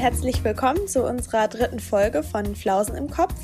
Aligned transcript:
herzlich 0.00 0.42
willkommen 0.44 0.88
zu 0.88 1.04
unserer 1.04 1.46
dritten 1.46 1.78
Folge 1.78 2.22
von 2.22 2.56
Flausen 2.56 2.96
im 2.96 3.10
Kopf. 3.10 3.34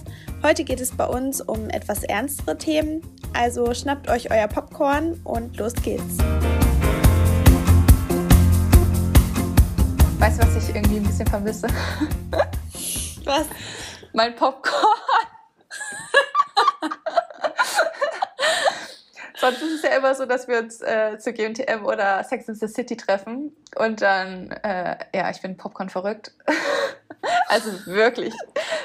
Heute 0.42 0.64
geht 0.64 0.80
es 0.80 0.90
bei 0.90 1.04
uns 1.04 1.42
um 1.42 1.68
etwas 1.68 2.02
ernstere 2.02 2.56
Themen, 2.56 3.02
also 3.34 3.74
schnappt 3.74 4.08
euch 4.08 4.30
euer 4.30 4.48
Popcorn 4.48 5.20
und 5.22 5.58
los 5.58 5.74
geht's. 5.74 6.16
Weißt 10.18 10.42
du, 10.42 10.46
was 10.46 10.66
ich 10.66 10.74
irgendwie 10.74 10.96
ein 10.96 11.02
bisschen 11.02 11.26
vermisse? 11.26 11.68
Was? 13.26 13.44
Mein 14.14 14.34
Popcorn. 14.34 15.35
Sonst 19.38 19.62
ist 19.62 19.72
es 19.72 19.82
ja 19.82 19.90
immer 19.90 20.14
so, 20.14 20.24
dass 20.24 20.48
wir 20.48 20.58
uns 20.58 20.80
äh, 20.80 21.18
zu 21.18 21.32
GMTM 21.32 21.84
oder 21.84 22.24
Sex 22.24 22.48
in 22.48 22.54
the 22.54 22.68
City 22.68 22.96
treffen 22.96 23.54
und 23.76 24.00
dann, 24.00 24.50
äh, 24.50 24.96
ja, 25.14 25.30
ich 25.30 25.42
bin 25.42 25.56
Popcorn 25.56 25.90
verrückt. 25.90 26.32
also 27.48 27.70
wirklich 27.86 28.34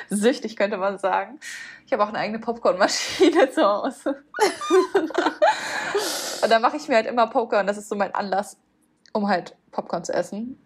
süchtig, 0.10 0.58
könnte 0.58 0.78
man 0.78 0.98
sagen. 0.98 1.40
Ich 1.86 1.94
habe 1.94 2.04
auch 2.04 2.10
eine 2.10 2.20
eigene 2.20 2.40
Popcornmaschine 2.40 3.50
zu 3.52 3.64
Hause. 3.64 4.24
und 6.42 6.50
dann 6.50 6.62
mache 6.62 6.78
ich 6.78 6.88
mir 6.88 6.96
halt 6.96 7.08
immer 7.08 7.28
Popcorn. 7.28 7.68
Das 7.68 7.78
ist 7.78 7.90
so 7.90 7.96
mein 7.96 8.14
Anlass, 8.14 8.58
um 9.14 9.28
halt 9.28 9.56
Popcorn 9.72 10.04
zu 10.04 10.14
essen. 10.14 10.58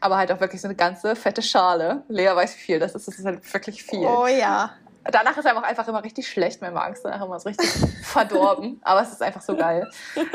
Aber 0.00 0.16
halt 0.16 0.32
auch 0.32 0.40
wirklich 0.40 0.60
so 0.60 0.68
eine 0.68 0.74
ganze 0.74 1.14
fette 1.16 1.42
Schale. 1.42 2.02
Lea 2.08 2.34
weiß 2.34 2.56
wie 2.56 2.60
viel 2.60 2.78
das 2.78 2.94
ist. 2.94 3.06
Das 3.08 3.18
ist 3.18 3.24
halt 3.24 3.54
wirklich 3.54 3.82
viel. 3.82 4.06
Oh 4.06 4.26
ja. 4.26 4.72
Danach 5.10 5.36
ist 5.36 5.46
einfach, 5.46 5.62
einfach 5.62 5.86
immer 5.88 6.02
richtig 6.02 6.28
schlecht. 6.28 6.60
Mein 6.60 6.72
Magen 6.72 6.94
ist 6.94 7.04
danach 7.04 7.24
immer 7.24 7.38
so 7.38 7.48
richtig 7.48 7.68
verdorben. 8.02 8.80
Aber 8.82 9.02
es 9.02 9.12
ist 9.12 9.22
einfach 9.22 9.42
so 9.42 9.56
geil. 9.56 9.88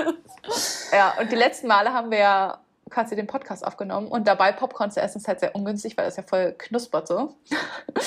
Ja, 0.92 1.14
und 1.20 1.32
die 1.32 1.36
letzten 1.36 1.68
Male 1.68 1.94
haben 1.94 2.10
wir 2.10 2.18
ja 2.18 2.60
quasi 2.90 3.16
den 3.16 3.28
Podcast 3.28 3.64
aufgenommen. 3.66 4.08
Und 4.08 4.28
dabei 4.28 4.52
Popcorn 4.52 4.90
zu 4.90 5.00
essen 5.00 5.20
ist 5.20 5.28
halt 5.28 5.40
sehr 5.42 5.54
ungünstig, 5.54 5.96
weil 5.96 6.06
das 6.06 6.16
ja 6.16 6.24
voll 6.24 6.56
knuspert 6.58 7.08
so. 7.08 7.36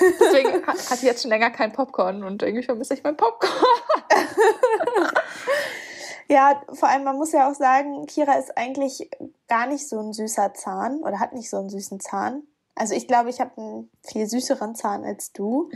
Deswegen 0.00 0.66
hatte 0.66 0.94
ich 0.94 1.02
jetzt 1.02 1.22
schon 1.22 1.30
länger 1.30 1.50
kein 1.50 1.72
Popcorn 1.72 2.24
und 2.24 2.42
irgendwie 2.42 2.62
vermisse 2.62 2.94
ich 2.94 3.02
mein 3.02 3.16
Popcorn. 3.16 3.52
Ja, 6.28 6.62
vor 6.72 6.88
allem, 6.88 7.04
man 7.04 7.16
muss 7.16 7.32
ja 7.32 7.50
auch 7.50 7.54
sagen, 7.54 8.06
Kira 8.06 8.38
ist 8.38 8.56
eigentlich 8.56 9.10
gar 9.48 9.66
nicht 9.66 9.86
so 9.86 10.00
ein 10.00 10.14
süßer 10.14 10.54
Zahn 10.54 11.02
oder 11.02 11.20
hat 11.20 11.34
nicht 11.34 11.50
so 11.50 11.58
einen 11.58 11.68
süßen 11.68 12.00
Zahn. 12.00 12.44
Also 12.74 12.94
ich 12.94 13.06
glaube, 13.06 13.30
ich 13.30 13.40
habe 13.40 13.50
einen 13.56 13.90
viel 14.02 14.26
süßeren 14.26 14.74
Zahn 14.74 15.04
als 15.04 15.32
du. 15.32 15.70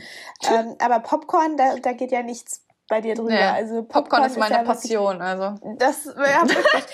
ähm, 0.48 0.76
aber 0.78 1.00
Popcorn, 1.00 1.56
da, 1.56 1.76
da 1.76 1.92
geht 1.92 2.10
ja 2.10 2.22
nichts 2.22 2.62
bei 2.88 3.00
dir 3.00 3.14
drüber. 3.14 3.30
Nee, 3.30 3.42
also 3.42 3.82
Popcorn, 3.82 4.04
Popcorn 4.04 4.24
ist 4.24 4.38
meine 4.38 4.54
ist 4.54 4.60
ja 4.60 4.64
Passion. 4.64 5.18
Wirklich, 5.18 5.42
also. 5.42 5.76
Das 5.76 6.04
ja 6.04 6.42
wirklich. 6.48 6.84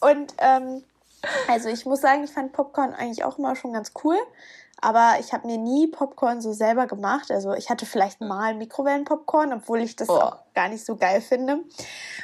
Und 0.00 0.34
ähm, 0.38 0.84
also 1.48 1.68
ich 1.68 1.86
muss 1.86 2.00
sagen, 2.00 2.24
ich 2.24 2.30
fand 2.30 2.52
Popcorn 2.52 2.92
eigentlich 2.92 3.24
auch 3.24 3.38
immer 3.38 3.56
schon 3.56 3.72
ganz 3.72 3.92
cool. 4.04 4.16
Aber 4.80 5.16
ich 5.18 5.32
habe 5.32 5.46
mir 5.48 5.58
nie 5.58 5.88
Popcorn 5.88 6.40
so 6.40 6.52
selber 6.52 6.86
gemacht. 6.86 7.32
Also 7.32 7.52
ich 7.54 7.68
hatte 7.68 7.84
vielleicht 7.84 8.20
mal 8.20 8.54
Mikrowellenpopcorn, 8.54 9.52
obwohl 9.52 9.80
ich 9.80 9.96
das 9.96 10.08
oh. 10.08 10.12
auch 10.12 10.38
gar 10.54 10.68
nicht 10.68 10.84
so 10.84 10.96
geil 10.96 11.20
finde. 11.20 11.64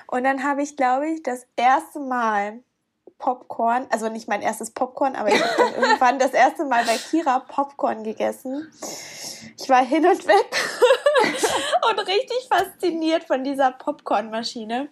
Und 0.06 0.24
dann 0.24 0.44
habe 0.44 0.62
ich, 0.62 0.76
glaube 0.76 1.08
ich, 1.08 1.22
das 1.22 1.46
erste 1.56 1.98
Mal 1.98 2.60
Popcorn, 3.18 3.86
also 3.90 4.08
nicht 4.08 4.28
mein 4.28 4.42
erstes 4.42 4.70
Popcorn, 4.72 5.16
aber 5.16 5.28
ich 5.28 5.42
habe 5.42 5.54
dann 5.56 5.74
irgendwann 5.82 6.18
das 6.18 6.32
erste 6.32 6.64
Mal 6.64 6.84
bei 6.84 6.96
Kira 6.96 7.40
Popcorn 7.40 8.04
gegessen. 8.04 8.70
Ich 9.58 9.68
war 9.68 9.84
hin 9.84 10.04
und 10.06 10.26
weg 10.26 10.56
und 11.90 11.98
richtig 12.00 12.48
fasziniert 12.50 13.24
von 13.24 13.44
dieser 13.44 13.72
Popcornmaschine. 13.72 14.88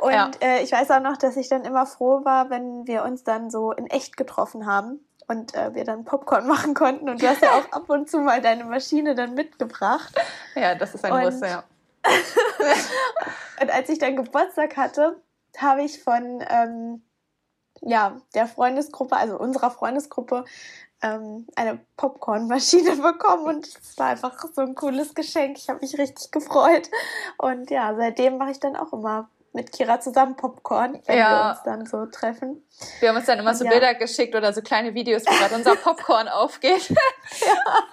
Und 0.00 0.12
ja. 0.12 0.30
äh, 0.40 0.62
ich 0.62 0.72
weiß 0.72 0.90
auch 0.90 1.00
noch, 1.00 1.16
dass 1.16 1.36
ich 1.36 1.48
dann 1.48 1.64
immer 1.64 1.86
froh 1.86 2.24
war, 2.24 2.50
wenn 2.50 2.86
wir 2.86 3.04
uns 3.04 3.22
dann 3.22 3.50
so 3.50 3.72
in 3.72 3.86
echt 3.86 4.16
getroffen 4.16 4.66
haben 4.66 5.00
und 5.28 5.54
äh, 5.54 5.74
wir 5.74 5.84
dann 5.84 6.04
Popcorn 6.04 6.46
machen 6.48 6.74
konnten. 6.74 7.08
Und 7.08 7.22
du 7.22 7.28
hast 7.28 7.42
ja 7.42 7.50
auch 7.50 7.70
ab 7.72 7.88
und 7.88 8.10
zu 8.10 8.18
mal 8.18 8.40
deine 8.40 8.64
Maschine 8.64 9.14
dann 9.14 9.34
mitgebracht. 9.34 10.12
Ja, 10.54 10.74
das 10.74 10.94
ist 10.94 11.04
ein 11.04 11.24
Muster, 11.24 11.48
ja. 11.48 11.64
und 13.60 13.70
als 13.70 13.88
ich 13.90 13.98
dann 13.98 14.16
Geburtstag 14.16 14.76
hatte, 14.76 15.20
habe 15.58 15.82
ich 15.82 16.02
von 16.02 16.42
ähm, 16.48 17.02
ja, 17.80 18.16
der 18.34 18.46
Freundesgruppe, 18.46 19.16
also 19.16 19.38
unserer 19.38 19.70
Freundesgruppe, 19.70 20.44
ähm, 21.02 21.46
eine 21.54 21.78
Popcornmaschine 21.96 22.96
bekommen 23.02 23.46
und 23.46 23.66
es 23.66 23.96
war 23.98 24.08
einfach 24.08 24.34
so 24.52 24.62
ein 24.62 24.74
cooles 24.74 25.14
Geschenk. 25.14 25.58
Ich 25.58 25.68
habe 25.68 25.80
mich 25.80 25.96
richtig 25.98 26.30
gefreut. 26.30 26.90
Und 27.36 27.70
ja, 27.70 27.94
seitdem 27.96 28.38
mache 28.38 28.52
ich 28.52 28.60
dann 28.60 28.76
auch 28.76 28.92
immer 28.92 29.28
mit 29.52 29.72
Kira 29.72 30.00
zusammen 30.00 30.36
Popcorn, 30.36 31.00
wenn 31.06 31.18
ja. 31.18 31.30
wir 31.30 31.50
uns 31.50 31.62
dann 31.64 31.86
so 31.86 32.06
treffen. 32.06 32.62
Wir 33.00 33.08
haben 33.08 33.16
uns 33.16 33.26
dann 33.26 33.38
immer 33.38 33.54
so 33.54 33.64
ja. 33.64 33.70
Bilder 33.70 33.94
geschickt 33.94 34.34
oder 34.34 34.52
so 34.52 34.60
kleine 34.60 34.94
Videos, 34.94 35.24
wie 35.24 35.36
gerade 35.36 35.54
unser 35.54 35.74
Popcorn 35.82 36.28
aufgeht. 36.28 36.88
ja. 37.40 37.84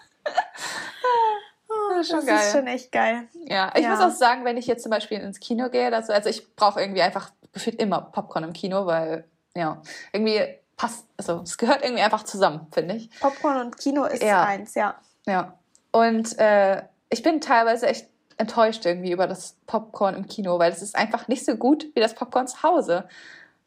Oh, 1.69 1.95
das 1.95 2.09
geil. 2.25 2.37
ist 2.37 2.51
schon 2.51 2.67
echt 2.67 2.91
geil. 2.91 3.27
Ja, 3.45 3.71
ich 3.75 3.83
ja. 3.83 3.89
muss 3.89 3.99
auch 3.99 4.15
sagen, 4.15 4.45
wenn 4.45 4.57
ich 4.57 4.67
jetzt 4.67 4.83
zum 4.83 4.89
Beispiel 4.89 5.19
ins 5.19 5.39
Kino 5.39 5.69
gehe, 5.69 5.93
also, 5.93 6.13
also 6.13 6.29
ich 6.29 6.55
brauche 6.55 6.81
irgendwie 6.81 7.01
einfach 7.01 7.31
gefühlt 7.53 7.79
immer 7.79 8.01
Popcorn 8.01 8.43
im 8.43 8.53
Kino, 8.53 8.85
weil 8.85 9.25
ja, 9.55 9.81
irgendwie 10.11 10.41
passt, 10.77 11.05
also 11.17 11.41
es 11.41 11.57
gehört 11.57 11.83
irgendwie 11.83 12.03
einfach 12.03 12.23
zusammen, 12.23 12.67
finde 12.71 12.95
ich. 12.95 13.09
Popcorn 13.19 13.61
und 13.61 13.77
Kino 13.77 14.05
ist 14.05 14.21
ja. 14.21 14.43
eins, 14.43 14.75
ja. 14.75 14.95
Ja. 15.25 15.57
Und 15.91 16.37
äh, 16.37 16.83
ich 17.09 17.23
bin 17.23 17.41
teilweise 17.41 17.87
echt 17.87 18.09
enttäuscht 18.37 18.85
irgendwie 18.85 19.11
über 19.11 19.27
das 19.27 19.55
Popcorn 19.65 20.15
im 20.15 20.27
Kino, 20.27 20.59
weil 20.59 20.71
es 20.71 20.81
ist 20.81 20.95
einfach 20.95 21.27
nicht 21.27 21.45
so 21.45 21.55
gut 21.55 21.87
wie 21.95 22.01
das 22.01 22.15
Popcorn 22.15 22.47
zu 22.47 22.63
Hause. 22.63 23.07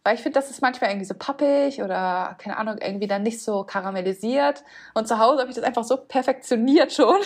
Weil 0.04 0.15
ich 0.15 0.22
finde, 0.22 0.38
das 0.38 0.50
ist 0.50 0.62
manchmal 0.62 0.91
irgendwie 0.91 1.06
so 1.06 1.15
pappig 1.15 1.82
oder, 1.82 2.37
keine 2.38 2.56
Ahnung, 2.56 2.78
irgendwie 2.78 3.09
dann 3.09 3.22
nicht 3.22 3.43
so 3.43 3.65
karamellisiert. 3.65 4.62
Und 4.94 5.09
zu 5.09 5.19
Hause 5.19 5.41
habe 5.41 5.50
ich 5.50 5.56
das 5.56 5.65
einfach 5.65 5.84
so 5.84 5.97
perfektioniert 5.97 6.93
schon. 6.93 7.19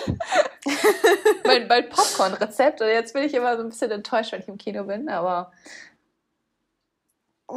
mein, 1.44 1.68
mein 1.68 1.88
Popcorn-Rezept. 1.88 2.80
Und 2.80 2.88
jetzt 2.88 3.12
bin 3.12 3.24
ich 3.24 3.34
immer 3.34 3.56
so 3.56 3.62
ein 3.62 3.68
bisschen 3.68 3.90
enttäuscht, 3.90 4.32
wenn 4.32 4.40
ich 4.40 4.48
im 4.48 4.58
Kino 4.58 4.84
bin. 4.84 5.08
Aber 5.08 5.52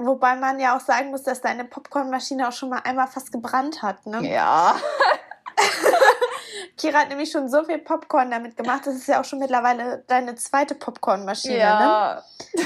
Wobei 0.03 0.35
man 0.35 0.59
ja 0.59 0.75
auch 0.75 0.81
sagen 0.81 1.09
muss, 1.09 1.23
dass 1.23 1.41
deine 1.41 1.63
Popcornmaschine 1.63 2.47
auch 2.50 2.51
schon 2.51 2.69
mal 2.69 2.81
einmal 2.83 3.07
fast 3.07 3.31
gebrannt 3.31 3.81
hat, 3.81 4.06
ne? 4.06 4.22
Ja. 4.28 4.75
Kira 6.78 7.00
hat 7.00 7.09
nämlich 7.09 7.31
schon 7.31 7.50
so 7.50 7.63
viel 7.63 7.78
Popcorn 7.78 8.29
damit 8.29 8.57
gemacht, 8.57 8.81
das 8.85 8.95
ist 8.95 9.07
ja 9.07 9.22
auch 9.22 9.25
schon 9.25 9.39
mittlerweile 9.39 10.03
deine 10.07 10.35
zweite 10.35 10.75
Popcornmaschine, 10.75 11.57
ja. 11.57 12.23
ne? 12.55 12.61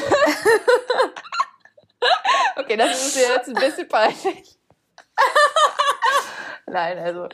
okay, 2.57 2.75
das 2.75 3.07
ist 3.07 3.15
mir 3.15 3.35
jetzt 3.35 3.47
ein 3.49 3.53
bisschen 3.53 3.87
peinlich. 3.87 4.57
Nein, 6.65 6.97
also. 6.97 7.29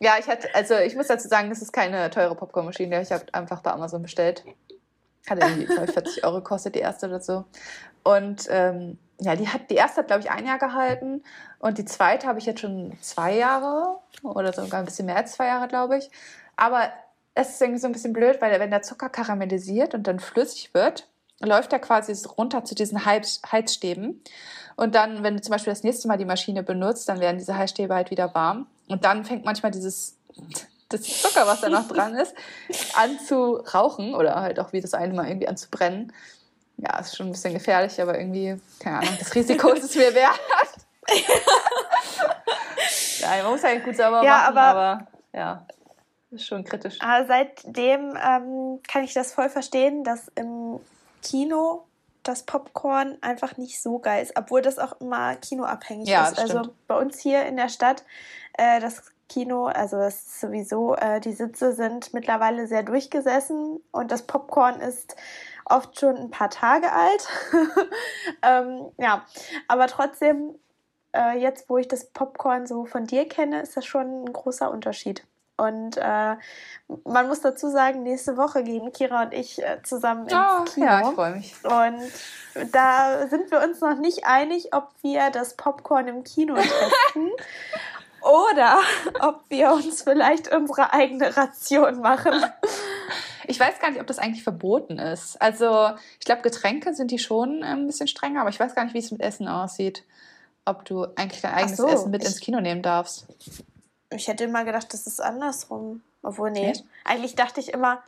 Ja, 0.00 0.16
ich 0.18 0.26
hatte, 0.28 0.54
also 0.54 0.76
ich 0.76 0.94
muss 0.94 1.06
dazu 1.06 1.28
sagen, 1.28 1.48
das 1.48 1.62
ist 1.62 1.72
keine 1.72 2.10
teure 2.10 2.34
Popcornmaschine. 2.34 3.00
Ich 3.00 3.12
habe 3.12 3.24
einfach 3.32 3.60
bei 3.60 3.70
Amazon 3.70 4.02
bestellt. 4.02 4.44
Hat 5.28 5.38
irgendwie, 5.38 5.66
glaube 5.66 5.84
ich, 5.84 5.92
40 5.92 6.24
Euro 6.24 6.42
kostet 6.42 6.74
die 6.74 6.80
erste 6.80 7.06
oder 7.06 7.20
so. 7.20 7.44
Und 8.04 8.46
ähm, 8.50 8.98
ja, 9.20 9.36
die 9.36 9.48
hat 9.48 9.70
die 9.70 9.76
erste 9.76 10.00
hat, 10.00 10.08
glaube 10.08 10.22
ich, 10.22 10.30
ein 10.30 10.46
Jahr 10.46 10.58
gehalten 10.58 11.22
und 11.58 11.78
die 11.78 11.84
zweite 11.84 12.26
habe 12.26 12.38
ich 12.38 12.46
jetzt 12.46 12.60
schon 12.60 12.92
zwei 13.00 13.36
Jahre 13.36 13.98
oder 14.22 14.52
sogar 14.52 14.80
ein 14.80 14.84
bisschen 14.84 15.06
mehr 15.06 15.16
als 15.16 15.32
zwei 15.32 15.46
Jahre, 15.46 15.68
glaube 15.68 15.96
ich. 15.98 16.10
Aber 16.56 16.90
es 17.34 17.50
ist 17.50 17.60
irgendwie 17.60 17.80
so 17.80 17.86
ein 17.86 17.92
bisschen 17.92 18.12
blöd, 18.12 18.40
weil 18.40 18.58
wenn 18.58 18.70
der 18.70 18.82
Zucker 18.82 19.08
karamellisiert 19.08 19.94
und 19.94 20.06
dann 20.06 20.18
flüssig 20.18 20.74
wird, 20.74 21.08
läuft 21.40 21.72
er 21.72 21.78
quasi 21.78 22.12
runter 22.26 22.64
zu 22.64 22.74
diesen 22.74 23.04
Heizstäben. 23.04 24.22
Und 24.76 24.94
dann, 24.94 25.22
wenn 25.22 25.36
du 25.36 25.42
zum 25.42 25.52
Beispiel 25.52 25.72
das 25.72 25.82
nächste 25.82 26.08
Mal 26.08 26.18
die 26.18 26.24
Maschine 26.24 26.62
benutzt, 26.62 27.08
dann 27.08 27.20
werden 27.20 27.38
diese 27.38 27.56
Heizstäbe 27.56 27.94
halt 27.94 28.10
wieder 28.10 28.34
warm. 28.34 28.66
Und 28.88 29.04
dann 29.04 29.24
fängt 29.24 29.44
manchmal 29.44 29.70
dieses 29.70 30.16
das 30.88 31.02
Zucker, 31.02 31.46
was 31.46 31.62
da 31.62 31.70
noch 31.70 31.88
dran 31.88 32.14
ist, 32.14 32.34
an 32.94 33.18
zu 33.18 33.56
rauchen 33.56 34.14
oder 34.14 34.34
halt 34.36 34.60
auch 34.60 34.72
wie 34.72 34.80
das 34.80 34.94
eine 34.94 35.14
Mal 35.14 35.28
irgendwie 35.28 35.48
an 35.48 35.56
zu 35.56 35.70
brennen 35.70 36.12
ja, 36.82 36.98
ist 36.98 37.16
schon 37.16 37.26
ein 37.26 37.32
bisschen 37.32 37.54
gefährlich, 37.54 38.00
aber 38.00 38.18
irgendwie, 38.18 38.60
keine 38.80 38.98
Ahnung, 38.98 39.16
das 39.18 39.34
Risiko 39.34 39.68
ist 39.70 39.84
es 39.84 39.94
mir 39.94 40.12
wert. 40.14 40.40
ja, 43.20 43.42
man 43.42 43.52
muss 43.52 43.62
halt 43.62 43.84
gut 43.84 43.96
sauber 43.96 44.22
ja, 44.24 44.38
machen, 44.38 44.58
aber, 44.58 44.78
aber 44.78 45.06
ja, 45.32 45.66
ist 46.30 46.46
schon 46.46 46.64
kritisch. 46.64 46.98
Aber 47.00 47.26
seitdem 47.26 48.16
ähm, 48.16 48.80
kann 48.88 49.04
ich 49.04 49.14
das 49.14 49.32
voll 49.32 49.48
verstehen, 49.48 50.02
dass 50.02 50.28
im 50.34 50.80
Kino 51.22 51.84
das 52.24 52.42
Popcorn 52.44 53.16
einfach 53.20 53.56
nicht 53.56 53.80
so 53.80 53.98
geil 53.98 54.22
ist, 54.22 54.36
obwohl 54.36 54.62
das 54.62 54.78
auch 54.78 55.00
immer 55.00 55.36
kinoabhängig 55.36 56.08
ja, 56.08 56.26
ist. 56.28 56.38
Also 56.38 56.74
bei 56.88 56.96
uns 56.96 57.18
hier 57.20 57.44
in 57.46 57.56
der 57.56 57.68
Stadt, 57.68 58.04
äh, 58.54 58.80
das 58.80 59.02
Kino, 59.28 59.66
also 59.66 59.98
das 59.98 60.14
ist 60.14 60.40
sowieso, 60.40 60.94
äh, 60.96 61.20
die 61.20 61.32
Sitze 61.32 61.72
sind 61.74 62.12
mittlerweile 62.12 62.66
sehr 62.66 62.82
durchgesessen 62.82 63.80
und 63.90 64.10
das 64.10 64.22
Popcorn 64.22 64.80
ist 64.80 65.16
oft 65.72 65.98
schon 65.98 66.16
ein 66.16 66.30
paar 66.30 66.50
Tage 66.50 66.92
alt. 66.92 67.28
ähm, 68.42 68.90
ja, 68.98 69.24
aber 69.68 69.86
trotzdem, 69.86 70.54
äh, 71.16 71.38
jetzt 71.38 71.68
wo 71.68 71.78
ich 71.78 71.88
das 71.88 72.10
Popcorn 72.10 72.66
so 72.66 72.84
von 72.84 73.06
dir 73.06 73.28
kenne, 73.28 73.62
ist 73.62 73.76
das 73.76 73.86
schon 73.86 74.24
ein 74.24 74.32
großer 74.32 74.70
Unterschied. 74.70 75.26
Und 75.56 75.96
äh, 75.96 76.36
man 77.04 77.28
muss 77.28 77.40
dazu 77.40 77.68
sagen, 77.68 78.02
nächste 78.02 78.36
Woche 78.36 78.64
gehen 78.64 78.92
Kira 78.92 79.24
und 79.24 79.34
ich 79.34 79.62
äh, 79.62 79.80
zusammen 79.82 80.26
ins 80.26 80.32
oh, 80.34 80.64
Kino. 80.64 80.86
Ja, 80.86 81.00
ich 81.08 81.14
freue 81.14 81.32
mich. 81.32 81.54
Und 81.62 82.72
da 82.72 83.28
sind 83.28 83.50
wir 83.50 83.62
uns 83.62 83.80
noch 83.80 83.96
nicht 83.96 84.26
einig, 84.26 84.74
ob 84.74 84.88
wir 85.02 85.30
das 85.30 85.54
Popcorn 85.56 86.08
im 86.08 86.24
Kino 86.24 86.54
testen 86.56 87.30
Oder 88.22 88.78
ob 89.20 89.42
wir 89.50 89.72
uns 89.72 90.02
vielleicht 90.02 90.52
unsere 90.52 90.92
eigene 90.92 91.36
Ration 91.36 92.00
machen. 92.00 92.32
Ich 93.46 93.58
weiß 93.58 93.78
gar 93.80 93.90
nicht, 93.90 94.00
ob 94.00 94.06
das 94.06 94.18
eigentlich 94.18 94.42
verboten 94.42 94.98
ist. 94.98 95.40
Also, 95.40 95.90
ich 96.18 96.24
glaube, 96.24 96.42
Getränke 96.42 96.94
sind 96.94 97.10
die 97.10 97.18
schon 97.18 97.62
ein 97.62 97.86
bisschen 97.86 98.08
strenger, 98.08 98.40
aber 98.40 98.50
ich 98.50 98.60
weiß 98.60 98.74
gar 98.74 98.84
nicht, 98.84 98.94
wie 98.94 98.98
es 98.98 99.10
mit 99.10 99.20
Essen 99.20 99.48
aussieht. 99.48 100.04
Ob 100.64 100.84
du 100.84 101.04
eigentlich 101.16 101.40
dein 101.40 101.54
eigenes 101.54 101.76
so, 101.76 101.88
Essen 101.88 102.10
mit 102.10 102.24
ins 102.24 102.40
Kino 102.40 102.60
nehmen 102.60 102.82
darfst. 102.82 103.26
Ich 104.10 104.28
hätte 104.28 104.44
immer 104.44 104.64
gedacht, 104.64 104.92
das 104.92 105.06
ist 105.06 105.20
andersrum. 105.20 106.02
Obwohl, 106.22 106.50
nee. 106.50 106.70
Echt? 106.70 106.84
Eigentlich 107.04 107.34
dachte 107.34 107.60
ich 107.60 107.72
immer, 107.72 108.02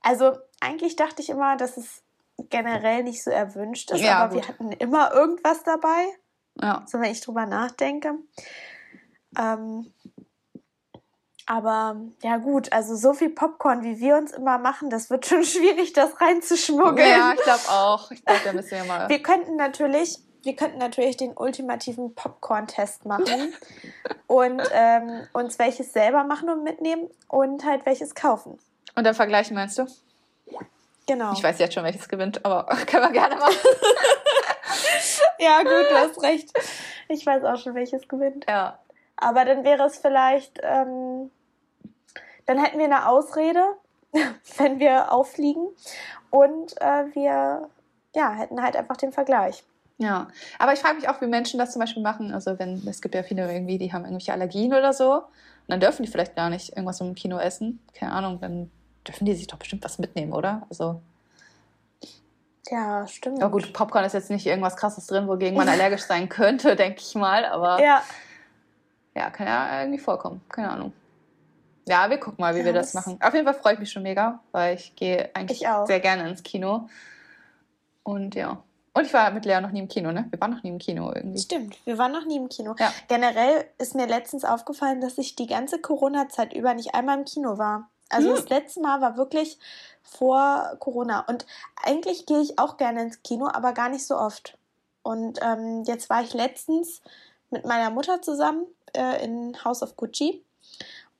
also 0.00 0.32
eigentlich 0.60 0.96
dachte 0.96 1.20
ich 1.20 1.28
immer, 1.28 1.56
dass 1.56 1.76
es 1.76 2.02
generell 2.50 3.02
nicht 3.02 3.22
so 3.22 3.30
erwünscht 3.30 3.90
ist, 3.90 4.00
ja, 4.00 4.18
aber 4.18 4.34
gut. 4.34 4.42
wir 4.42 4.48
hatten 4.48 4.72
immer 4.72 5.12
irgendwas 5.12 5.62
dabei. 5.62 6.06
Ja. 6.60 6.84
So, 6.86 7.00
wenn 7.00 7.10
ich 7.10 7.20
drüber 7.20 7.46
nachdenke. 7.46 8.14
Ähm, 9.38 9.92
aber 11.46 11.96
ja 12.22 12.38
gut, 12.38 12.72
also 12.72 12.96
so 12.96 13.12
viel 13.12 13.30
Popcorn, 13.30 13.82
wie 13.82 14.00
wir 14.00 14.16
uns 14.16 14.32
immer 14.32 14.58
machen, 14.58 14.90
das 14.90 15.10
wird 15.10 15.26
schon 15.26 15.44
schwierig, 15.44 15.92
das 15.92 16.20
reinzuschmuggeln. 16.20 17.08
Ja, 17.08 17.32
ich 17.34 17.42
glaube 17.42 17.68
auch. 17.68 18.10
Ich 18.10 18.24
glaube, 18.24 18.40
da 18.44 18.52
müssen 18.52 18.70
wir 18.70 18.84
mal. 18.84 19.08
Wir 19.08 19.22
könnten 19.22 19.56
natürlich, 19.56 20.18
wir 20.42 20.56
könnten 20.56 20.78
natürlich 20.78 21.16
den 21.16 21.36
ultimativen 21.36 22.14
Popcorn-Test 22.14 23.04
machen 23.04 23.54
und 24.26 24.62
ähm, 24.72 25.26
uns 25.32 25.58
welches 25.58 25.92
selber 25.92 26.24
machen 26.24 26.48
und 26.48 26.64
mitnehmen 26.64 27.10
und 27.28 27.64
halt 27.64 27.84
welches 27.84 28.14
kaufen. 28.14 28.58
Und 28.94 29.04
dann 29.04 29.14
vergleichen, 29.14 29.54
meinst 29.54 29.78
du? 29.78 29.86
Genau. 31.06 31.34
Ich 31.34 31.42
weiß 31.42 31.58
jetzt 31.58 31.74
schon, 31.74 31.84
welches 31.84 32.08
gewinnt, 32.08 32.44
aber 32.44 32.64
können 32.86 33.02
wir 33.02 33.12
gerne 33.12 33.36
machen. 33.36 33.54
ja, 35.38 35.58
gut, 35.58 35.90
du 35.90 35.94
hast 35.94 36.22
recht. 36.22 36.50
Ich 37.08 37.26
weiß 37.26 37.44
auch 37.44 37.58
schon, 37.58 37.74
welches 37.74 38.08
gewinnt. 38.08 38.46
Ja. 38.48 38.78
Aber 39.16 39.44
dann 39.44 39.64
wäre 39.64 39.84
es 39.84 39.98
vielleicht, 39.98 40.60
ähm, 40.62 41.30
dann 42.46 42.62
hätten 42.62 42.78
wir 42.78 42.86
eine 42.86 43.08
Ausrede, 43.08 43.64
wenn 44.56 44.78
wir 44.78 45.12
auffliegen. 45.12 45.68
Und 46.30 46.80
äh, 46.80 47.14
wir 47.14 47.68
ja, 48.14 48.32
hätten 48.32 48.62
halt 48.62 48.76
einfach 48.76 48.96
den 48.96 49.12
Vergleich. 49.12 49.64
Ja, 49.98 50.28
aber 50.58 50.72
ich 50.72 50.80
frage 50.80 50.96
mich 50.96 51.08
auch, 51.08 51.20
wie 51.20 51.26
Menschen 51.26 51.58
das 51.58 51.72
zum 51.72 51.80
Beispiel 51.80 52.02
machen. 52.02 52.32
Also 52.32 52.58
wenn 52.58 52.86
es 52.86 53.00
gibt 53.00 53.14
ja 53.14 53.22
viele 53.22 53.50
irgendwie, 53.52 53.78
die 53.78 53.92
haben 53.92 54.04
irgendwelche 54.04 54.32
Allergien 54.32 54.72
oder 54.72 54.92
so. 54.92 55.14
Und 55.14 55.68
dann 55.68 55.80
dürfen 55.80 56.04
die 56.04 56.10
vielleicht 56.10 56.34
gar 56.34 56.50
nicht 56.50 56.70
irgendwas 56.70 57.00
im 57.00 57.14
Kino 57.14 57.38
essen. 57.38 57.80
Keine 57.94 58.12
Ahnung, 58.12 58.40
dann 58.40 58.70
dürfen 59.06 59.24
die 59.24 59.34
sich 59.34 59.46
doch 59.46 59.58
bestimmt 59.58 59.84
was 59.84 59.98
mitnehmen, 59.98 60.32
oder? 60.32 60.66
Also. 60.68 61.00
Ja, 62.68 63.06
stimmt. 63.06 63.42
Aber 63.42 63.52
gut, 63.52 63.72
Popcorn 63.72 64.04
ist 64.04 64.14
jetzt 64.14 64.30
nicht 64.30 64.46
irgendwas 64.46 64.76
krasses 64.76 65.06
drin, 65.06 65.28
wogegen 65.28 65.56
man 65.56 65.68
allergisch 65.70 66.02
sein 66.02 66.28
könnte, 66.28 66.76
denke 66.76 67.00
ich 67.00 67.14
mal. 67.14 67.44
Aber 67.44 67.80
ja. 67.80 68.02
Ja, 69.14 69.30
kann 69.30 69.46
ja 69.46 69.80
irgendwie 69.80 69.98
vorkommen. 69.98 70.40
Keine 70.48 70.70
Ahnung. 70.70 70.92
Ja, 71.86 72.08
wir 72.08 72.18
gucken 72.18 72.40
mal, 72.40 72.54
wie 72.54 72.60
ja, 72.60 72.64
wir 72.66 72.72
das, 72.72 72.92
das 72.92 73.04
machen. 73.06 73.20
Auf 73.22 73.34
jeden 73.34 73.44
Fall 73.44 73.54
freue 73.54 73.74
ich 73.74 73.78
mich 73.78 73.92
schon 73.92 74.02
mega, 74.02 74.40
weil 74.52 74.76
ich 74.76 74.96
gehe 74.96 75.30
eigentlich 75.34 75.62
ich 75.62 75.68
sehr 75.86 76.00
gerne 76.00 76.28
ins 76.28 76.42
Kino. 76.42 76.88
Und 78.02 78.34
ja. 78.34 78.62
Und 78.94 79.06
ich 79.06 79.12
war 79.12 79.30
mit 79.32 79.44
Lea 79.44 79.60
noch 79.60 79.72
nie 79.72 79.80
im 79.80 79.88
Kino, 79.88 80.12
ne? 80.12 80.26
Wir 80.30 80.40
waren 80.40 80.52
noch 80.52 80.62
nie 80.62 80.68
im 80.68 80.78
Kino 80.78 81.12
irgendwie. 81.12 81.40
Stimmt, 81.40 81.76
wir 81.84 81.98
waren 81.98 82.12
noch 82.12 82.24
nie 82.24 82.36
im 82.36 82.48
Kino. 82.48 82.76
Ja. 82.78 82.92
Generell 83.08 83.64
ist 83.76 83.94
mir 83.94 84.06
letztens 84.06 84.44
aufgefallen, 84.44 85.00
dass 85.00 85.18
ich 85.18 85.34
die 85.34 85.48
ganze 85.48 85.80
Corona-Zeit 85.80 86.52
über 86.52 86.74
nicht 86.74 86.94
einmal 86.94 87.18
im 87.18 87.24
Kino 87.24 87.58
war. 87.58 87.90
Also 88.08 88.28
hm. 88.28 88.36
das 88.36 88.48
letzte 88.48 88.80
Mal 88.80 89.00
war 89.00 89.16
wirklich 89.16 89.58
vor 90.02 90.76
Corona. 90.78 91.24
Und 91.26 91.44
eigentlich 91.82 92.24
gehe 92.26 92.40
ich 92.40 92.58
auch 92.58 92.76
gerne 92.76 93.02
ins 93.02 93.22
Kino, 93.22 93.48
aber 93.52 93.72
gar 93.72 93.88
nicht 93.88 94.06
so 94.06 94.16
oft. 94.16 94.56
Und 95.02 95.40
ähm, 95.42 95.82
jetzt 95.84 96.08
war 96.08 96.22
ich 96.22 96.32
letztens 96.32 97.02
mit 97.50 97.66
meiner 97.66 97.90
Mutter 97.90 98.22
zusammen 98.22 98.64
äh, 98.94 99.24
in 99.24 99.56
House 99.64 99.82
of 99.82 99.96
Gucci. 99.96 100.42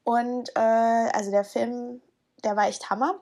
Und 0.04 0.50
äh, 0.54 0.60
also 0.60 1.30
der 1.30 1.44
Film, 1.44 2.00
der 2.44 2.56
war 2.56 2.68
echt 2.68 2.90
Hammer. 2.90 3.20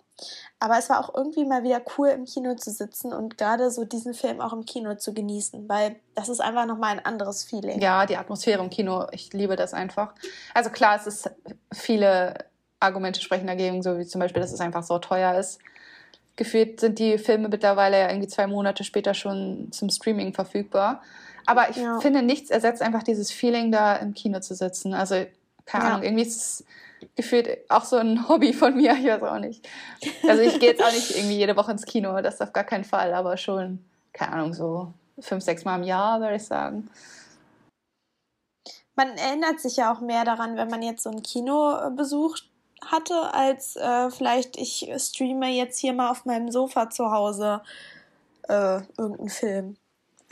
Aber 0.60 0.78
es 0.78 0.88
war 0.88 1.00
auch 1.00 1.14
irgendwie 1.14 1.44
mal 1.44 1.64
wieder 1.64 1.80
cool, 1.96 2.08
im 2.08 2.24
Kino 2.24 2.54
zu 2.54 2.70
sitzen 2.70 3.12
und 3.12 3.38
gerade 3.38 3.70
so 3.70 3.84
diesen 3.84 4.14
Film 4.14 4.40
auch 4.40 4.52
im 4.52 4.64
Kino 4.64 4.94
zu 4.94 5.12
genießen, 5.14 5.68
weil 5.68 5.96
das 6.14 6.28
ist 6.28 6.40
einfach 6.40 6.66
nochmal 6.66 6.92
ein 6.92 7.04
anderes 7.04 7.42
Feeling. 7.42 7.80
Ja, 7.80 8.06
die 8.06 8.16
Atmosphäre 8.16 8.62
im 8.62 8.70
Kino, 8.70 9.06
ich 9.10 9.32
liebe 9.32 9.56
das 9.56 9.74
einfach. 9.74 10.14
Also 10.54 10.70
klar, 10.70 10.96
es 10.96 11.06
ist 11.06 11.30
viele 11.72 12.34
Argumente 12.78 13.20
sprechen 13.20 13.46
dagegen, 13.46 13.82
so 13.82 13.98
wie 13.98 14.06
zum 14.06 14.20
Beispiel, 14.20 14.42
dass 14.42 14.52
es 14.52 14.60
einfach 14.60 14.82
so 14.82 14.98
teuer 14.98 15.38
ist. 15.38 15.58
Gefühlt 16.36 16.80
sind 16.80 16.98
die 16.98 17.18
Filme 17.18 17.48
mittlerweile 17.48 17.98
ja 17.98 18.08
irgendwie 18.08 18.28
zwei 18.28 18.46
Monate 18.46 18.84
später 18.84 19.14
schon 19.14 19.70
zum 19.72 19.90
Streaming 19.90 20.32
verfügbar. 20.32 21.02
Aber 21.46 21.70
ich 21.70 21.76
ja. 21.76 22.00
finde, 22.00 22.22
nichts 22.22 22.50
ersetzt 22.50 22.82
einfach 22.82 23.02
dieses 23.02 23.30
Feeling, 23.30 23.72
da 23.72 23.96
im 23.96 24.14
Kino 24.14 24.40
zu 24.40 24.54
sitzen. 24.54 24.94
Also, 24.94 25.26
keine 25.64 25.84
ja. 25.84 25.90
Ahnung, 25.90 26.02
irgendwie 26.04 26.22
ist 26.22 26.36
es 26.36 26.64
gefühlt 27.16 27.48
auch 27.68 27.84
so 27.84 27.96
ein 27.96 28.28
Hobby 28.28 28.52
von 28.52 28.76
mir, 28.76 28.94
ich 28.94 29.06
weiß 29.06 29.22
auch 29.22 29.38
nicht. 29.38 29.68
Also 30.28 30.42
ich 30.42 30.58
gehe 30.60 30.70
jetzt 30.70 30.82
auch 30.82 30.92
nicht 30.92 31.10
irgendwie 31.10 31.36
jede 31.36 31.56
Woche 31.56 31.72
ins 31.72 31.84
Kino, 31.84 32.20
das 32.20 32.40
auf 32.40 32.52
gar 32.52 32.64
keinen 32.64 32.84
Fall, 32.84 33.12
aber 33.14 33.36
schon, 33.36 33.84
keine 34.12 34.32
Ahnung, 34.32 34.54
so 34.54 34.92
fünf, 35.18 35.42
sechs 35.44 35.64
Mal 35.64 35.76
im 35.76 35.82
Jahr, 35.82 36.20
würde 36.20 36.36
ich 36.36 36.44
sagen. 36.44 36.88
Man 38.94 39.16
erinnert 39.16 39.58
sich 39.60 39.76
ja 39.76 39.92
auch 39.92 40.00
mehr 40.00 40.24
daran, 40.24 40.56
wenn 40.56 40.68
man 40.68 40.82
jetzt 40.82 41.02
so 41.02 41.10
ein 41.10 41.22
Kino 41.22 41.76
äh, 41.76 41.90
besucht, 41.90 42.48
hatte, 42.84 43.32
als 43.32 43.76
äh, 43.76 44.10
vielleicht 44.10 44.56
ich 44.56 44.90
streame 44.98 45.50
jetzt 45.50 45.78
hier 45.78 45.92
mal 45.92 46.10
auf 46.10 46.24
meinem 46.24 46.50
Sofa 46.50 46.90
zu 46.90 47.10
Hause 47.10 47.62
äh, 48.48 48.80
irgendeinen 48.98 49.28
Film. 49.28 49.76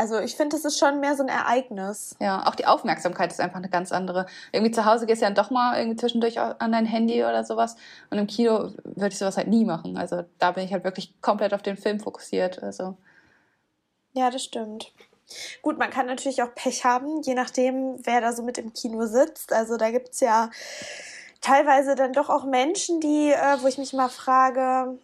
Also 0.00 0.18
ich 0.18 0.34
finde, 0.34 0.56
das 0.56 0.64
ist 0.64 0.78
schon 0.78 0.98
mehr 1.00 1.14
so 1.14 1.22
ein 1.22 1.28
Ereignis. 1.28 2.16
Ja, 2.20 2.46
auch 2.46 2.54
die 2.54 2.64
Aufmerksamkeit 2.64 3.30
ist 3.30 3.38
einfach 3.38 3.58
eine 3.58 3.68
ganz 3.68 3.92
andere. 3.92 4.24
Irgendwie 4.50 4.72
zu 4.72 4.86
Hause 4.86 5.04
gehst 5.04 5.20
du 5.20 5.26
ja 5.26 5.30
doch 5.30 5.50
mal 5.50 5.76
irgendwie 5.76 5.98
zwischendurch 5.98 6.40
an 6.40 6.72
dein 6.72 6.86
Handy 6.86 7.22
oder 7.22 7.44
sowas. 7.44 7.76
Und 8.08 8.16
im 8.16 8.26
Kino 8.26 8.70
würde 8.82 9.08
ich 9.08 9.18
sowas 9.18 9.36
halt 9.36 9.48
nie 9.48 9.66
machen. 9.66 9.98
Also 9.98 10.24
da 10.38 10.52
bin 10.52 10.64
ich 10.64 10.72
halt 10.72 10.84
wirklich 10.84 11.20
komplett 11.20 11.52
auf 11.52 11.60
den 11.60 11.76
Film 11.76 12.00
fokussiert. 12.00 12.62
Also. 12.62 12.96
Ja, 14.14 14.30
das 14.30 14.42
stimmt. 14.42 14.90
Gut, 15.60 15.78
man 15.78 15.90
kann 15.90 16.06
natürlich 16.06 16.42
auch 16.42 16.54
Pech 16.54 16.86
haben, 16.86 17.20
je 17.20 17.34
nachdem, 17.34 17.96
wer 18.02 18.22
da 18.22 18.32
so 18.32 18.42
mit 18.42 18.56
im 18.56 18.72
Kino 18.72 19.04
sitzt. 19.04 19.52
Also 19.52 19.76
da 19.76 19.90
gibt 19.90 20.14
es 20.14 20.20
ja 20.20 20.48
teilweise 21.42 21.94
dann 21.94 22.14
doch 22.14 22.30
auch 22.30 22.44
Menschen, 22.46 23.00
die, 23.02 23.32
äh, 23.32 23.58
wo 23.60 23.66
ich 23.66 23.76
mich 23.76 23.92
mal 23.92 24.08
frage, 24.08 24.96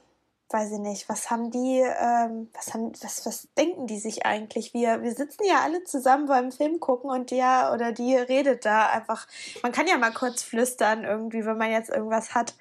weiß 0.51 0.73
ich 0.73 0.79
nicht, 0.79 1.09
was 1.09 1.31
haben 1.31 1.51
die, 1.51 1.81
ähm, 1.81 2.49
was 2.55 2.73
haben, 2.73 2.93
was, 3.03 3.27
was 3.27 3.49
denken 3.59 3.87
die 3.87 3.99
sich 3.99 4.25
eigentlich? 4.25 4.75
Wir, 4.75 5.03
wir 5.03 5.13
sitzen 5.13 5.45
ja 5.45 5.61
alle 5.65 5.85
zusammen 5.85 6.27
beim 6.27 6.53
Film 6.53 6.79
gucken 6.79 7.11
und 7.11 7.31
der 7.31 7.73
oder 7.75 7.93
die 7.93 8.15
redet 8.15 8.65
da 8.65 8.87
einfach. 8.87 9.27
Man 9.63 9.73
kann 9.73 9.89
ja 9.89 9.99
mal 9.99 10.13
kurz 10.13 10.43
flüstern 10.43 11.05
irgendwie, 11.05 11.45
wenn 11.45 11.59
man 11.59 11.71
jetzt 11.71 11.91
irgendwas 11.91 12.35
hat. 12.35 12.55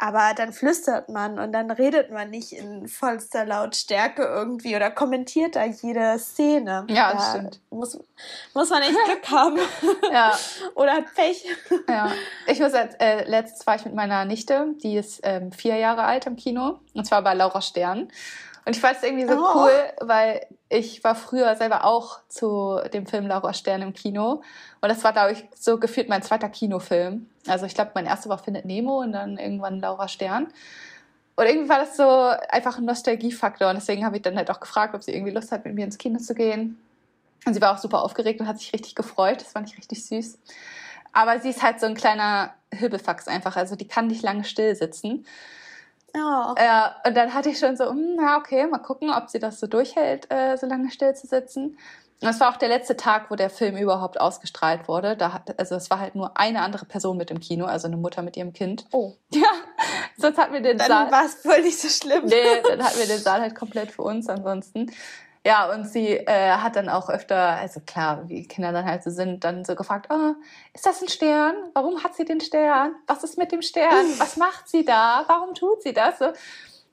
Aber 0.00 0.32
dann 0.36 0.52
flüstert 0.52 1.08
man 1.08 1.40
und 1.40 1.50
dann 1.50 1.72
redet 1.72 2.12
man 2.12 2.30
nicht 2.30 2.52
in 2.52 2.86
vollster 2.86 3.44
Lautstärke 3.44 4.22
irgendwie 4.22 4.76
oder 4.76 4.92
kommentiert 4.92 5.56
da 5.56 5.64
jede 5.64 6.16
Szene. 6.20 6.86
Ja, 6.88 7.12
das 7.12 7.32
da 7.32 7.38
stimmt. 7.38 7.60
Muss, 7.70 7.98
muss 8.54 8.70
man 8.70 8.82
echt 8.82 8.96
Glück 9.06 9.28
haben. 9.28 9.58
ja. 10.12 10.38
oder 10.76 10.92
hat 10.92 11.14
Pech. 11.16 11.44
ja. 11.88 12.12
Ich 12.46 12.60
muss 12.60 12.74
als, 12.74 12.94
äh, 13.00 13.24
letztes 13.28 13.66
war 13.66 13.74
ich 13.74 13.84
mit 13.84 13.94
meiner 13.94 14.24
Nichte, 14.24 14.68
die 14.84 14.96
ist 14.96 15.20
ähm, 15.24 15.50
vier 15.50 15.76
Jahre 15.76 16.04
alt 16.04 16.26
im 16.26 16.36
Kino, 16.36 16.78
und 16.94 17.04
zwar 17.04 17.22
bei 17.22 17.34
Laura 17.34 17.60
Stern. 17.60 18.08
Und 18.64 18.76
ich 18.76 18.80
fand 18.80 18.98
es 18.98 19.02
irgendwie 19.02 19.26
so 19.26 19.34
oh. 19.34 19.62
cool, 19.62 19.72
weil 20.00 20.46
ich 20.68 21.02
war 21.02 21.14
früher 21.14 21.56
selber 21.56 21.84
auch 21.84 22.20
zu 22.28 22.80
dem 22.92 23.06
Film 23.06 23.26
Laura 23.26 23.54
Stern 23.54 23.82
im 23.82 23.94
Kino. 23.94 24.42
Und 24.80 24.88
das 24.88 25.02
war, 25.02 25.12
glaube 25.12 25.32
ich, 25.32 25.44
so 25.54 25.78
gefühlt 25.78 26.08
mein 26.08 26.22
zweiter 26.22 26.48
Kinofilm. 26.48 27.28
Also 27.46 27.64
ich 27.64 27.74
glaube, 27.74 27.92
mein 27.94 28.06
erster 28.06 28.28
war 28.28 28.38
Findet 28.38 28.66
Nemo 28.66 29.00
und 29.00 29.12
dann 29.12 29.38
irgendwann 29.38 29.80
Laura 29.80 30.08
Stern. 30.08 30.48
Und 31.36 31.46
irgendwie 31.46 31.68
war 31.68 31.78
das 31.78 31.96
so 31.96 32.04
einfach 32.50 32.78
ein 32.78 32.84
Nostalgiefaktor. 32.84 33.70
Und 33.70 33.76
deswegen 33.76 34.04
habe 34.04 34.16
ich 34.16 34.22
dann 34.22 34.36
halt 34.36 34.50
auch 34.50 34.60
gefragt, 34.60 34.94
ob 34.94 35.02
sie 35.02 35.14
irgendwie 35.14 35.32
Lust 35.32 35.52
hat, 35.52 35.64
mit 35.64 35.74
mir 35.74 35.84
ins 35.84 35.96
Kino 35.96 36.18
zu 36.18 36.34
gehen. 36.34 36.78
Und 37.46 37.54
sie 37.54 37.60
war 37.60 37.72
auch 37.72 37.78
super 37.78 38.02
aufgeregt 38.02 38.40
und 38.40 38.48
hat 38.48 38.58
sich 38.58 38.72
richtig 38.72 38.94
gefreut. 38.94 39.40
Das 39.40 39.52
fand 39.52 39.70
ich 39.70 39.78
richtig 39.78 40.04
süß. 40.04 40.38
Aber 41.12 41.40
sie 41.40 41.50
ist 41.50 41.62
halt 41.62 41.80
so 41.80 41.86
ein 41.86 41.94
kleiner 41.94 42.52
Hübelfax 42.74 43.28
einfach. 43.28 43.56
Also 43.56 43.74
die 43.76 43.88
kann 43.88 44.08
nicht 44.08 44.22
lange 44.22 44.44
still 44.44 44.74
sitzen. 44.74 45.24
Oh. 46.14 46.54
Ja, 46.58 46.96
und 47.06 47.16
dann 47.16 47.34
hatte 47.34 47.50
ich 47.50 47.58
schon 47.58 47.76
so, 47.76 47.90
hm, 47.90 48.16
ja, 48.20 48.38
okay, 48.38 48.66
mal 48.66 48.78
gucken, 48.78 49.10
ob 49.10 49.28
sie 49.28 49.38
das 49.38 49.60
so 49.60 49.66
durchhält, 49.66 50.30
äh, 50.30 50.56
so 50.56 50.66
lange 50.66 50.90
still 50.90 51.14
zu 51.14 51.26
sitzen. 51.26 51.76
Und 52.20 52.26
das 52.26 52.40
war 52.40 52.50
auch 52.50 52.56
der 52.56 52.68
letzte 52.68 52.96
Tag, 52.96 53.30
wo 53.30 53.36
der 53.36 53.48
Film 53.48 53.76
überhaupt 53.76 54.20
ausgestrahlt 54.20 54.88
wurde. 54.88 55.16
Da 55.16 55.32
hat, 55.32 55.56
also 55.58 55.76
es 55.76 55.88
war 55.88 56.00
halt 56.00 56.16
nur 56.16 56.36
eine 56.36 56.62
andere 56.62 56.84
Person 56.84 57.16
mit 57.16 57.30
im 57.30 57.38
Kino, 57.38 57.66
also 57.66 57.86
eine 57.86 57.96
Mutter 57.96 58.22
mit 58.22 58.36
ihrem 58.36 58.52
Kind. 58.52 58.86
Oh. 58.90 59.14
Ja, 59.32 59.50
sonst 60.16 60.36
hatten 60.36 60.52
wir 60.52 60.60
den 60.60 60.78
dann 60.78 60.88
Saal. 60.88 61.04
Dann 61.04 61.12
war 61.12 61.24
es 61.24 61.34
voll 61.36 61.62
nicht 61.62 61.78
so 61.78 61.88
schlimm. 61.88 62.24
Nee, 62.24 62.60
dann 62.66 62.82
hatten 62.82 62.98
wir 62.98 63.06
den 63.06 63.18
Saal 63.18 63.40
halt 63.40 63.54
komplett 63.54 63.92
für 63.92 64.02
uns 64.02 64.28
ansonsten. 64.28 64.90
Ja, 65.48 65.72
und 65.72 65.88
sie 65.88 66.08
äh, 66.08 66.50
hat 66.58 66.76
dann 66.76 66.90
auch 66.90 67.08
öfter, 67.08 67.56
also 67.56 67.80
klar, 67.80 68.28
wie 68.28 68.46
Kinder 68.46 68.70
dann 68.70 68.84
halt 68.84 69.02
so 69.02 69.08
sind, 69.08 69.44
dann 69.44 69.64
so 69.64 69.76
gefragt, 69.76 70.08
oh, 70.10 70.34
ist 70.74 70.84
das 70.84 71.00
ein 71.00 71.08
Stern? 71.08 71.54
Warum 71.72 72.04
hat 72.04 72.14
sie 72.14 72.26
den 72.26 72.42
Stern? 72.42 72.94
Was 73.06 73.24
ist 73.24 73.38
mit 73.38 73.50
dem 73.50 73.62
Stern? 73.62 74.04
Was 74.18 74.36
macht 74.36 74.68
sie 74.68 74.84
da? 74.84 75.24
Warum 75.26 75.54
tut 75.54 75.82
sie 75.82 75.94
das? 75.94 76.18
So 76.18 76.26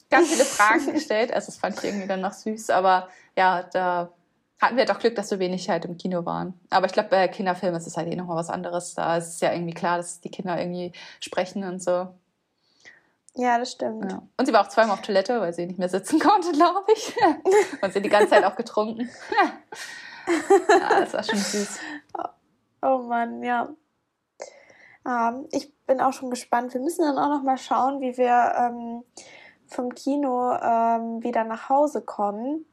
ganz 0.09 0.29
viele 0.29 0.45
Fragen 0.45 0.85
gestellt. 0.93 1.33
Also 1.33 1.47
das 1.47 1.57
fand 1.57 1.77
ich 1.79 1.83
irgendwie 1.83 2.07
dann 2.07 2.21
noch 2.21 2.31
süß, 2.31 2.69
aber 2.69 3.09
ja, 3.35 3.63
da 3.63 4.13
hatten 4.61 4.77
wir 4.77 4.85
doch 4.85 4.99
Glück, 4.99 5.15
dass 5.15 5.27
so 5.27 5.37
wenig 5.39 5.69
halt 5.69 5.83
im 5.83 5.97
Kino 5.97 6.25
waren. 6.25 6.57
Aber 6.69 6.85
ich 6.85 6.93
glaube, 6.93 7.09
bei 7.09 7.27
Kinderfilmen 7.27 7.77
ist 7.77 7.87
es 7.87 7.97
halt 7.97 8.07
eh 8.07 8.15
nochmal 8.15 8.37
was 8.37 8.49
anderes. 8.49 8.93
Da 8.93 9.17
ist 9.17 9.33
es 9.33 9.41
ja 9.41 9.51
irgendwie 9.51 9.73
klar, 9.73 9.97
dass 9.97 10.21
die 10.21 10.31
Kinder 10.31 10.57
irgendwie 10.57 10.93
sprechen 11.19 11.65
und 11.65 11.83
so. 11.83 12.07
Ja, 13.35 13.57
das 13.57 13.73
stimmt. 13.73 14.11
Ja. 14.11 14.21
Und 14.37 14.45
sie 14.45 14.53
war 14.53 14.61
auch 14.61 14.69
zweimal 14.69 14.93
auf 14.93 15.01
Toilette, 15.01 15.39
weil 15.41 15.53
sie 15.53 15.65
nicht 15.65 15.79
mehr 15.79 15.89
sitzen 15.89 16.19
konnte, 16.21 16.51
glaube 16.51 16.85
ich. 16.93 17.15
und 17.81 17.93
sie 17.93 18.01
die 18.01 18.09
ganze 18.09 18.29
Zeit 18.29 18.43
auch 18.43 18.55
getrunken. 18.55 19.09
ja, 20.69 20.99
das 20.99 21.13
war 21.13 21.23
schon 21.23 21.37
süß. 21.37 21.79
Oh 22.81 22.99
Mann, 22.99 23.43
ja. 23.43 23.69
Ähm, 25.07 25.47
ich 25.51 25.73
bin 25.85 25.99
auch 26.01 26.13
schon 26.13 26.29
gespannt. 26.29 26.73
Wir 26.73 26.81
müssen 26.81 27.03
dann 27.03 27.17
auch 27.17 27.29
noch 27.29 27.43
mal 27.43 27.57
schauen, 27.57 27.99
wie 27.99 28.17
wir 28.17 28.53
ähm, 28.57 29.03
vom 29.67 29.93
Kino 29.93 30.53
ähm, 30.53 31.23
wieder 31.23 31.43
nach 31.43 31.69
Hause 31.69 32.01
kommen. 32.01 32.65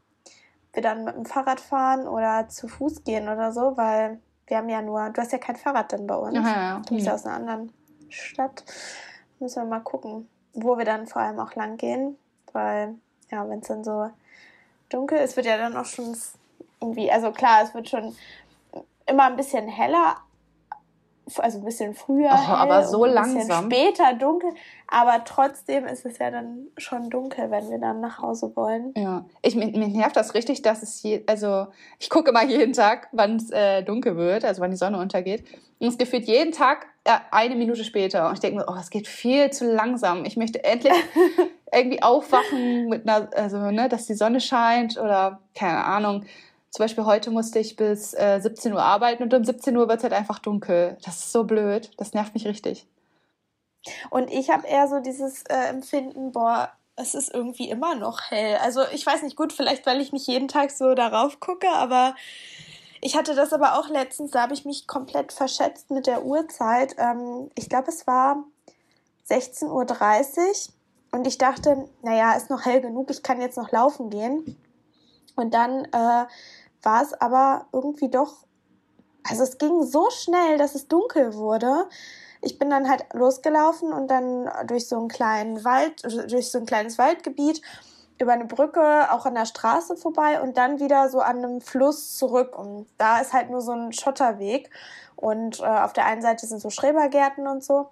Wir 0.72 0.82
dann 0.82 1.04
mit 1.04 1.16
dem 1.16 1.26
Fahrrad 1.26 1.60
fahren 1.60 2.06
oder 2.06 2.48
zu 2.48 2.68
Fuß 2.68 3.04
gehen 3.04 3.28
oder 3.28 3.52
so, 3.52 3.76
weil 3.76 4.20
wir 4.46 4.58
haben 4.58 4.68
ja 4.68 4.80
nur, 4.80 5.10
du 5.10 5.20
hast 5.20 5.32
ja 5.32 5.38
kein 5.38 5.56
Fahrrad 5.56 5.92
dann 5.92 6.06
bei 6.06 6.14
uns. 6.14 6.38
Aha, 6.38 6.62
ja. 6.62 6.78
Du 6.80 6.88
kommst 6.88 7.06
ja 7.06 7.14
aus 7.14 7.26
einer 7.26 7.36
anderen 7.36 7.72
Stadt. 8.08 8.64
Müssen 9.38 9.62
wir 9.62 9.68
mal 9.68 9.80
gucken, 9.80 10.28
wo 10.54 10.78
wir 10.78 10.84
dann 10.84 11.06
vor 11.06 11.22
allem 11.22 11.38
auch 11.38 11.54
lang 11.54 11.76
gehen, 11.76 12.16
weil 12.52 12.94
ja, 13.30 13.48
wenn 13.48 13.60
es 13.60 13.68
dann 13.68 13.84
so 13.84 14.10
dunkel 14.88 15.18
ist, 15.18 15.36
wird 15.36 15.46
ja 15.46 15.56
dann 15.56 15.76
auch 15.76 15.86
schon 15.86 16.16
irgendwie, 16.80 17.10
also 17.10 17.32
klar, 17.32 17.62
es 17.62 17.74
wird 17.74 17.88
schon 17.88 18.14
immer 19.06 19.24
ein 19.24 19.36
bisschen 19.36 19.68
heller, 19.68 20.16
also 21.38 21.58
ein 21.58 21.64
bisschen 21.64 21.94
früher. 21.94 22.30
Oh, 22.32 22.52
aber 22.52 22.84
so 22.84 23.04
ein 23.04 23.12
langsam. 23.12 23.66
Später 23.66 24.12
dunkel, 24.14 24.50
aber 24.88 25.24
trotzdem 25.24 25.86
ist 25.86 26.04
es 26.04 26.18
ja 26.18 26.30
dann 26.30 26.66
schon 26.76 27.08
dunkel, 27.08 27.50
wenn 27.50 27.70
wir 27.70 27.78
dann 27.78 28.00
nach 28.00 28.18
Hause 28.18 28.54
wollen. 28.54 28.92
Ja, 28.96 29.24
ich, 29.40 29.54
mir, 29.54 29.66
mir 29.66 29.88
nervt 29.88 30.16
das 30.16 30.34
richtig, 30.34 30.62
dass 30.62 30.82
es 30.82 31.02
je, 31.02 31.22
also 31.26 31.68
ich 31.98 32.10
gucke 32.10 32.30
immer 32.30 32.44
jeden 32.44 32.72
Tag, 32.72 33.08
wann 33.12 33.36
es 33.36 33.50
äh, 33.50 33.82
dunkel 33.82 34.16
wird, 34.16 34.44
also 34.44 34.60
wann 34.60 34.70
die 34.70 34.76
Sonne 34.76 34.98
untergeht. 34.98 35.44
Und 35.78 35.88
es 35.88 35.98
gefühlt 35.98 36.24
jeden 36.24 36.52
Tag 36.52 36.86
eine 37.04 37.56
Minute 37.56 37.84
später. 37.84 38.28
Und 38.28 38.34
ich 38.34 38.40
denke 38.40 38.58
mir, 38.58 38.66
oh, 38.68 38.76
es 38.78 38.90
geht 38.90 39.08
viel 39.08 39.50
zu 39.50 39.72
langsam. 39.72 40.24
Ich 40.24 40.36
möchte 40.36 40.62
endlich 40.64 40.92
irgendwie 41.72 42.02
aufwachen 42.02 42.88
mit 42.88 43.08
einer, 43.08 43.28
also 43.34 43.58
ne, 43.70 43.88
dass 43.88 44.06
die 44.06 44.14
Sonne 44.14 44.40
scheint 44.40 44.98
oder 44.98 45.40
keine 45.54 45.84
Ahnung 45.84 46.24
zum 46.72 46.84
Beispiel 46.84 47.04
heute 47.04 47.30
musste 47.30 47.58
ich 47.58 47.76
bis 47.76 48.14
äh, 48.14 48.40
17 48.40 48.72
Uhr 48.72 48.82
arbeiten 48.82 49.22
und 49.22 49.34
um 49.34 49.44
17 49.44 49.76
Uhr 49.76 49.88
wird 49.88 49.98
es 49.98 50.04
halt 50.04 50.14
einfach 50.14 50.38
dunkel. 50.38 50.96
Das 51.04 51.18
ist 51.18 51.32
so 51.32 51.44
blöd. 51.44 51.90
Das 51.98 52.14
nervt 52.14 52.32
mich 52.32 52.46
richtig. 52.46 52.86
Und 54.08 54.30
ich 54.30 54.48
habe 54.48 54.66
eher 54.66 54.88
so 54.88 55.00
dieses 55.00 55.42
äh, 55.42 55.68
Empfinden, 55.68 56.32
boah, 56.32 56.72
es 56.96 57.14
ist 57.14 57.32
irgendwie 57.34 57.68
immer 57.68 57.94
noch 57.94 58.22
hell. 58.30 58.56
Also 58.62 58.80
ich 58.94 59.04
weiß 59.04 59.22
nicht, 59.22 59.36
gut, 59.36 59.52
vielleicht 59.52 59.84
weil 59.84 60.00
ich 60.00 60.12
nicht 60.12 60.26
jeden 60.26 60.48
Tag 60.48 60.70
so 60.70 60.94
darauf 60.94 61.40
gucke, 61.40 61.68
aber 61.68 62.14
ich 63.04 63.16
hatte 63.16 63.34
das 63.34 63.52
aber 63.52 63.78
auch 63.78 63.88
letztens, 63.88 64.30
da 64.30 64.42
habe 64.42 64.54
ich 64.54 64.64
mich 64.64 64.86
komplett 64.86 65.32
verschätzt 65.32 65.90
mit 65.90 66.06
der 66.06 66.24
Uhrzeit. 66.24 66.94
Ähm, 66.98 67.50
ich 67.56 67.68
glaube, 67.68 67.88
es 67.88 68.06
war 68.06 68.44
16.30 69.28 69.66
Uhr 69.68 70.54
und 71.10 71.26
ich 71.26 71.36
dachte, 71.36 71.88
naja, 72.02 72.34
ist 72.34 72.48
noch 72.48 72.64
hell 72.64 72.80
genug, 72.80 73.10
ich 73.10 73.24
kann 73.24 73.40
jetzt 73.40 73.58
noch 73.58 73.72
laufen 73.72 74.08
gehen. 74.08 74.56
Und 75.34 75.52
dann 75.52 75.84
äh, 75.86 76.26
war 76.82 77.02
es 77.02 77.12
aber 77.14 77.66
irgendwie 77.72 78.08
doch, 78.08 78.44
also 79.28 79.42
es 79.42 79.58
ging 79.58 79.82
so 79.82 80.08
schnell, 80.10 80.56
dass 80.56 80.76
es 80.76 80.86
dunkel 80.86 81.34
wurde. 81.34 81.88
Ich 82.40 82.60
bin 82.60 82.70
dann 82.70 82.88
halt 82.88 83.04
losgelaufen 83.14 83.92
und 83.92 84.08
dann 84.08 84.48
durch 84.68 84.86
so 84.86 84.96
einen 84.96 85.08
kleinen 85.08 85.64
Wald, 85.64 86.04
durch 86.30 86.52
so 86.52 86.58
ein 86.58 86.66
kleines 86.66 86.98
Waldgebiet 86.98 87.62
über 88.22 88.32
eine 88.32 88.44
Brücke 88.44 89.10
auch 89.10 89.26
an 89.26 89.34
der 89.34 89.46
Straße 89.46 89.96
vorbei 89.96 90.40
und 90.40 90.56
dann 90.56 90.80
wieder 90.80 91.08
so 91.08 91.20
an 91.20 91.38
einem 91.38 91.60
Fluss 91.60 92.16
zurück. 92.16 92.56
Und 92.58 92.86
da 92.98 93.18
ist 93.18 93.32
halt 93.32 93.50
nur 93.50 93.60
so 93.60 93.72
ein 93.72 93.92
Schotterweg. 93.92 94.70
Und 95.16 95.60
äh, 95.60 95.64
auf 95.64 95.92
der 95.92 96.06
einen 96.06 96.22
Seite 96.22 96.46
sind 96.46 96.60
so 96.60 96.70
Schrebergärten 96.70 97.46
und 97.46 97.62
so. 97.62 97.90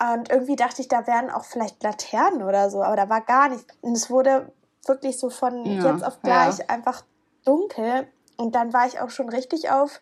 Und 0.00 0.30
irgendwie 0.30 0.56
dachte 0.56 0.80
ich, 0.82 0.88
da 0.88 1.06
wären 1.06 1.30
auch 1.30 1.44
vielleicht 1.44 1.82
Laternen 1.82 2.42
oder 2.42 2.70
so, 2.70 2.82
aber 2.82 2.96
da 2.96 3.08
war 3.08 3.20
gar 3.20 3.48
nichts. 3.48 3.66
Und 3.82 3.92
es 3.92 4.10
wurde 4.10 4.50
wirklich 4.86 5.18
so 5.18 5.30
von 5.30 5.64
ja, 5.64 5.92
jetzt 5.92 6.04
auf 6.04 6.20
gleich 6.22 6.58
ja. 6.58 6.64
einfach 6.68 7.02
dunkel. 7.44 8.08
Und 8.36 8.54
dann 8.54 8.72
war 8.72 8.86
ich 8.86 9.00
auch 9.00 9.10
schon 9.10 9.28
richtig 9.28 9.70
auf 9.70 10.00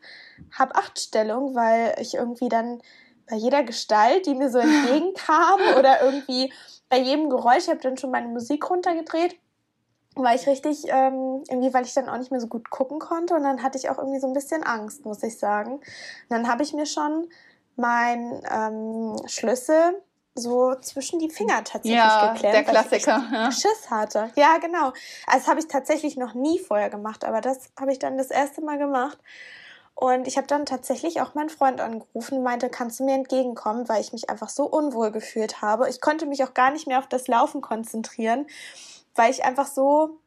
Hab-Acht-Stellung, 0.59 1.55
weil 1.55 1.95
ich 1.99 2.15
irgendwie 2.15 2.49
dann 2.49 2.81
bei 3.29 3.37
jeder 3.37 3.63
Gestalt, 3.63 4.27
die 4.27 4.35
mir 4.35 4.51
so 4.51 4.59
entgegenkam 4.61 5.61
oder 5.79 6.03
irgendwie 6.03 6.53
bei 6.89 6.99
jedem 6.99 7.31
Geräusch, 7.31 7.65
ich 7.65 7.69
habe 7.69 7.81
dann 7.81 7.97
schon 7.97 8.11
meine 8.11 8.29
Musik 8.29 8.69
runtergedreht, 8.69 9.39
war 10.17 10.35
ich 10.35 10.47
richtig, 10.47 10.85
ähm, 10.89 11.43
irgendwie, 11.49 11.73
weil 11.73 11.85
ich 11.85 11.95
dann 11.95 12.09
auch 12.09 12.19
nicht 12.19 12.31
mehr 12.31 12.41
so 12.41 12.49
gut 12.49 12.71
gucken 12.71 12.99
konnte. 12.99 13.35
Und 13.35 13.45
dann 13.45 13.63
hatte 13.63 13.79
ich 13.79 13.91
auch 13.91 13.99
irgendwie 13.99 14.21
so 14.21 14.27
ein 14.27 14.33
bisschen 14.33 14.63
Angst, 14.63 15.05
muss 15.05 15.23
ich 15.23 15.39
sagen. 15.39 15.75
Und 15.75 15.83
dann 16.29 16.49
habe 16.49 16.63
ich 16.63 16.73
mir 16.73 16.87
schon 16.87 17.29
mein 17.77 18.43
ähm, 18.51 19.17
Schlüssel 19.27 20.03
so 20.35 20.75
zwischen 20.77 21.19
die 21.19 21.29
Finger 21.29 21.65
tatsächlich 21.65 21.95
ja, 21.95 22.33
geklemmt. 22.33 22.55
Der 22.55 22.65
Klassiker. 22.65 23.17
Weil 23.17 23.27
ich 23.27 23.33
ja. 23.33 23.53
Schiss 23.53 23.91
hatte. 23.91 24.31
Ja, 24.37 24.59
genau. 24.59 24.93
Also 25.27 25.39
das 25.39 25.49
habe 25.49 25.61
ich 25.61 25.69
tatsächlich 25.69 26.17
noch 26.17 26.35
nie 26.35 26.59
vorher 26.59 26.91
gemacht, 26.91 27.25
aber 27.25 27.41
das 27.41 27.71
habe 27.79 27.93
ich 27.93 27.99
dann 27.99 28.19
das 28.19 28.31
erste 28.31 28.63
Mal 28.63 28.79
gemacht. 28.79 29.19
Und 29.95 30.27
ich 30.27 30.39
habe 30.39 30.47
dann 30.47 30.65
tatsächlich 30.65 31.21
auch 31.21 31.35
meinen 31.35 31.51
Freund 31.51 31.81
angerufen 31.81 32.39
und 32.39 32.43
meinte, 32.43 32.71
kannst 32.71 33.01
du 33.01 33.05
mir 33.05 33.15
entgegenkommen, 33.15 33.87
weil 33.89 34.01
ich 34.01 34.13
mich 34.13 34.31
einfach 34.31 34.49
so 34.49 34.65
unwohl 34.65 35.11
gefühlt 35.11 35.61
habe. 35.61 35.91
Ich 35.91 36.01
konnte 36.01 36.25
mich 36.25 36.43
auch 36.43 36.55
gar 36.55 36.71
nicht 36.71 36.87
mehr 36.87 37.01
auf 37.01 37.07
das 37.07 37.29
Laufen 37.29 37.61
konzentrieren, 37.61 38.47
weil 39.15 39.31
ich 39.31 39.45
einfach 39.45 39.67
so, 39.67 40.19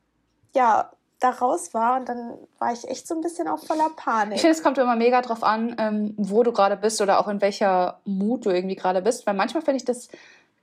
ja, 0.54 0.92
da 1.20 1.30
raus 1.30 1.74
war 1.74 2.00
und 2.00 2.10
dann 2.10 2.34
war 2.60 2.74
ich 2.74 2.88
echt 2.90 3.08
so 3.08 3.16
ein 3.16 3.22
bisschen 3.22 3.48
auch 3.48 3.64
voller 3.64 3.90
Panik. 3.96 4.36
Ich 4.36 4.42
finde, 4.42 4.58
es 4.58 4.64
kommt 4.64 4.78
immer 4.78 4.96
mega 4.96 5.22
drauf 5.22 5.42
an, 5.42 5.76
ähm, 5.80 6.14
wo 6.18 6.44
du 6.44 6.52
gerade 6.52 6.76
bist 6.76 7.02
oder 7.02 7.20
auch 7.20 7.30
in 7.30 7.42
welcher 7.42 8.00
Mut 8.04 8.46
du 8.46 8.50
irgendwie 8.50 8.76
gerade 8.76 9.02
bist, 9.02 9.26
weil 9.26 9.34
manchmal 9.34 9.64
finde 9.64 9.78
ich 9.78 9.86
das 9.86 10.10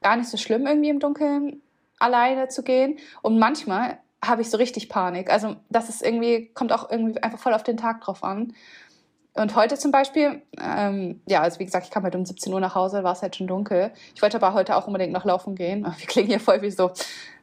gar 0.02 0.16
nicht 0.16 0.28
so 0.28 0.36
schlimm, 0.36 0.66
irgendwie 0.66 0.90
im 0.90 1.00
Dunkeln 1.00 1.62
alleine 1.98 2.48
zu 2.48 2.62
gehen 2.62 2.98
und 3.22 3.38
manchmal 3.38 3.98
habe 4.22 4.42
ich 4.42 4.50
so 4.50 4.58
richtig 4.58 4.90
Panik. 4.90 5.30
Also 5.30 5.56
das 5.70 5.88
ist 5.88 6.02
irgendwie, 6.02 6.50
kommt 6.52 6.72
auch 6.72 6.90
irgendwie 6.90 7.22
einfach 7.22 7.38
voll 7.38 7.54
auf 7.54 7.62
den 7.62 7.78
Tag 7.78 8.02
drauf 8.02 8.22
an. 8.22 8.52
Und 9.34 9.54
heute 9.54 9.78
zum 9.78 9.92
Beispiel, 9.92 10.42
ähm, 10.60 11.22
ja, 11.26 11.40
also 11.40 11.60
wie 11.60 11.64
gesagt, 11.64 11.86
ich 11.86 11.92
kam 11.92 12.02
halt 12.02 12.16
um 12.16 12.26
17 12.26 12.52
Uhr 12.52 12.58
nach 12.58 12.74
Hause, 12.74 13.04
war 13.04 13.12
es 13.12 13.22
halt 13.22 13.36
schon 13.36 13.46
dunkel. 13.46 13.92
Ich 14.14 14.22
wollte 14.22 14.36
aber 14.36 14.54
heute 14.54 14.76
auch 14.76 14.88
unbedingt 14.88 15.12
noch 15.12 15.24
laufen 15.24 15.54
gehen. 15.54 15.84
Wir 15.98 16.06
klingen 16.06 16.28
hier 16.28 16.40
voll 16.40 16.62
wie 16.62 16.70
so 16.70 16.90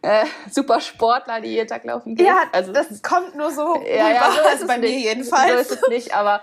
äh, 0.02 0.26
super 0.52 0.82
Sportler, 0.82 1.40
die 1.40 1.50
jeden 1.50 1.68
Tag 1.68 1.86
laufen 1.86 2.16
gehen. 2.16 2.26
Ja, 2.26 2.44
also, 2.52 2.74
das 2.74 3.02
kommt 3.02 3.36
nur 3.36 3.52
so 3.52 3.76
ja, 3.88 4.10
ja, 4.10 4.32
so 4.32 4.50
ist 4.54 4.62
es 4.62 4.68
bei 4.68 4.78
mir 4.78 4.90
jedenfalls. 4.90 5.70
So 5.70 5.76
ist 5.76 5.82
es 5.84 5.90
nicht, 5.90 6.14
aber 6.14 6.42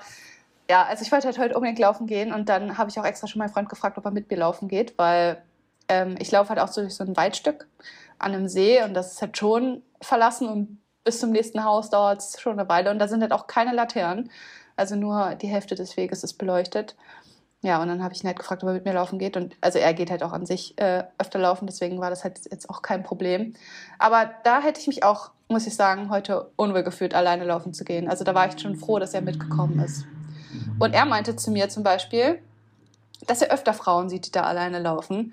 ja, 0.71 0.85
also 0.85 1.03
ich 1.03 1.13
wollte 1.13 1.27
halt 1.27 1.39
heute 1.39 1.55
unbedingt 1.55 1.79
laufen 1.79 2.07
gehen 2.07 2.33
und 2.33 2.49
dann 2.49 2.79
habe 2.79 2.89
ich 2.89 2.99
auch 2.99 3.05
extra 3.05 3.27
schon 3.27 3.39
meinen 3.39 3.51
Freund 3.51 3.69
gefragt, 3.69 3.99
ob 3.99 4.05
er 4.07 4.11
mit 4.11 4.31
mir 4.31 4.39
laufen 4.39 4.69
geht, 4.69 4.97
weil 4.97 5.43
ähm, 5.89 6.17
ich 6.19 6.31
laufe 6.31 6.49
halt 6.49 6.59
auch 6.59 6.69
so 6.69 6.81
durch 6.81 6.95
so 6.95 7.05
ein 7.05 7.17
Waldstück 7.17 7.69
an 8.19 8.33
einem 8.33 8.49
See 8.49 8.83
und 8.83 8.95
das 8.95 9.13
ist 9.13 9.23
halt 9.23 9.37
schon 9.37 9.83
verlassen 10.01 10.49
und 10.49 10.79
bis 11.05 11.21
zum 11.21 11.31
nächsten 11.31 11.65
Haus 11.65 11.91
dauert 11.91 12.21
es 12.21 12.41
schon 12.41 12.59
eine 12.59 12.67
Weile 12.69 12.91
und 12.91 12.99
da 12.99 13.09
sind 13.09 13.21
halt 13.21 13.33
auch 13.33 13.47
keine 13.47 13.73
Laternen. 13.73 14.31
Also 14.77 14.97
nur 14.97 15.35
die 15.35 15.47
Hälfte 15.47 15.75
des 15.75 15.97
Weges 15.97 16.25
ist 16.25 16.35
beleuchtet. 16.35 16.97
Ja, 17.63 17.81
und 17.81 17.89
dann 17.89 18.03
habe 18.03 18.13
ich 18.13 18.23
ihn 18.23 18.27
halt 18.27 18.39
gefragt, 18.39 18.63
ob 18.63 18.69
er 18.69 18.75
mit 18.75 18.85
mir 18.85 18.93
laufen 18.93 19.19
geht. 19.19 19.39
Und 19.39 19.57
also 19.63 19.79
er 19.79 19.95
geht 19.95 20.11
halt 20.11 20.23
auch 20.23 20.33
an 20.33 20.45
sich 20.45 20.79
äh, 20.79 21.05
öfter 21.19 21.39
laufen, 21.39 21.67
deswegen 21.67 21.99
war 21.99 22.11
das 22.11 22.23
halt 22.23 22.41
jetzt 22.51 22.69
auch 22.69 22.83
kein 22.83 23.03
Problem. 23.03 23.55
Aber 23.99 24.31
da 24.45 24.61
hätte 24.61 24.81
ich 24.81 24.87
mich 24.87 25.03
auch, 25.03 25.31
muss 25.49 25.67
ich 25.67 25.75
sagen, 25.75 26.11
heute 26.11 26.51
unwohl 26.57 26.83
gefühlt, 26.83 27.15
alleine 27.15 27.45
laufen 27.45 27.73
zu 27.73 27.85
gehen. 27.85 28.09
Also 28.09 28.23
da 28.23 28.35
war 28.35 28.49
ich 28.49 28.61
schon 28.61 28.77
froh, 28.77 28.99
dass 28.99 29.15
er 29.15 29.23
mitgekommen 29.23 29.79
ist. 29.79 30.05
Und 30.79 30.93
er 30.95 31.07
meinte 31.07 31.37
zu 31.37 31.51
mir 31.51 31.71
zum 31.71 31.83
Beispiel, 31.83 32.39
dass 33.27 33.41
er 33.41 33.51
öfter 33.51 33.73
Frauen 33.73 34.11
sieht, 34.11 34.27
die 34.27 34.33
da 34.33 34.43
alleine 34.43 34.79
laufen. 34.79 35.33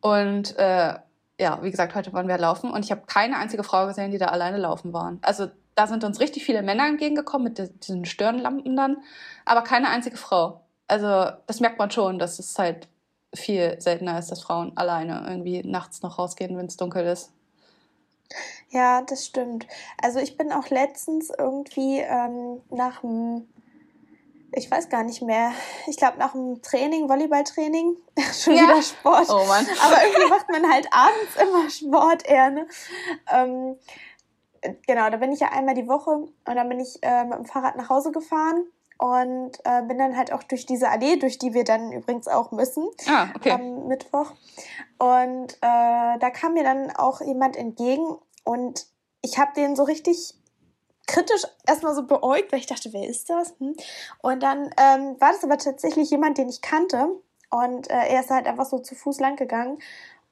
Und 0.00 0.56
äh, 0.58 0.94
ja, 1.40 1.58
wie 1.62 1.70
gesagt, 1.70 1.94
heute 1.94 2.12
wollen 2.12 2.28
wir 2.28 2.38
laufen 2.38 2.70
und 2.70 2.84
ich 2.84 2.90
habe 2.90 3.02
keine 3.06 3.38
einzige 3.38 3.64
Frau 3.64 3.86
gesehen, 3.86 4.10
die 4.10 4.18
da 4.18 4.26
alleine 4.26 4.56
laufen 4.56 4.92
waren. 4.92 5.18
Also 5.22 5.48
da 5.76 5.86
sind 5.86 6.02
uns 6.02 6.18
richtig 6.18 6.44
viele 6.44 6.62
Männer 6.62 6.86
entgegengekommen 6.86 7.44
mit 7.44 7.84
diesen 7.84 8.04
Stirnlampen 8.04 8.74
dann, 8.74 8.96
aber 9.44 9.62
keine 9.62 9.88
einzige 9.88 10.16
Frau. 10.16 10.62
Also 10.88 11.30
das 11.46 11.60
merkt 11.60 11.78
man 11.78 11.90
schon, 11.90 12.18
dass 12.18 12.38
es 12.38 12.58
halt 12.58 12.88
viel 13.34 13.80
seltener 13.80 14.18
ist, 14.18 14.30
dass 14.30 14.42
Frauen 14.42 14.76
alleine 14.76 15.24
irgendwie 15.28 15.62
nachts 15.62 16.02
noch 16.02 16.18
rausgehen, 16.18 16.56
wenn 16.56 16.66
es 16.66 16.76
dunkel 16.76 17.06
ist. 17.06 17.30
Ja, 18.70 19.02
das 19.02 19.26
stimmt. 19.26 19.66
Also 20.02 20.18
ich 20.18 20.36
bin 20.36 20.50
auch 20.50 20.70
letztens 20.70 21.30
irgendwie 21.36 22.00
ähm, 22.00 22.62
nach 22.70 23.02
dem, 23.02 23.46
ich 24.52 24.70
weiß 24.70 24.88
gar 24.88 25.04
nicht 25.04 25.22
mehr, 25.22 25.52
ich 25.86 25.98
glaube 25.98 26.18
nach 26.18 26.32
dem 26.32 26.62
Training, 26.62 27.08
Volleyballtraining, 27.08 27.96
schon 28.32 28.54
ja. 28.54 28.62
wieder 28.62 28.82
Sport. 28.82 29.28
Oh 29.28 29.44
Mann. 29.44 29.66
Aber 29.84 30.02
irgendwie 30.04 30.30
macht 30.30 30.48
man 30.48 30.72
halt 30.72 30.88
abends 30.90 31.36
immer 31.40 31.70
Sport 31.70 32.26
eher, 32.26 32.50
ne? 32.50 32.66
Ähm, 33.30 33.76
genau, 34.86 35.10
da 35.10 35.16
bin 35.16 35.32
ich 35.32 35.40
ja 35.40 35.48
einmal 35.52 35.74
die 35.74 35.88
Woche 35.88 36.10
und 36.10 36.32
dann 36.44 36.68
bin 36.68 36.80
ich 36.80 36.98
äh, 37.02 37.24
mit 37.24 37.38
dem 37.38 37.44
Fahrrad 37.44 37.76
nach 37.76 37.88
Hause 37.88 38.12
gefahren 38.12 38.66
und 38.98 39.58
äh, 39.64 39.82
bin 39.82 39.98
dann 39.98 40.16
halt 40.16 40.32
auch 40.32 40.42
durch 40.42 40.66
diese 40.66 40.88
Allee, 40.88 41.16
durch 41.16 41.38
die 41.38 41.54
wir 41.54 41.64
dann 41.64 41.92
übrigens 41.92 42.28
auch 42.28 42.50
müssen 42.50 42.88
ah, 43.08 43.28
okay. 43.34 43.50
am 43.50 43.88
Mittwoch. 43.88 44.32
Und 44.98 45.54
äh, 45.60 46.18
da 46.18 46.30
kam 46.30 46.54
mir 46.54 46.64
dann 46.64 46.90
auch 46.96 47.20
jemand 47.20 47.56
entgegen 47.56 48.16
und 48.44 48.86
ich 49.22 49.38
habe 49.38 49.52
den 49.54 49.76
so 49.76 49.82
richtig 49.82 50.34
kritisch 51.06 51.42
erstmal 51.66 51.94
so 51.94 52.06
beäugt, 52.06 52.52
weil 52.52 52.58
ich 52.58 52.66
dachte, 52.66 52.92
wer 52.92 53.08
ist 53.08 53.30
das? 53.30 53.54
Hm? 53.58 53.76
Und 54.22 54.42
dann 54.42 54.70
ähm, 54.76 55.16
war 55.20 55.32
das 55.32 55.44
aber 55.44 55.58
tatsächlich 55.58 56.10
jemand, 56.10 56.38
den 56.38 56.48
ich 56.48 56.62
kannte. 56.62 57.08
Und 57.50 57.88
äh, 57.90 58.08
er 58.08 58.20
ist 58.20 58.30
halt 58.30 58.46
einfach 58.46 58.66
so 58.66 58.78
zu 58.78 58.94
Fuß 58.94 59.20
lang 59.20 59.36
gegangen. 59.36 59.78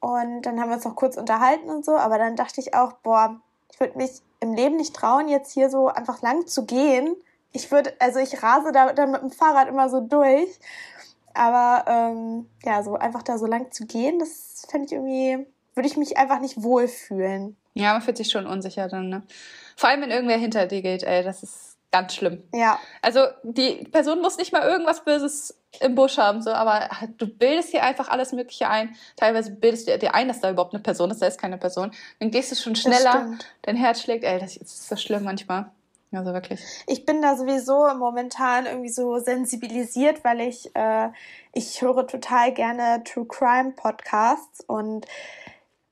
Und 0.00 0.42
dann 0.42 0.60
haben 0.60 0.68
wir 0.68 0.76
uns 0.76 0.84
noch 0.84 0.96
kurz 0.96 1.16
unterhalten 1.16 1.70
und 1.70 1.84
so. 1.84 1.96
Aber 1.96 2.18
dann 2.18 2.36
dachte 2.36 2.60
ich 2.60 2.74
auch, 2.74 2.92
boah, 2.94 3.40
ich 3.74 3.80
würde 3.80 3.98
mich 3.98 4.22
im 4.38 4.54
Leben 4.54 4.76
nicht 4.76 4.94
trauen, 4.94 5.28
jetzt 5.28 5.52
hier 5.52 5.68
so 5.68 5.88
einfach 5.88 6.22
lang 6.22 6.46
zu 6.46 6.64
gehen. 6.64 7.16
Ich 7.50 7.72
würde, 7.72 7.92
also 7.98 8.20
ich 8.20 8.40
rase 8.40 8.70
da 8.70 8.92
dann 8.92 9.10
mit 9.10 9.20
dem 9.20 9.32
Fahrrad 9.32 9.68
immer 9.68 9.88
so 9.88 10.00
durch. 10.00 10.48
Aber 11.34 11.84
ähm, 11.88 12.48
ja, 12.64 12.84
so 12.84 12.94
einfach 12.94 13.22
da 13.22 13.36
so 13.36 13.46
lang 13.46 13.72
zu 13.72 13.86
gehen, 13.86 14.20
das 14.20 14.64
fände 14.70 14.86
ich 14.86 14.92
irgendwie, 14.92 15.44
würde 15.74 15.88
ich 15.88 15.96
mich 15.96 16.16
einfach 16.16 16.38
nicht 16.38 16.62
wohlfühlen. 16.62 17.56
Ja, 17.72 17.94
man 17.94 18.02
fühlt 18.02 18.16
sich 18.16 18.30
schon 18.30 18.46
unsicher 18.46 18.86
dann, 18.86 19.08
ne? 19.08 19.22
Vor 19.76 19.88
allem, 19.88 20.02
wenn 20.02 20.12
irgendwer 20.12 20.38
hinter 20.38 20.66
dir 20.66 20.80
geht, 20.80 21.02
ey, 21.02 21.24
das 21.24 21.42
ist 21.42 21.73
ganz 21.94 22.16
schlimm. 22.16 22.42
Ja. 22.52 22.80
Also 23.02 23.20
die 23.44 23.84
Person 23.84 24.20
muss 24.20 24.36
nicht 24.36 24.52
mal 24.52 24.62
irgendwas 24.62 25.04
Böses 25.04 25.56
im 25.78 25.94
Busch 25.94 26.18
haben, 26.18 26.42
so, 26.42 26.50
aber 26.50 26.88
du 27.18 27.28
bildest 27.28 27.72
dir 27.72 27.84
einfach 27.84 28.08
alles 28.08 28.32
Mögliche 28.32 28.68
ein. 28.68 28.96
Teilweise 29.14 29.52
bildest 29.52 29.86
du 29.86 29.96
dir 29.96 30.12
ein, 30.12 30.26
dass 30.26 30.40
da 30.40 30.50
überhaupt 30.50 30.74
eine 30.74 30.82
Person 30.82 31.12
ist, 31.12 31.22
da 31.22 31.26
ist 31.26 31.40
keine 31.40 31.56
Person. 31.56 31.92
Dann 32.18 32.32
gehst 32.32 32.50
du 32.50 32.56
schon 32.56 32.74
schneller, 32.74 33.38
dein 33.62 33.76
Herz 33.76 34.02
schlägt, 34.02 34.24
ey, 34.24 34.40
das 34.40 34.56
ist 34.56 34.88
so 34.88 34.96
schlimm 34.96 35.22
manchmal. 35.22 35.70
Also 36.10 36.32
wirklich. 36.32 36.60
Ich 36.88 37.04
bin 37.06 37.22
da 37.22 37.36
sowieso 37.36 37.86
momentan 37.94 38.66
irgendwie 38.66 38.90
so 38.90 39.18
sensibilisiert, 39.18 40.24
weil 40.24 40.40
ich, 40.40 40.74
äh, 40.74 41.10
ich 41.52 41.80
höre 41.80 42.08
total 42.08 42.52
gerne 42.52 43.04
True 43.04 43.26
Crime 43.26 43.72
Podcasts 43.76 44.60
und 44.66 45.06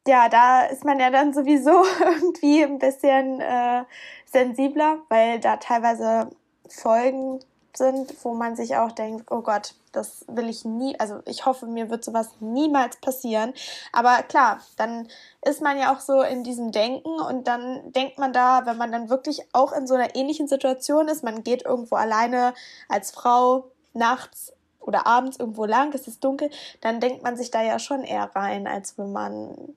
ja, 0.06 0.28
da 0.28 0.62
ist 0.62 0.84
man 0.84 0.98
ja 0.98 1.10
dann 1.10 1.32
sowieso 1.32 1.84
irgendwie 2.04 2.64
ein 2.64 2.78
bisschen 2.78 3.40
äh, 3.40 3.84
sensibler, 4.32 4.98
weil 5.08 5.40
da 5.40 5.56
teilweise 5.58 6.30
Folgen 6.68 7.40
sind, 7.76 8.14
wo 8.24 8.34
man 8.34 8.56
sich 8.56 8.76
auch 8.76 8.92
denkt, 8.92 9.30
oh 9.30 9.40
Gott, 9.40 9.74
das 9.92 10.24
will 10.28 10.48
ich 10.48 10.64
nie, 10.64 10.98
also 10.98 11.20
ich 11.26 11.46
hoffe, 11.46 11.66
mir 11.66 11.90
wird 11.90 12.04
sowas 12.04 12.30
niemals 12.40 12.96
passieren. 12.96 13.52
Aber 13.92 14.22
klar, 14.22 14.60
dann 14.76 15.08
ist 15.42 15.62
man 15.62 15.78
ja 15.78 15.94
auch 15.94 16.00
so 16.00 16.22
in 16.22 16.44
diesem 16.44 16.72
Denken 16.72 17.20
und 17.20 17.46
dann 17.46 17.92
denkt 17.92 18.18
man 18.18 18.32
da, 18.32 18.66
wenn 18.66 18.76
man 18.76 18.92
dann 18.92 19.08
wirklich 19.08 19.42
auch 19.52 19.72
in 19.72 19.86
so 19.86 19.94
einer 19.94 20.14
ähnlichen 20.14 20.48
Situation 20.48 21.08
ist, 21.08 21.24
man 21.24 21.42
geht 21.42 21.64
irgendwo 21.64 21.96
alleine 21.96 22.54
als 22.88 23.10
Frau 23.10 23.70
nachts 23.94 24.52
oder 24.80 25.06
abends 25.06 25.38
irgendwo 25.38 25.64
lang, 25.64 25.92
es 25.94 26.08
ist 26.08 26.24
dunkel, 26.24 26.50
dann 26.80 27.00
denkt 27.00 27.22
man 27.22 27.36
sich 27.36 27.50
da 27.50 27.62
ja 27.62 27.78
schon 27.78 28.02
eher 28.02 28.30
rein, 28.34 28.66
als 28.66 28.98
wenn 28.98 29.12
man 29.12 29.76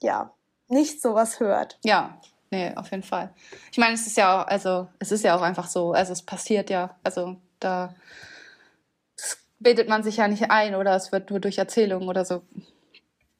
ja 0.00 0.30
nicht 0.68 1.00
sowas 1.00 1.40
hört. 1.40 1.78
Ja, 1.84 2.18
nee, 2.50 2.72
auf 2.76 2.90
jeden 2.90 3.02
Fall. 3.02 3.32
Ich 3.72 3.78
meine, 3.78 3.94
es 3.94 4.06
ist 4.06 4.16
ja 4.16 4.42
auch, 4.42 4.46
also 4.46 4.88
es 4.98 5.12
ist 5.12 5.24
ja 5.24 5.36
auch 5.36 5.42
einfach 5.42 5.68
so, 5.68 5.92
also 5.92 6.12
es 6.12 6.22
passiert 6.22 6.70
ja, 6.70 6.96
also 7.02 7.36
da 7.58 7.94
bildet 9.58 9.88
man 9.88 10.02
sich 10.02 10.16
ja 10.16 10.28
nicht 10.28 10.50
ein 10.50 10.74
oder 10.74 10.96
es 10.96 11.12
wird 11.12 11.30
nur 11.30 11.40
durch 11.40 11.58
Erzählungen 11.58 12.08
oder 12.08 12.24
so 12.24 12.42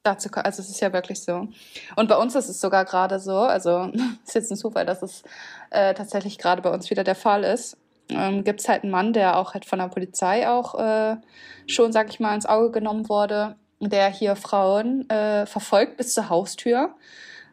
dazu, 0.03 0.29
also 0.33 0.61
es 0.61 0.69
ist 0.69 0.79
ja 0.79 0.93
wirklich 0.93 1.21
so. 1.21 1.47
Und 1.95 2.09
bei 2.09 2.15
uns 2.15 2.35
ist 2.35 2.49
es 2.49 2.61
sogar 2.61 2.85
gerade 2.85 3.19
so, 3.19 3.37
also 3.37 3.91
ist 4.25 4.35
jetzt 4.35 4.51
ein 4.51 4.57
Zufall, 4.57 4.85
dass 4.85 5.01
es 5.01 5.23
äh, 5.69 5.93
tatsächlich 5.93 6.37
gerade 6.37 6.61
bei 6.61 6.71
uns 6.71 6.89
wieder 6.89 7.03
der 7.03 7.15
Fall 7.15 7.43
ist. 7.43 7.77
Ähm, 8.09 8.43
Gibt 8.43 8.61
es 8.61 8.69
halt 8.69 8.83
einen 8.83 8.91
Mann, 8.91 9.13
der 9.13 9.37
auch 9.37 9.53
halt 9.53 9.65
von 9.65 9.79
der 9.79 9.87
Polizei 9.87 10.47
auch 10.49 10.75
äh, 10.79 11.17
schon, 11.67 11.91
sag 11.91 12.09
ich 12.09 12.19
mal, 12.19 12.35
ins 12.35 12.45
Auge 12.45 12.71
genommen 12.71 13.09
wurde, 13.09 13.55
der 13.79 14.09
hier 14.09 14.35
Frauen 14.35 15.09
äh, 15.09 15.45
verfolgt 15.45 15.97
bis 15.97 16.13
zur 16.13 16.29
Haustür. 16.29 16.95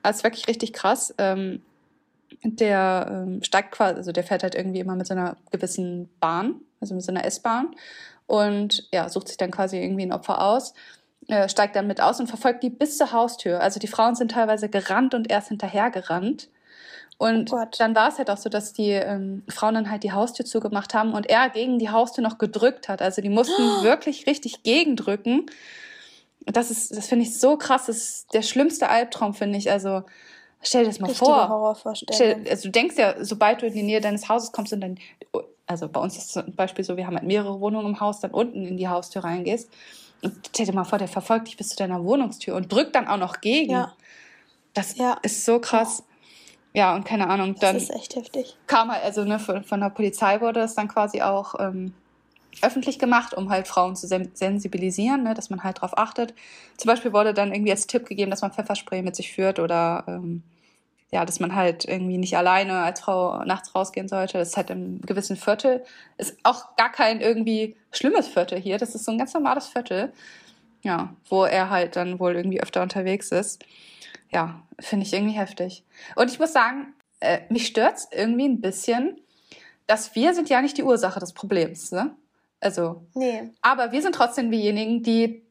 Das 0.03 0.19
ist 0.19 0.25
wirklich 0.25 0.49
richtig 0.49 0.73
krass. 0.73 1.15
Ähm, 1.19 1.63
der 2.43 3.09
ähm, 3.11 3.43
steigt 3.43 3.73
quasi, 3.73 3.97
also 3.97 4.13
der 4.13 4.25
fährt 4.25 4.43
halt 4.43 4.55
irgendwie 4.55 4.81
immer 4.81 4.97
mit 4.97 5.07
so 5.07 5.15
einer 5.15 5.37
gewissen 5.51 6.09
Bahn, 6.21 6.57
also 6.81 6.95
mit 6.95 7.05
so 7.05 7.11
einer 7.11 7.25
S-Bahn 7.25 7.75
und 8.27 8.89
ja, 8.93 9.09
sucht 9.09 9.29
sich 9.29 9.37
dann 9.37 9.51
quasi 9.51 9.79
irgendwie 9.79 10.05
ein 10.05 10.13
Opfer 10.13 10.43
aus, 10.43 10.75
äh, 11.29 11.49
steigt 11.49 11.75
dann 11.75 11.87
mit 11.87 12.01
aus 12.01 12.21
und 12.21 12.27
verfolgt 12.27 12.63
die 12.63 12.71
bis 12.71 12.99
zur 12.99 13.13
Haustür. 13.13 13.61
Also 13.61 13.81
die 13.81 13.89
Frauen 13.89 14.15
sind 14.15 14.33
teilweise 14.33 14.69
gerannt 14.69 15.15
und 15.15 15.31
erst 15.31 15.49
hinterher 15.49 15.91
gerannt. 15.91 16.49
Und 17.17 17.53
oh 17.53 17.65
dann 17.79 17.97
war 17.97 18.11
es 18.11 18.19
halt 18.19 18.31
auch 18.31 18.37
so, 18.37 18.49
dass 18.49 18.73
die 18.73 18.91
ähm, 18.91 19.43
Frauen 19.49 19.75
dann 19.75 19.91
halt 19.91 20.05
die 20.05 20.13
Haustür 20.13 20.45
zugemacht 20.45 20.95
haben 20.95 21.15
und 21.15 21.29
er 21.29 21.49
gegen 21.51 21.81
die 21.81 21.91
Haustür 21.91 22.23
noch 22.23 22.39
gedrückt 22.39 22.89
hat. 22.89 23.03
Also 23.03 23.21
die 23.23 23.29
mussten 23.29 23.61
oh. 23.61 23.83
wirklich 23.83 24.27
richtig 24.27 24.63
gegendrücken 24.63 25.47
das 26.53 26.71
ist, 26.71 26.97
das 26.97 27.09
finde 27.09 27.25
ich 27.25 27.39
so 27.39 27.57
krass. 27.57 27.87
Das 27.87 27.97
ist 27.97 28.35
der 28.35 28.43
schlimmste 28.43 28.89
Albtraum, 28.89 29.35
finde 29.35 29.59
ich. 29.59 29.71
Also, 29.71 30.03
stell 30.63 30.83
dir 30.83 30.89
das 30.89 31.01
mal 31.01 31.09
Richtige 31.09 31.27
vor. 31.27 31.77
Stell, 31.95 32.45
also, 32.49 32.65
du 32.65 32.71
denkst 32.71 32.97
ja, 32.97 33.23
sobald 33.25 33.63
du 33.63 33.67
in 33.67 33.75
die 33.75 33.83
Nähe 33.83 34.01
deines 34.01 34.29
Hauses 34.29 34.53
kommst 34.53 34.73
und 34.73 34.81
dann, 34.81 34.99
also 35.67 35.89
bei 35.89 36.01
uns 36.01 36.17
ist 36.17 36.33
zum 36.33 36.55
Beispiel 36.55 36.85
so, 36.85 36.97
wir 36.97 37.07
haben 37.07 37.17
halt 37.17 37.27
mehrere 37.27 37.61
Wohnungen 37.61 37.87
im 37.87 38.01
Haus, 38.01 38.21
dann 38.21 38.31
unten 38.31 38.65
in 38.65 38.77
die 38.77 38.89
Haustür 38.89 39.25
reingehst. 39.25 39.71
Und 40.23 40.35
stell 40.49 40.67
dir 40.67 40.75
mal 40.75 40.85
vor, 40.85 40.99
der 40.99 41.09
verfolgt 41.09 41.49
dich 41.49 41.57
bis 41.57 41.69
zu 41.69 41.77
deiner 41.77 42.03
Wohnungstür 42.03 42.57
und 42.57 42.73
drückt 42.73 42.95
dann 42.95 43.07
auch 43.07 43.19
noch 43.19 43.41
gegen. 43.41 43.73
Ja. 43.73 43.93
Das 44.75 44.97
ja. 44.97 45.19
ist 45.23 45.45
so 45.45 45.61
krass. 45.61 46.03
Ja, 46.75 46.95
und 46.95 47.05
keine 47.05 47.29
Ahnung, 47.29 47.57
dann. 47.61 47.75
Das 47.75 47.85
ist 47.85 47.95
echt 47.95 48.17
heftig. 48.17 48.57
Kam 48.67 48.91
halt, 48.91 49.05
also 49.05 49.25
ne, 49.25 49.39
von, 49.39 49.65
von 49.65 49.81
der 49.81 49.91
Polizei 49.91 50.41
wurde 50.41 50.61
es 50.61 50.75
dann 50.75 50.89
quasi 50.89 51.23
auch 51.23 51.55
ähm, 51.59 51.95
öffentlich 52.63 52.99
gemacht, 52.99 53.35
um 53.35 53.51
halt 53.51 53.69
Frauen 53.69 53.97
zu 53.97 54.07
sensibilisieren, 54.07 55.23
ne, 55.23 55.35
dass 55.35 55.51
man 55.51 55.63
halt 55.63 55.79
darauf 55.79 55.97
achtet. 55.97 56.35
Zum 56.77 56.89
Beispiel 56.89 57.13
wurde 57.13 57.35
dann 57.35 57.53
irgendwie 57.53 57.71
als 57.71 57.87
Tipp 57.87 58.07
gegeben, 58.07 58.31
dass 58.31 58.43
man 58.43 58.53
Pfefferspray 58.53 59.03
mit 59.03 59.17
sich 59.17 59.33
führt 59.33 59.59
oder 59.59 60.05
ähm, 60.09 60.43
ja, 61.11 61.25
dass 61.25 61.41
man 61.41 61.55
halt 61.55 61.87
irgendwie 61.87 62.19
nicht 62.19 62.37
alleine 62.37 62.83
als 62.83 63.01
Frau 63.01 63.43
nachts 63.45 63.75
rausgehen 63.75 64.09
sollte. 64.09 64.39
Das 64.39 64.49
ist 64.49 64.57
halt 64.57 64.71
im 64.71 65.01
gewissen 65.01 65.37
Viertel. 65.37 65.83
Ist 66.19 66.37
auch 66.43 66.77
gar 66.77 66.93
kein 66.93 67.21
irgendwie 67.21 67.77
schlimmes 67.93 68.29
Viertel 68.29 68.61
hier. 68.61 68.77
Das 68.77 68.95
ist 68.95 69.05
so 69.05 69.13
ein 69.13 69.19
ganz 69.19 69.33
normales 69.33 69.67
Viertel. 69.69 70.13
Ja, 70.83 71.15
wo 71.29 71.45
er 71.45 71.71
halt 71.71 71.97
dann 71.97 72.21
wohl 72.21 72.37
irgendwie 72.37 72.61
öfter 72.61 72.83
unterwegs 72.83 73.33
ist. 73.33 73.65
Ja, 74.31 74.63
finde 74.79 75.07
ich 75.07 75.13
irgendwie 75.15 75.37
heftig. 75.37 75.85
Und 76.15 76.31
ich 76.31 76.39
muss 76.39 76.53
sagen, 76.53 76.95
äh, 77.21 77.41
mich 77.49 77.67
stört's 77.67 78.09
irgendwie 78.13 78.47
ein 78.47 78.61
bisschen, 78.61 79.19
dass 79.87 80.15
wir 80.15 80.35
sind 80.35 80.51
ja 80.51 80.61
nicht 80.61 80.77
die 80.77 80.83
Ursache 80.83 81.21
des 81.21 81.33
Problems. 81.33 81.91
Ne? 81.91 82.15
Also, 82.61 83.07
nee. 83.15 83.51
aber 83.63 83.93
wir 83.93 84.03
sind 84.03 84.15
trotzdem 84.15 84.51
diejenigen, 84.51 85.03
die 85.03 85.49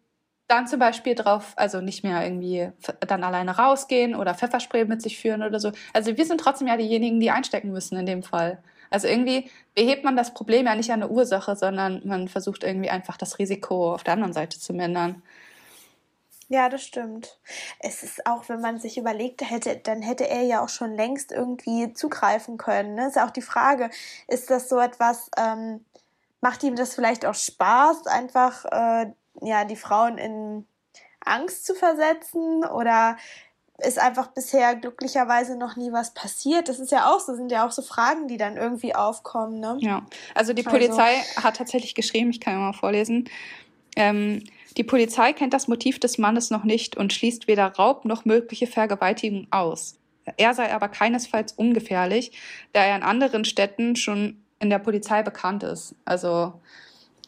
dann 0.48 0.68
zum 0.68 0.80
Beispiel 0.80 1.16
drauf, 1.16 1.54
also 1.56 1.82
nicht 1.82 2.04
mehr 2.04 2.24
irgendwie 2.24 2.72
dann 3.02 3.24
alleine 3.24 3.58
rausgehen 3.58 4.16
oder 4.16 4.34
Pfefferspray 4.34 4.86
mit 4.86 5.02
sich 5.02 5.18
führen 5.18 5.44
oder 5.44 5.60
so. 5.60 5.72
Also 5.94 6.16
wir 6.18 6.26
sind 6.26 6.40
trotzdem 6.40 6.68
ja 6.68 6.78
diejenigen, 6.78 7.20
die 7.20 7.32
einstecken 7.32 7.72
müssen 7.72 7.98
in 7.98 8.06
dem 8.06 8.24
Fall. 8.24 8.64
Also 8.90 9.08
irgendwie 9.08 9.50
behebt 9.76 10.06
man 10.06 10.16
das 10.16 10.34
Problem 10.34 10.66
ja 10.66 10.76
nicht 10.76 10.92
an 10.92 11.02
der 11.02 11.12
Ursache, 11.12 11.56
sondern 11.58 12.02
man 12.06 12.30
versucht 12.30 12.64
irgendwie 12.64 12.90
einfach 12.90 13.18
das 13.18 13.40
Risiko 13.40 13.94
auf 13.94 14.04
der 14.04 14.14
anderen 14.14 14.34
Seite 14.34 14.60
zu 14.60 14.74
mindern. 14.74 15.22
Ja, 16.50 16.70
das 16.70 16.84
stimmt. 16.84 17.40
Es 17.80 18.04
ist 18.04 18.26
auch, 18.26 18.48
wenn 18.48 18.62
man 18.62 18.80
sich 18.80 18.98
überlegt 18.98 19.42
hätte, 19.42 19.76
dann 19.76 20.02
hätte 20.02 20.30
er 20.30 20.44
ja 20.44 20.64
auch 20.64 20.70
schon 20.70 20.96
längst 20.96 21.34
irgendwie 21.34 21.92
zugreifen 21.92 22.58
können. 22.58 22.96
Ne? 22.96 23.08
Ist 23.08 23.18
ja 23.18 23.26
auch 23.26 23.32
die 23.32 23.42
Frage, 23.42 23.90
ist 24.30 24.50
das 24.50 24.70
so 24.70 24.80
etwas, 24.80 25.30
ähm, 25.38 25.84
macht 26.42 26.64
ihm 26.64 26.76
das 26.76 26.96
vielleicht 26.96 27.26
auch 27.26 27.36
Spaß, 27.36 28.08
einfach 28.08 28.66
äh, 28.66 29.12
ja 29.42 29.66
die 29.66 29.76
Frauen 29.76 30.18
in 30.18 30.68
Angst 31.26 31.66
zu 31.66 31.76
versetzen 31.76 32.64
oder 32.64 33.18
ist 33.80 34.00
einfach 34.00 34.28
bisher 34.28 34.76
glücklicherweise 34.76 35.56
noch 35.56 35.76
nie 35.76 35.92
was 35.92 36.14
passiert. 36.14 36.68
Das 36.68 36.80
ist 36.80 36.92
ja 36.92 37.12
auch 37.12 37.20
so, 37.20 37.36
sind 37.36 37.52
ja 37.52 37.66
auch 37.66 37.72
so 37.72 37.84
Fragen, 37.84 38.28
die 38.28 38.38
dann 38.38 38.58
irgendwie 38.58 38.96
aufkommen. 38.96 39.60
Ne? 39.60 39.78
Ja, 39.82 40.06
also 40.34 40.54
die 40.54 40.64
Polizei 40.64 41.18
also. 41.18 41.44
hat 41.44 41.58
tatsächlich 41.58 41.94
geschrieben, 41.94 42.32
ich 42.32 42.40
kann 42.40 42.54
ja 42.54 42.60
mal 42.60 42.74
vorlesen. 42.74 43.30
Ähm, 43.96 44.44
die 44.78 44.84
Polizei 44.84 45.34
kennt 45.34 45.54
das 45.54 45.68
Motiv 45.68 46.00
des 46.00 46.18
Mannes 46.18 46.50
noch 46.50 46.64
nicht 46.64 46.98
und 46.98 47.14
schließt 47.14 47.48
weder 47.48 47.68
Raub 47.68 48.06
noch 48.06 48.26
mögliche 48.26 48.68
Vergewaltigung 48.68 49.48
aus. 49.52 49.96
Er 50.38 50.54
sei 50.54 50.74
aber 50.74 50.90
keinesfalls 50.90 51.54
ungefährlich, 51.54 52.32
da 52.74 52.84
er 52.84 52.96
in 52.96 53.04
anderen 53.04 53.46
Städten 53.46 53.96
schon 53.96 54.44
in 54.60 54.70
der 54.70 54.80
Polizei 54.80 55.24
bekannt 55.24 55.64
ist. 55.64 55.96
Also 56.06 56.54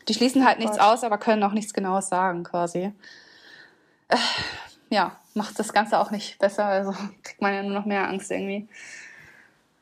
die 0.08 0.14
schließen 0.14 0.46
halt 0.46 0.60
nichts 0.60 0.80
aus, 0.80 1.04
aber 1.04 1.18
können 1.18 1.44
auch 1.44 1.52
nichts 1.52 1.74
Genaues 1.74 2.10
sagen, 2.10 2.44
quasi. 2.44 2.94
Äh, 4.08 4.18
ja, 4.90 5.16
macht 5.36 5.60
das 5.60 5.72
Ganze 5.72 6.00
auch 6.00 6.12
nicht 6.12 6.40
besser. 6.40 6.66
Also 6.66 6.92
kriegt 7.24 7.42
man 7.42 7.54
ja 7.54 7.64
nur 7.64 7.74
noch 7.74 7.86
mehr 7.86 8.08
Angst 8.08 8.32
irgendwie. 8.32 8.68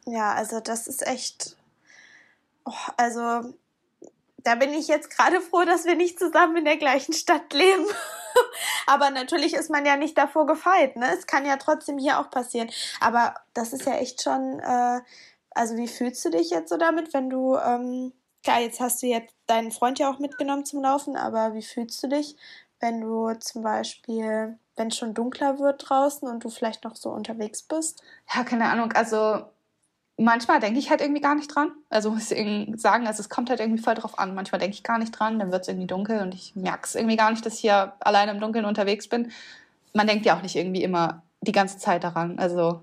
Ja, 0.05 0.33
also 0.33 0.59
das 0.59 0.87
ist 0.87 1.05
echt. 1.05 1.55
Oh, 2.65 2.73
also 2.97 3.53
da 4.37 4.55
bin 4.55 4.73
ich 4.73 4.87
jetzt 4.87 5.09
gerade 5.09 5.41
froh, 5.41 5.63
dass 5.63 5.85
wir 5.85 5.95
nicht 5.95 6.19
zusammen 6.19 6.57
in 6.57 6.65
der 6.65 6.77
gleichen 6.77 7.13
Stadt 7.13 7.53
leben. 7.53 7.85
Aber 8.87 9.09
natürlich 9.09 9.53
ist 9.53 9.69
man 9.69 9.85
ja 9.85 9.97
nicht 9.97 10.17
davor 10.17 10.45
gefeit. 10.45 10.95
Ne? 10.95 11.13
Es 11.13 11.27
kann 11.27 11.45
ja 11.45 11.57
trotzdem 11.57 11.97
hier 11.97 12.19
auch 12.19 12.29
passieren. 12.29 12.69
Aber 12.99 13.35
das 13.53 13.73
ist 13.73 13.85
ja 13.85 13.95
echt 13.95 14.21
schon 14.21 14.59
äh, 14.59 15.01
also 15.57 15.75
wie 15.75 15.87
fühlst 15.87 16.23
du 16.23 16.29
dich 16.29 16.49
jetzt 16.49 16.69
so 16.69 16.77
damit, 16.77 17.13
wenn 17.13 17.29
du, 17.29 17.57
ähm, 17.57 18.13
klar, 18.43 18.61
jetzt 18.61 18.79
hast 18.79 19.01
du 19.01 19.07
jetzt 19.07 19.35
deinen 19.47 19.71
Freund 19.71 19.99
ja 19.99 20.09
auch 20.09 20.19
mitgenommen 20.19 20.65
zum 20.65 20.81
Laufen, 20.81 21.17
aber 21.17 21.53
wie 21.53 21.63
fühlst 21.63 22.01
du 22.03 22.07
dich, 22.07 22.35
wenn 22.79 23.01
du 23.01 23.33
zum 23.39 23.63
Beispiel, 23.63 24.57
wenn 24.75 24.89
es 24.89 24.97
schon 24.97 25.13
dunkler 25.13 25.59
wird 25.59 25.89
draußen 25.89 26.27
und 26.27 26.43
du 26.43 26.49
vielleicht 26.49 26.83
noch 26.83 26.95
so 26.95 27.09
unterwegs 27.09 27.63
bist? 27.63 28.03
Ja, 28.33 28.43
keine 28.43 28.65
Ahnung. 28.69 28.91
Also 28.93 29.41
manchmal 30.17 30.59
denke 30.59 30.79
ich 30.79 30.89
halt 30.89 31.01
irgendwie 31.01 31.21
gar 31.21 31.35
nicht 31.35 31.47
dran. 31.47 31.71
Also 31.89 32.11
muss 32.11 32.31
ich 32.31 32.79
sagen, 32.79 33.07
also 33.07 33.21
es 33.21 33.29
kommt 33.29 33.49
halt 33.49 33.59
irgendwie 33.59 33.81
voll 33.81 33.95
drauf 33.95 34.19
an. 34.19 34.35
Manchmal 34.35 34.59
denke 34.59 34.75
ich 34.75 34.83
gar 34.83 34.99
nicht 34.99 35.11
dran, 35.11 35.39
dann 35.39 35.51
wird 35.51 35.63
es 35.63 35.67
irgendwie 35.67 35.87
dunkel 35.87 36.21
und 36.21 36.33
ich 36.33 36.55
merke 36.55 36.83
es 36.83 36.95
irgendwie 36.95 37.17
gar 37.17 37.31
nicht, 37.31 37.45
dass 37.45 37.55
ich 37.55 37.61
hier 37.61 37.93
alleine 37.99 38.31
im 38.31 38.39
Dunkeln 38.39 38.65
unterwegs 38.65 39.07
bin. 39.07 39.31
Man 39.93 40.07
denkt 40.07 40.25
ja 40.25 40.37
auch 40.37 40.43
nicht 40.43 40.55
irgendwie 40.55 40.83
immer 40.83 41.23
die 41.41 41.51
ganze 41.51 41.77
Zeit 41.77 42.03
daran. 42.03 42.37
Also 42.39 42.81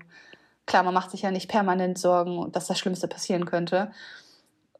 klar, 0.65 0.83
man 0.83 0.93
macht 0.93 1.11
sich 1.11 1.21
ja 1.21 1.31
nicht 1.31 1.49
permanent 1.49 1.97
Sorgen, 1.97 2.51
dass 2.51 2.67
das 2.67 2.79
Schlimmste 2.79 3.07
passieren 3.07 3.45
könnte. 3.45 3.91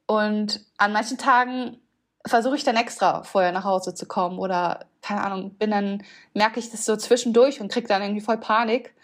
Und 0.07 0.61
an 0.77 0.93
manchen 0.93 1.17
Tagen 1.17 1.79
versuche 2.25 2.55
ich 2.55 2.63
dann 2.63 2.75
extra 2.75 3.23
vorher 3.23 3.51
nach 3.51 3.63
Hause 3.63 3.93
zu 3.93 4.05
kommen 4.05 4.39
oder 4.39 4.85
keine 5.01 5.23
Ahnung, 5.23 5.51
bin 5.51 5.71
dann, 5.71 6.03
merke 6.33 6.59
ich 6.59 6.71
das 6.71 6.85
so 6.85 6.95
zwischendurch 6.95 7.61
und 7.61 7.71
kriege 7.71 7.87
dann 7.87 8.01
irgendwie 8.01 8.21
voll 8.21 8.37
Panik 8.37 8.95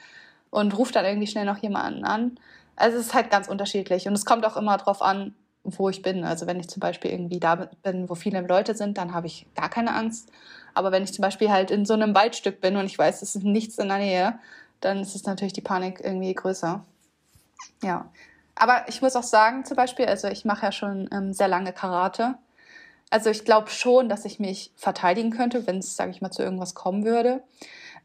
und 0.50 0.78
rufe 0.78 0.91
dann 0.91 1.06
irgendwie 1.06 1.28
schnell 1.28 1.46
noch 1.46 1.58
jemanden 1.58 2.04
an. 2.04 2.39
Also 2.76 2.98
es 2.98 3.08
ist 3.08 3.13
halt 3.13 3.30
ganz 3.30 3.48
unterschiedlich 3.48 4.08
und 4.08 4.13
es 4.13 4.26
kommt 4.26 4.46
auch 4.46 4.58
immer 4.58 4.78
drauf 4.78 5.02
an, 5.02 5.36
wo 5.63 5.89
ich 5.89 6.02
bin. 6.02 6.24
Also 6.24 6.48
wenn 6.48 6.60
ich 6.60 6.70
zum 6.70 6.80
Beispiel 6.80 7.12
irgendwie 7.12 7.39
da 7.39 7.70
bin, 7.84 8.10
wo 8.10 8.15
viele 8.15 8.41
Leute 8.41 8.74
sind, 8.74 8.98
dann 8.98 9.13
habe 9.13 9.28
ich 9.28 9.46
gar 9.56 9.70
keine 9.70 9.94
Angst. 9.94 10.32
Aber 10.74 10.91
wenn 10.91 11.04
ich 11.04 11.13
zum 11.13 11.22
Beispiel 11.22 11.52
halt 11.52 11.70
in 11.70 11.86
so 11.86 11.94
einem 11.94 12.15
Waldstück 12.15 12.62
bin 12.62 12.78
und 12.78 12.86
ich 12.86 12.98
weiß, 12.98 13.22
es 13.22 13.36
ist 13.36 13.44
nichts 13.44 13.78
in 13.78 13.89
der 13.89 13.98
Nähe, 13.98 14.39
dann 14.82 15.00
ist 15.00 15.15
es 15.15 15.24
natürlich 15.26 15.54
die 15.54 15.62
Panik 15.62 16.02
irgendwie 16.04 16.34
größer. 16.34 16.84
Ja. 17.84 18.10
Aber 18.56 18.86
ich 18.89 19.02
muss 19.02 19.15
auch 19.15 19.24
sagen, 19.24 19.63
zum 19.65 19.78
Beispiel, 19.78 20.06
also 20.06 20.28
ich 20.28 20.46
mache 20.46 20.65
ja 20.65 20.72
schon 20.72 21.10
ähm, 21.12 21.34
sehr 21.34 21.48
lange 21.48 21.72
Karate. 21.72 22.36
Also 23.10 23.30
ich 23.30 23.46
glaube 23.46 23.70
schon, 23.70 24.10
dass 24.10 24.26
ich 24.26 24.39
mich 24.39 24.72
verteidigen 24.76 25.32
könnte, 25.32 25.65
wenn 25.67 25.80
es, 25.80 25.96
sage 25.96 26.12
ich 26.12 26.22
mal, 26.22 26.32
zu 26.32 26.44
irgendwas 26.44 26.76
kommen 26.76 27.06
würde. 27.06 27.44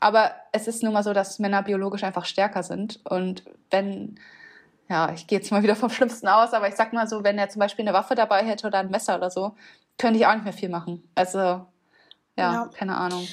Aber 0.01 0.33
es 0.53 0.69
ist 0.69 0.83
nun 0.83 0.93
mal 0.93 1.03
so, 1.03 1.13
dass 1.13 1.39
Männer 1.39 1.63
biologisch 1.63 2.05
einfach 2.05 2.25
stärker 2.25 2.63
sind. 2.63 3.01
Und 3.05 3.45
wenn, 3.71 4.19
ja, 4.89 5.13
ich 5.13 5.27
gehe 5.27 5.39
jetzt 5.39 5.51
mal 5.51 5.63
wieder 5.63 5.77
vom 5.77 5.91
Schlimmsten 5.91 6.29
aus, 6.29 6.53
aber 6.53 6.69
ich 6.69 6.75
sag 6.77 6.93
mal 6.93 7.09
so, 7.09 7.25
wenn 7.25 7.39
er 7.39 7.49
zum 7.49 7.61
Beispiel 7.61 7.87
eine 7.87 7.97
Waffe 7.97 8.15
dabei 8.15 8.45
hätte 8.45 8.67
oder 8.67 8.79
ein 8.79 8.91
Messer 8.91 9.17
oder 9.17 9.31
so, 9.31 9.55
könnte 9.99 10.19
ich 10.19 10.27
auch 10.27 10.35
nicht 10.35 10.45
mehr 10.45 10.53
viel 10.53 10.69
machen. 10.69 11.03
Also, 11.15 11.39
ja, 11.39 11.67
ja. 12.37 12.71
keine 12.75 12.97
Ahnung 12.97 13.27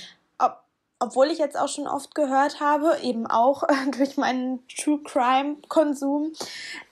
obwohl 0.99 1.27
ich 1.27 1.37
jetzt 1.37 1.57
auch 1.57 1.67
schon 1.67 1.87
oft 1.87 2.15
gehört 2.15 2.59
habe, 2.59 2.97
eben 3.01 3.27
auch 3.27 3.63
durch 3.97 4.17
meinen 4.17 4.65
True 4.67 5.01
Crime 5.03 5.57
Konsum, 5.67 6.33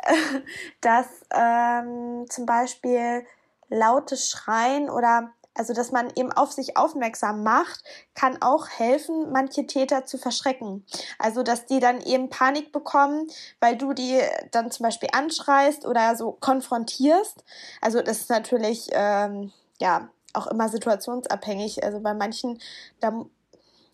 äh, 0.04 0.14
dass 0.82 1.08
ähm, 1.34 2.26
zum 2.30 2.46
Beispiel 2.46 3.26
lautes 3.70 4.30
Schreien 4.30 4.90
oder 4.90 5.32
also 5.54 5.74
dass 5.74 5.92
man 5.92 6.10
eben 6.16 6.32
auf 6.32 6.52
sich 6.52 6.78
aufmerksam 6.78 7.44
macht, 7.44 7.84
kann 8.16 8.42
auch 8.42 8.70
helfen, 8.70 9.32
manche 9.32 9.68
Täter 9.68 10.06
zu 10.06 10.18
verschrecken. 10.18 10.86
Also 11.20 11.44
dass 11.44 11.66
die 11.66 11.80
dann 11.80 12.02
eben 12.02 12.30
Panik 12.30 12.72
bekommen, 12.72 13.28
weil 13.60 13.76
du 13.76 13.94
die 13.94 14.22
dann 14.52 14.72
zum 14.72 14.86
Beispiel 14.86 15.10
anschreist 15.12 15.86
oder 15.86 16.16
so 16.16 16.32
konfrontierst. 16.40 17.44
Also 17.82 18.02
das 18.02 18.20
ist 18.20 18.30
natürlich 18.30 18.90
ähm, 18.94 19.52
ja 19.80 20.10
auch 20.34 20.48
immer 20.48 20.70
situationsabhängig. 20.70 21.84
Also 21.84 22.00
bei 22.00 22.14
manchen, 22.14 22.60
da 23.02 23.26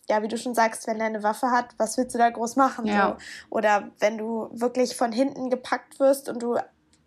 ja, 0.08 0.22
wie 0.22 0.28
du 0.28 0.38
schon 0.38 0.54
sagst, 0.54 0.86
wenn 0.86 1.00
er 1.00 1.06
eine 1.06 1.22
Waffe 1.22 1.50
hat, 1.50 1.74
was 1.76 1.96
willst 1.98 2.14
du 2.14 2.18
da 2.18 2.30
groß 2.30 2.56
machen? 2.56 2.86
Ja. 2.86 3.16
So? 3.18 3.56
Oder 3.56 3.90
wenn 3.98 4.18
du 4.18 4.48
wirklich 4.52 4.96
von 4.96 5.12
hinten 5.12 5.50
gepackt 5.50 6.00
wirst 6.00 6.28
und 6.28 6.42
du 6.42 6.58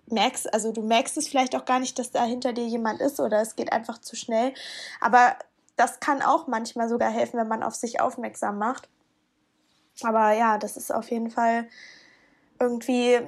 merkst, 0.07 0.53
also 0.53 0.71
du 0.71 0.81
merkst 0.81 1.17
es 1.17 1.27
vielleicht 1.27 1.55
auch 1.55 1.65
gar 1.65 1.79
nicht, 1.79 1.97
dass 1.97 2.11
da 2.11 2.23
hinter 2.23 2.53
dir 2.53 2.65
jemand 2.65 3.01
ist 3.01 3.19
oder 3.19 3.41
es 3.41 3.55
geht 3.55 3.71
einfach 3.71 3.99
zu 3.99 4.15
schnell. 4.15 4.53
Aber 4.99 5.35
das 5.75 5.99
kann 5.99 6.21
auch 6.21 6.47
manchmal 6.47 6.89
sogar 6.89 7.09
helfen, 7.09 7.39
wenn 7.39 7.47
man 7.47 7.63
auf 7.63 7.75
sich 7.75 8.01
aufmerksam 8.01 8.57
macht. 8.57 8.87
Aber 10.03 10.33
ja, 10.33 10.57
das 10.57 10.77
ist 10.77 10.93
auf 10.93 11.09
jeden 11.09 11.31
Fall 11.31 11.67
irgendwie 12.59 13.19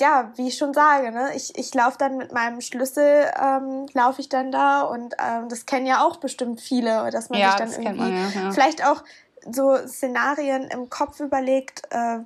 ja, 0.00 0.32
wie 0.36 0.48
ich 0.48 0.56
schon 0.56 0.74
sage, 0.74 1.10
ne, 1.10 1.34
ich, 1.34 1.56
ich 1.58 1.74
laufe 1.74 1.98
dann 1.98 2.16
mit 2.16 2.32
meinem 2.32 2.60
Schlüssel, 2.60 3.30
ähm, 3.40 3.86
laufe 3.92 4.20
ich 4.20 4.28
dann 4.28 4.52
da 4.52 4.82
und 4.82 5.14
ähm, 5.18 5.48
das 5.48 5.66
kennen 5.66 5.86
ja 5.86 6.04
auch 6.04 6.16
bestimmt 6.16 6.60
viele, 6.60 7.10
dass 7.10 7.30
man 7.30 7.40
ja, 7.40 7.50
sich 7.50 7.58
dann 7.58 7.72
irgendwie 7.72 8.10
man, 8.10 8.12
ja, 8.12 8.42
ja. 8.42 8.52
vielleicht 8.52 8.84
auch 8.86 9.02
so 9.50 9.76
Szenarien 9.86 10.64
im 10.64 10.88
Kopf 10.88 11.20
überlegt, 11.20 11.82
äh, 11.90 12.20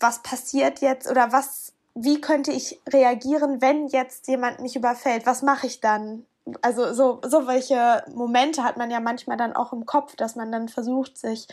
was 0.00 0.22
passiert 0.22 0.80
jetzt 0.80 1.10
oder 1.10 1.32
was, 1.32 1.72
wie 1.94 2.20
könnte 2.20 2.52
ich 2.52 2.80
reagieren, 2.88 3.60
wenn 3.60 3.88
jetzt 3.88 4.28
jemand 4.28 4.60
mich 4.60 4.76
überfällt? 4.76 5.26
Was 5.26 5.42
mache 5.42 5.66
ich 5.66 5.80
dann? 5.80 6.24
Also 6.62 6.92
so, 6.94 7.20
so 7.26 7.46
welche 7.46 8.04
Momente 8.14 8.62
hat 8.62 8.76
man 8.76 8.90
ja 8.90 9.00
manchmal 9.00 9.36
dann 9.36 9.54
auch 9.54 9.72
im 9.72 9.86
Kopf, 9.86 10.16
dass 10.16 10.36
man 10.36 10.52
dann 10.52 10.68
versucht, 10.68 11.18
sich 11.18 11.46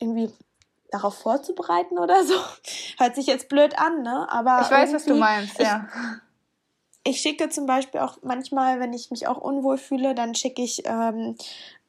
irgendwie 0.00 0.32
darauf 0.90 1.18
vorzubereiten 1.18 1.98
oder 1.98 2.24
so. 2.24 2.34
Hört 2.98 3.14
sich 3.14 3.26
jetzt 3.26 3.48
blöd 3.48 3.78
an, 3.78 4.02
ne? 4.02 4.26
Aber 4.30 4.60
ich 4.62 4.70
weiß, 4.70 4.92
was 4.92 5.04
du 5.04 5.14
meinst, 5.14 5.58
ja. 5.58 5.86
Ich, 7.04 7.14
ich 7.14 7.20
schicke 7.20 7.48
zum 7.48 7.66
Beispiel 7.66 8.00
auch 8.00 8.18
manchmal, 8.22 8.80
wenn 8.80 8.92
ich 8.92 9.10
mich 9.10 9.26
auch 9.26 9.38
unwohl 9.38 9.78
fühle, 9.78 10.14
dann 10.14 10.34
schicke 10.34 10.62
ich 10.62 10.82
ähm, 10.84 11.36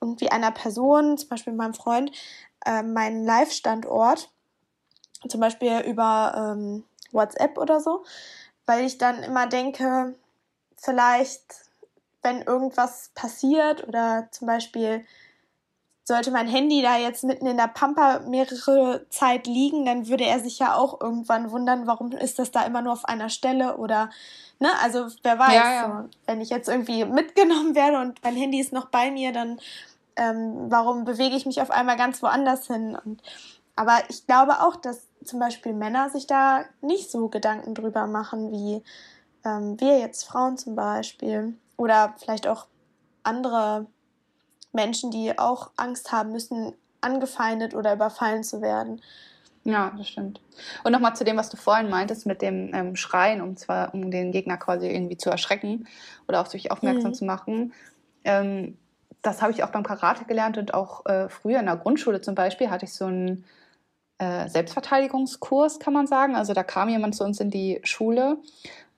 irgendwie 0.02 0.32
einer 0.32 0.52
Person, 0.52 1.18
zum 1.18 1.30
Beispiel 1.30 1.54
meinem 1.54 1.74
Freund, 1.74 2.12
äh, 2.66 2.84
meinen 2.84 3.26
Live-Standort, 3.26 4.30
zum 5.28 5.42
Beispiel 5.42 5.80
über 5.80 6.56
ähm, 6.56 6.84
WhatsApp 7.12 7.58
oder 7.58 7.80
so, 7.80 8.04
weil 8.66 8.86
ich 8.86 8.98
dann 8.98 9.24
immer 9.24 9.48
denke, 9.48 10.16
vielleicht, 10.78 11.42
wenn 12.22 12.42
irgendwas 12.42 13.12
passiert 13.16 13.88
oder 13.88 14.28
zum 14.32 14.48
Beispiel 14.48 15.06
sollte 16.10 16.32
mein 16.32 16.48
Handy 16.48 16.82
da 16.82 16.98
jetzt 16.98 17.24
mitten 17.24 17.46
in 17.46 17.56
der 17.56 17.68
Pampa 17.68 18.22
mehrere 18.28 19.06
Zeit 19.10 19.46
liegen, 19.46 19.86
dann 19.86 20.08
würde 20.08 20.26
er 20.26 20.40
sich 20.40 20.58
ja 20.58 20.74
auch 20.74 21.00
irgendwann 21.00 21.52
wundern, 21.52 21.86
warum 21.86 22.12
ist 22.12 22.40
das 22.40 22.50
da 22.50 22.64
immer 22.64 22.82
nur 22.82 22.94
auf 22.94 23.06
einer 23.06 23.30
Stelle 23.30 23.78
oder 23.78 24.10
ne, 24.58 24.70
also 24.82 25.06
wer 25.22 25.38
weiß, 25.38 25.54
ja, 25.54 25.72
ja. 25.72 26.02
So, 26.04 26.10
wenn 26.26 26.42
ich 26.42 26.50
jetzt 26.50 26.68
irgendwie 26.68 27.06
mitgenommen 27.06 27.76
werde 27.76 28.00
und 28.00 28.24
mein 28.24 28.36
Handy 28.36 28.60
ist 28.60 28.74
noch 28.74 28.88
bei 28.88 29.12
mir, 29.12 29.32
dann 29.32 29.60
ähm, 30.16 30.66
warum 30.70 31.06
bewege 31.06 31.36
ich 31.36 31.46
mich 31.46 31.62
auf 31.62 31.70
einmal 31.70 31.96
ganz 31.96 32.24
woanders 32.24 32.66
hin? 32.66 32.98
Und, 33.06 33.22
aber 33.76 34.00
ich 34.10 34.26
glaube 34.26 34.62
auch, 34.64 34.76
dass 34.76 35.08
zum 35.24 35.40
Beispiel 35.40 35.74
Männer 35.74 36.10
sich 36.10 36.26
da 36.26 36.66
nicht 36.82 37.12
so 37.12 37.28
Gedanken 37.28 37.76
drüber 37.76 38.08
machen 38.08 38.52
wie 38.52 38.84
ähm, 39.46 39.80
wir 39.80 40.00
jetzt 40.00 40.24
Frauen 40.24 40.58
zum 40.58 40.76
Beispiel 40.76 41.56
oder 41.78 42.16
vielleicht 42.18 42.48
auch 42.48 42.66
andere 43.22 43.86
Menschen, 44.72 45.12
die 45.12 45.38
auch 45.38 45.72
Angst 45.78 46.12
haben 46.12 46.32
müssen, 46.32 46.74
angefeindet 47.02 47.74
oder 47.74 47.94
überfallen 47.94 48.44
zu 48.44 48.62
werden. 48.62 49.02
Ja, 49.64 49.94
das 49.98 50.08
stimmt. 50.08 50.42
Und 50.84 50.92
nochmal 50.92 51.16
zu 51.16 51.24
dem, 51.24 51.38
was 51.38 51.50
du 51.50 51.58
vorhin 51.58 51.90
meintest 51.90 52.26
mit 52.26 52.42
dem 52.42 52.74
ähm, 52.74 52.96
Schreien, 52.96 53.42
um 53.42 53.58
zwar 53.58 53.94
um 53.94 54.10
den 54.10 54.32
Gegner 54.32 54.58
quasi 54.58 54.88
irgendwie 54.88 55.18
zu 55.18 55.30
erschrecken 55.30 55.88
oder 56.28 56.42
auf 56.42 56.48
sich 56.48 56.72
aufmerksam 56.72 57.12
mhm. 57.12 57.16
zu 57.16 57.26
machen. 57.26 57.74
Ähm, 58.24 58.78
das 59.22 59.42
habe 59.42 59.52
ich 59.52 59.64
auch 59.64 59.70
beim 59.70 59.84
Karate 59.84 60.26
gelernt 60.26 60.58
und 60.58 60.74
auch 60.74 61.06
äh, 61.06 61.28
früher 61.30 61.60
in 61.60 61.66
der 61.66 61.76
Grundschule 61.76 62.22
zum 62.22 62.36
Beispiel 62.36 62.70
hatte 62.70 62.86
ich 62.86 62.94
so 62.94 63.06
einen 63.06 63.44
äh, 64.18 64.48
Selbstverteidigungskurs, 64.48 65.80
kann 65.80 65.94
man 65.94 66.08
sagen. 66.08 66.36
Also 66.36 66.54
da 66.54 66.64
kam 66.64 66.90
jemand 66.90 67.16
zu 67.16 67.24
uns 67.24 67.40
in 67.40 67.50
die 67.50 67.82
Schule 67.84 68.38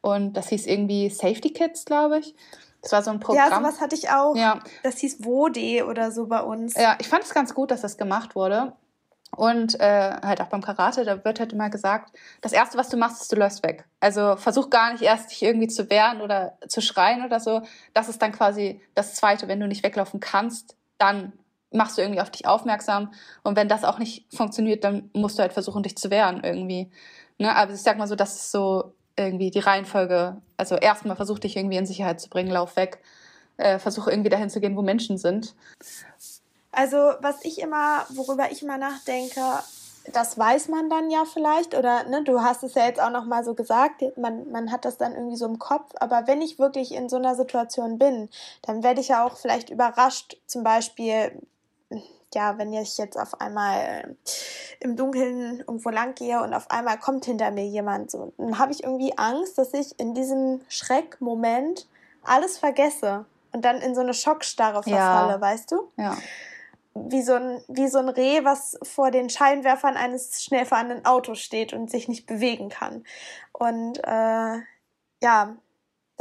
und 0.01 0.33
das 0.33 0.49
hieß 0.49 0.67
irgendwie 0.67 1.09
Safety 1.09 1.51
Kids, 1.51 1.85
glaube 1.85 2.19
ich. 2.19 2.35
Das 2.81 2.91
war 2.91 3.03
so 3.03 3.11
ein 3.11 3.19
Programm. 3.19 3.49
Ja, 3.49 3.57
sowas 3.57 3.79
hatte 3.79 3.95
ich 3.95 4.09
auch. 4.09 4.35
Ja. 4.35 4.59
Das 4.83 4.97
hieß 4.97 5.23
Wode 5.23 5.85
oder 5.85 6.11
so 6.11 6.27
bei 6.27 6.41
uns. 6.41 6.75
Ja, 6.75 6.97
ich 6.99 7.07
fand 7.07 7.23
es 7.23 7.33
ganz 7.33 7.53
gut, 7.53 7.71
dass 7.71 7.81
das 7.81 7.97
gemacht 7.97 8.35
wurde. 8.35 8.73
Und 9.37 9.79
äh, 9.79 10.11
halt 10.21 10.41
auch 10.41 10.47
beim 10.47 10.61
Karate, 10.61 11.05
da 11.05 11.23
wird 11.23 11.39
halt 11.39 11.53
immer 11.53 11.69
gesagt, 11.69 12.17
das 12.41 12.51
Erste, 12.51 12.77
was 12.77 12.89
du 12.89 12.97
machst, 12.97 13.21
ist, 13.21 13.31
du 13.31 13.37
läufst 13.37 13.63
weg. 13.63 13.85
Also 14.01 14.35
versuch 14.35 14.69
gar 14.69 14.91
nicht 14.91 15.03
erst, 15.03 15.31
dich 15.31 15.41
irgendwie 15.41 15.69
zu 15.69 15.89
wehren 15.89 16.21
oder 16.21 16.57
zu 16.67 16.81
schreien 16.81 17.23
oder 17.23 17.39
so. 17.39 17.61
Das 17.93 18.09
ist 18.09 18.21
dann 18.21 18.33
quasi 18.33 18.81
das 18.93 19.15
Zweite. 19.15 19.47
Wenn 19.47 19.61
du 19.61 19.67
nicht 19.67 19.83
weglaufen 19.83 20.19
kannst, 20.19 20.75
dann 20.97 21.31
machst 21.71 21.97
du 21.97 22.01
irgendwie 22.01 22.19
auf 22.19 22.29
dich 22.29 22.45
aufmerksam. 22.45 23.13
Und 23.43 23.55
wenn 23.55 23.69
das 23.69 23.85
auch 23.85 23.99
nicht 23.99 24.25
funktioniert, 24.35 24.83
dann 24.83 25.09
musst 25.13 25.37
du 25.37 25.41
halt 25.41 25.53
versuchen, 25.53 25.83
dich 25.83 25.97
zu 25.97 26.09
wehren 26.09 26.41
irgendwie. 26.43 26.91
Ne? 27.37 27.55
Aber 27.55 27.71
ich 27.71 27.81
sag 27.81 27.97
mal 27.97 28.07
so, 28.07 28.15
das 28.15 28.35
ist 28.35 28.51
so 28.51 28.93
irgendwie 29.15 29.51
die 29.51 29.59
Reihenfolge, 29.59 30.37
also 30.57 30.75
erstmal 30.75 31.15
versuch 31.15 31.39
dich 31.39 31.57
irgendwie 31.57 31.77
in 31.77 31.85
Sicherheit 31.85 32.19
zu 32.19 32.29
bringen, 32.29 32.51
lauf 32.51 32.75
weg, 32.75 32.99
äh, 33.57 33.79
versuch 33.79 34.07
irgendwie 34.07 34.29
dahin 34.29 34.49
zu 34.49 34.59
gehen, 34.59 34.75
wo 34.75 34.81
Menschen 34.81 35.17
sind. 35.17 35.55
Also 36.71 36.97
was 37.19 37.43
ich 37.43 37.61
immer, 37.61 38.05
worüber 38.09 38.51
ich 38.51 38.63
immer 38.63 38.77
nachdenke, 38.77 39.41
das 40.13 40.37
weiß 40.37 40.69
man 40.69 40.89
dann 40.89 41.09
ja 41.09 41.25
vielleicht 41.25 41.75
oder 41.75 42.05
ne, 42.05 42.23
du 42.23 42.41
hast 42.41 42.63
es 42.63 42.73
ja 42.73 42.85
jetzt 42.85 42.99
auch 42.99 43.11
noch 43.11 43.25
mal 43.25 43.43
so 43.43 43.53
gesagt, 43.53 44.03
man, 44.17 44.49
man 44.51 44.71
hat 44.71 44.85
das 44.85 44.97
dann 44.97 45.13
irgendwie 45.13 45.35
so 45.35 45.45
im 45.45 45.59
Kopf, 45.59 45.91
aber 45.99 46.27
wenn 46.27 46.41
ich 46.41 46.59
wirklich 46.59 46.93
in 46.93 47.09
so 47.09 47.17
einer 47.17 47.35
Situation 47.35 47.99
bin, 47.99 48.29
dann 48.63 48.83
werde 48.83 49.01
ich 49.01 49.09
ja 49.09 49.25
auch 49.25 49.37
vielleicht 49.37 49.69
überrascht, 49.69 50.37
zum 50.47 50.63
Beispiel, 50.63 51.31
ja, 52.33 52.57
wenn 52.57 52.73
ich 52.73 52.97
jetzt 52.97 53.17
auf 53.17 53.39
einmal 53.39 53.79
äh, 53.79 54.05
im 54.79 54.95
Dunkeln 54.95 55.59
irgendwo 55.59 55.89
lang 55.89 56.15
gehe 56.15 56.41
und 56.41 56.53
auf 56.53 56.69
einmal 56.71 56.97
kommt 56.97 57.25
hinter 57.25 57.51
mir 57.51 57.65
jemand, 57.65 58.11
so, 58.11 58.33
dann 58.37 58.57
habe 58.57 58.71
ich 58.71 58.83
irgendwie 58.83 59.17
Angst, 59.17 59.57
dass 59.57 59.73
ich 59.73 59.99
in 59.99 60.13
diesem 60.13 60.61
Schreckmoment 60.67 61.87
alles 62.23 62.57
vergesse 62.57 63.25
und 63.51 63.65
dann 63.65 63.77
in 63.77 63.95
so 63.95 64.01
eine 64.01 64.13
Schockstarre 64.13 64.83
verfalle, 64.83 65.33
ja. 65.33 65.41
weißt 65.41 65.71
du? 65.71 65.91
Ja. 65.97 66.17
wie 66.93 67.21
so 67.21 67.33
ein, 67.33 67.63
wie 67.67 67.87
so 67.87 67.99
ein 67.99 68.09
Reh, 68.09 68.43
was 68.43 68.77
vor 68.83 69.11
den 69.11 69.29
Scheinwerfern 69.29 69.95
eines 69.95 70.43
schnell 70.43 70.65
fahrenden 70.65 71.05
Autos 71.05 71.39
steht 71.39 71.73
und 71.73 71.89
sich 71.89 72.07
nicht 72.07 72.25
bewegen 72.25 72.69
kann. 72.69 73.03
Und 73.53 73.99
äh, 74.03 74.57
ja, 75.23 75.55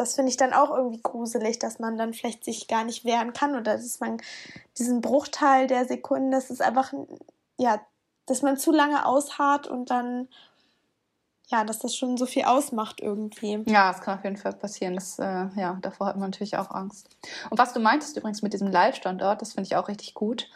das 0.01 0.15
finde 0.15 0.31
ich 0.31 0.39
dann 0.39 0.55
auch 0.55 0.71
irgendwie 0.71 1.03
gruselig, 1.03 1.59
dass 1.59 1.79
man 1.79 1.99
dann 1.99 2.15
vielleicht 2.15 2.43
sich 2.43 2.69
gar 2.69 2.85
nicht 2.85 3.05
wehren 3.05 3.35
kann 3.35 3.55
oder 3.55 3.77
dass 3.77 4.01
man 4.01 4.17
diesen 4.79 5.03
Bruchteil 5.03 5.67
der 5.67 5.85
Sekunden, 5.85 6.31
das 6.31 6.49
ist 6.49 6.63
einfach, 6.63 6.95
ja, 7.59 7.81
dass 8.25 8.41
man 8.41 8.57
zu 8.57 8.73
lange 8.73 9.05
ausharrt 9.05 9.67
und 9.67 9.91
dann, 9.91 10.29
ja, 11.49 11.65
dass 11.65 11.81
das 11.81 11.95
schon 11.95 12.17
so 12.17 12.25
viel 12.25 12.45
ausmacht 12.45 13.01
irgendwie. 13.01 13.63
Ja, 13.67 13.93
das 13.93 14.01
kann 14.01 14.17
auf 14.17 14.25
jeden 14.25 14.39
Fall 14.39 14.55
passieren. 14.55 14.95
Das, 14.95 15.19
äh, 15.19 15.49
ja, 15.57 15.77
davor 15.83 16.07
hat 16.07 16.17
man 16.17 16.31
natürlich 16.31 16.57
auch 16.57 16.71
Angst. 16.71 17.11
Und 17.51 17.59
was 17.59 17.75
du 17.75 17.81
meintest 17.81 18.17
übrigens 18.17 18.41
mit 18.41 18.55
diesem 18.55 18.69
Live-Standort, 18.69 19.43
das 19.43 19.53
finde 19.53 19.67
ich 19.67 19.77
auch 19.77 19.89
richtig 19.89 20.15
gut. 20.15 20.49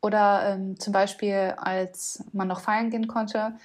Oder 0.00 0.50
ähm, 0.50 0.78
zum 0.78 0.92
Beispiel, 0.92 1.54
als 1.56 2.22
man 2.32 2.46
noch 2.46 2.60
feiern 2.60 2.90
gehen 2.90 3.08
konnte, 3.08 3.58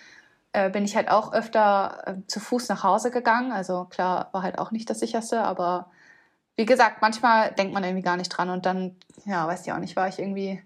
äh, 0.53 0.69
bin 0.69 0.85
ich 0.85 0.95
halt 0.95 1.09
auch 1.09 1.33
öfter 1.33 2.03
äh, 2.05 2.27
zu 2.27 2.39
Fuß 2.39 2.69
nach 2.69 2.83
Hause 2.83 3.11
gegangen. 3.11 3.51
Also 3.51 3.85
klar, 3.85 4.29
war 4.31 4.43
halt 4.43 4.59
auch 4.59 4.71
nicht 4.71 4.89
das 4.89 4.99
sicherste, 4.99 5.41
aber 5.41 5.91
wie 6.55 6.65
gesagt, 6.65 7.01
manchmal 7.01 7.51
denkt 7.51 7.73
man 7.73 7.83
irgendwie 7.83 8.03
gar 8.03 8.17
nicht 8.17 8.29
dran 8.29 8.49
und 8.51 8.65
dann, 8.65 8.95
ja, 9.25 9.47
weiß 9.47 9.65
ich 9.65 9.73
auch 9.73 9.79
nicht, 9.79 9.95
war 9.95 10.07
ich 10.07 10.19
irgendwie, 10.19 10.61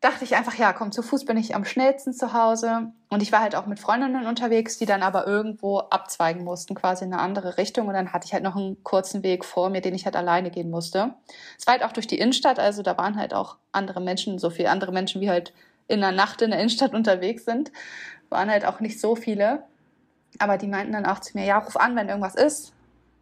dachte 0.00 0.22
ich 0.22 0.36
einfach, 0.36 0.54
ja, 0.54 0.72
komm, 0.72 0.92
zu 0.92 1.02
Fuß 1.02 1.24
bin 1.24 1.36
ich 1.36 1.56
am 1.56 1.64
schnellsten 1.64 2.12
zu 2.12 2.32
Hause. 2.32 2.92
Und 3.08 3.22
ich 3.22 3.32
war 3.32 3.40
halt 3.40 3.56
auch 3.56 3.66
mit 3.66 3.80
Freundinnen 3.80 4.26
unterwegs, 4.26 4.78
die 4.78 4.86
dann 4.86 5.02
aber 5.02 5.26
irgendwo 5.26 5.78
abzweigen 5.78 6.44
mussten, 6.44 6.76
quasi 6.76 7.04
in 7.04 7.12
eine 7.12 7.20
andere 7.20 7.58
Richtung. 7.58 7.88
Und 7.88 7.94
dann 7.94 8.12
hatte 8.12 8.26
ich 8.26 8.32
halt 8.32 8.44
noch 8.44 8.54
einen 8.54 8.82
kurzen 8.84 9.24
Weg 9.24 9.44
vor 9.44 9.68
mir, 9.68 9.80
den 9.80 9.96
ich 9.96 10.04
halt 10.04 10.14
alleine 10.14 10.52
gehen 10.52 10.70
musste. 10.70 11.14
Es 11.58 11.66
war 11.66 11.72
halt 11.72 11.82
auch 11.82 11.92
durch 11.92 12.06
die 12.06 12.20
Innenstadt, 12.20 12.60
also 12.60 12.82
da 12.82 12.96
waren 12.96 13.16
halt 13.16 13.34
auch 13.34 13.56
andere 13.72 14.00
Menschen, 14.00 14.38
so 14.38 14.50
viele 14.50 14.70
andere 14.70 14.92
Menschen, 14.92 15.20
wie 15.20 15.28
halt 15.28 15.52
in 15.88 16.00
der 16.00 16.12
Nacht 16.12 16.40
in 16.40 16.50
der 16.50 16.60
Innenstadt 16.60 16.94
unterwegs 16.94 17.44
sind 17.44 17.72
waren 18.30 18.50
halt 18.50 18.64
auch 18.64 18.80
nicht 18.80 19.00
so 19.00 19.16
viele. 19.16 19.64
Aber 20.38 20.56
die 20.56 20.68
meinten 20.68 20.92
dann 20.92 21.06
auch 21.06 21.18
zu 21.20 21.36
mir, 21.36 21.44
ja, 21.44 21.58
ruf 21.58 21.76
an, 21.76 21.96
wenn 21.96 22.08
irgendwas 22.08 22.34
ist. 22.34 22.72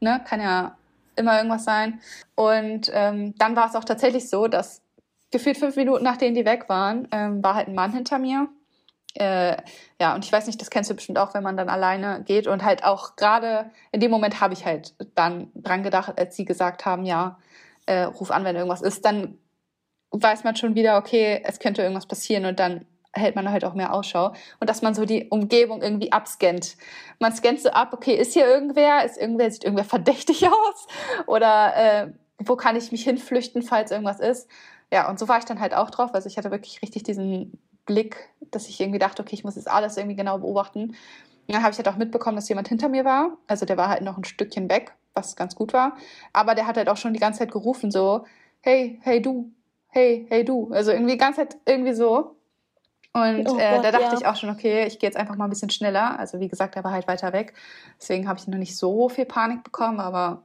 Ne? 0.01 0.21
Kann 0.27 0.41
ja 0.41 0.77
immer 1.17 1.37
irgendwas 1.37 1.65
sein. 1.65 2.01
Und 2.35 2.91
ähm, 2.93 3.35
dann 3.39 3.57
war 3.57 3.69
es 3.69 3.75
auch 3.75 3.85
tatsächlich 3.85 4.29
so, 4.29 4.47
dass 4.47 4.83
gefühlt 5.31 5.59
fünf 5.59 5.77
Minuten 5.77 6.05
nachdem 6.05 6.35
die 6.35 6.45
weg 6.45 6.69
waren, 6.69 7.09
ähm, 7.11 7.43
war 7.43 7.55
halt 7.55 7.69
ein 7.69 7.75
Mann 7.75 7.93
hinter 7.93 8.19
mir. 8.19 8.49
Äh, 9.15 9.57
ja, 10.01 10.15
und 10.15 10.25
ich 10.25 10.33
weiß 10.33 10.47
nicht, 10.47 10.61
das 10.61 10.71
kennst 10.71 10.91
du 10.91 10.95
bestimmt 10.95 11.19
auch, 11.19 11.35
wenn 11.35 11.43
man 11.43 11.57
dann 11.57 11.69
alleine 11.69 12.23
geht. 12.25 12.47
Und 12.47 12.65
halt 12.65 12.85
auch 12.85 13.17
gerade 13.17 13.71
in 13.91 14.01
dem 14.01 14.11
Moment 14.11 14.41
habe 14.41 14.55
ich 14.55 14.65
halt 14.65 14.95
dann 15.15 15.51
dran 15.55 15.83
gedacht, 15.83 16.19
als 16.19 16.37
sie 16.37 16.45
gesagt 16.45 16.87
haben, 16.87 17.05
ja, 17.05 17.39
äh, 17.87 18.03
ruf 18.03 18.31
an, 18.31 18.45
wenn 18.45 18.55
irgendwas 18.57 18.83
ist. 18.83 19.05
Dann 19.05 19.39
weiß 20.11 20.45
man 20.45 20.57
schon 20.57 20.75
wieder, 20.75 20.99
okay, 20.99 21.43
es 21.45 21.59
könnte 21.59 21.83
irgendwas 21.83 22.07
passieren. 22.07 22.45
Und 22.45 22.61
dann 22.61 22.87
hält 23.19 23.37
man 23.37 23.51
halt 23.51 23.65
auch 23.65 23.75
mehr 23.75 23.93
Ausschau 23.93 24.33
und 24.61 24.71
dass 24.71 24.83
man 24.83 24.95
so 24.95 25.05
die 25.05 25.29
Umgebung 25.29 25.83
irgendwie 25.83 26.13
abscannt. 26.13 26.77
Man 27.19 27.33
scannt 27.35 27.61
so 27.61 27.71
ab, 27.71 27.93
okay, 27.93 28.15
ist 28.15 28.33
hier 28.33 28.47
irgendwer, 28.47 29.05
ist 29.05 29.19
irgendwer, 29.19 29.51
sieht 29.51 29.65
irgendwer 29.65 29.85
verdächtig 29.85 30.47
aus 30.49 30.87
oder 31.27 31.77
äh, 31.77 32.13
wo 32.39 32.57
kann 32.57 32.77
ich 32.77 32.93
mich 32.93 33.05
hinflüchten, 33.05 33.63
falls 33.63 33.91
irgendwas 33.91 34.21
ist. 34.21 34.49
Ja, 34.93 35.11
und 35.11 35.19
so 35.19 35.29
war 35.29 35.39
ich 35.39 35.45
dann 35.45 35.61
halt 35.61 35.75
auch 35.75 35.91
drauf. 35.91 36.15
Also 36.15 36.29
ich 36.29 36.39
hatte 36.39 36.51
wirklich 36.51 36.81
richtig 36.83 37.03
diesen 37.03 37.59
Blick, 37.85 38.31
dass 38.51 38.69
ich 38.69 38.81
irgendwie 38.81 38.99
dachte, 38.99 39.23
okay, 39.23 39.35
ich 39.35 39.45
muss 39.45 39.57
jetzt 39.57 39.69
alles 39.69 39.97
irgendwie 39.97 40.17
genau 40.17 40.39
beobachten. 40.39 40.81
Und 41.49 41.55
dann 41.55 41.63
habe 41.63 41.73
ich 41.73 41.79
halt 41.79 41.89
auch 41.89 41.97
mitbekommen, 41.97 42.37
dass 42.37 42.49
jemand 42.49 42.69
hinter 42.69 42.89
mir 42.89 43.05
war. 43.05 43.37
Also 43.47 43.67
der 43.67 43.77
war 43.77 43.89
halt 43.89 44.03
noch 44.03 44.17
ein 44.17 44.25
Stückchen 44.25 44.71
weg, 44.71 44.95
was 45.15 45.35
ganz 45.35 45.57
gut 45.57 45.73
war. 45.73 45.97
Aber 46.33 46.55
der 46.55 46.67
hat 46.67 46.77
halt 46.77 46.89
auch 46.89 46.97
schon 46.97 47.15
die 47.15 47.21
ganze 47.21 47.41
Zeit 47.41 47.51
gerufen, 47.51 47.91
so, 47.91 48.25
hey, 48.61 49.01
hey 49.03 49.21
du, 49.21 49.51
hey, 49.89 50.27
hey 50.29 50.45
du. 50.45 50.71
Also 50.73 50.93
irgendwie 50.93 51.13
die 51.13 51.19
ganze 51.19 51.41
Zeit 51.41 51.57
irgendwie 51.65 51.95
so. 51.95 52.37
Und 53.13 53.49
oh 53.49 53.59
äh, 53.59 53.77
Gott, 53.77 53.85
da 53.85 53.91
dachte 53.91 54.05
ja. 54.05 54.15
ich 54.15 54.27
auch 54.27 54.37
schon, 54.37 54.51
okay, 54.51 54.87
ich 54.87 54.99
gehe 54.99 55.09
jetzt 55.09 55.17
einfach 55.17 55.37
mal 55.37 55.45
ein 55.45 55.51
bisschen 55.51 55.71
schneller. 55.71 56.19
Also 56.19 56.41
wie 56.41 56.49
gesagt, 56.49 56.77
er 56.77 56.85
war 56.85 56.93
halt 56.93 57.09
weiter 57.09 57.33
weg. 57.33 57.55
Deswegen 58.01 58.29
habe 58.29 58.39
ich 58.39 58.47
noch 58.47 58.59
nicht 58.59 58.77
so 58.77 59.09
viel 59.09 59.25
Panik 59.25 59.65
bekommen, 59.65 60.01
aber 60.01 60.43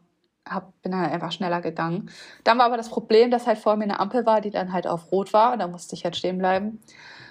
hab, 0.48 0.82
bin 0.82 0.96
halt 0.96 1.12
einfach 1.12 1.32
schneller 1.32 1.62
gegangen. 1.62 2.10
Dann 2.44 2.58
war 2.58 2.66
aber 2.66 2.78
das 2.78 2.90
Problem, 2.90 3.32
dass 3.32 3.48
halt 3.48 3.58
vor 3.58 3.76
mir 3.76 3.84
eine 3.84 4.00
Ampel 4.00 4.26
war, 4.26 4.42
die 4.42 4.50
dann 4.50 4.74
halt 4.74 4.88
auf 4.88 5.12
Rot 5.12 5.34
war. 5.34 5.54
Und 5.54 5.60
da 5.60 5.68
musste 5.68 5.96
ich 5.96 6.04
halt 6.04 6.16
stehen 6.16 6.38
bleiben. 6.38 6.82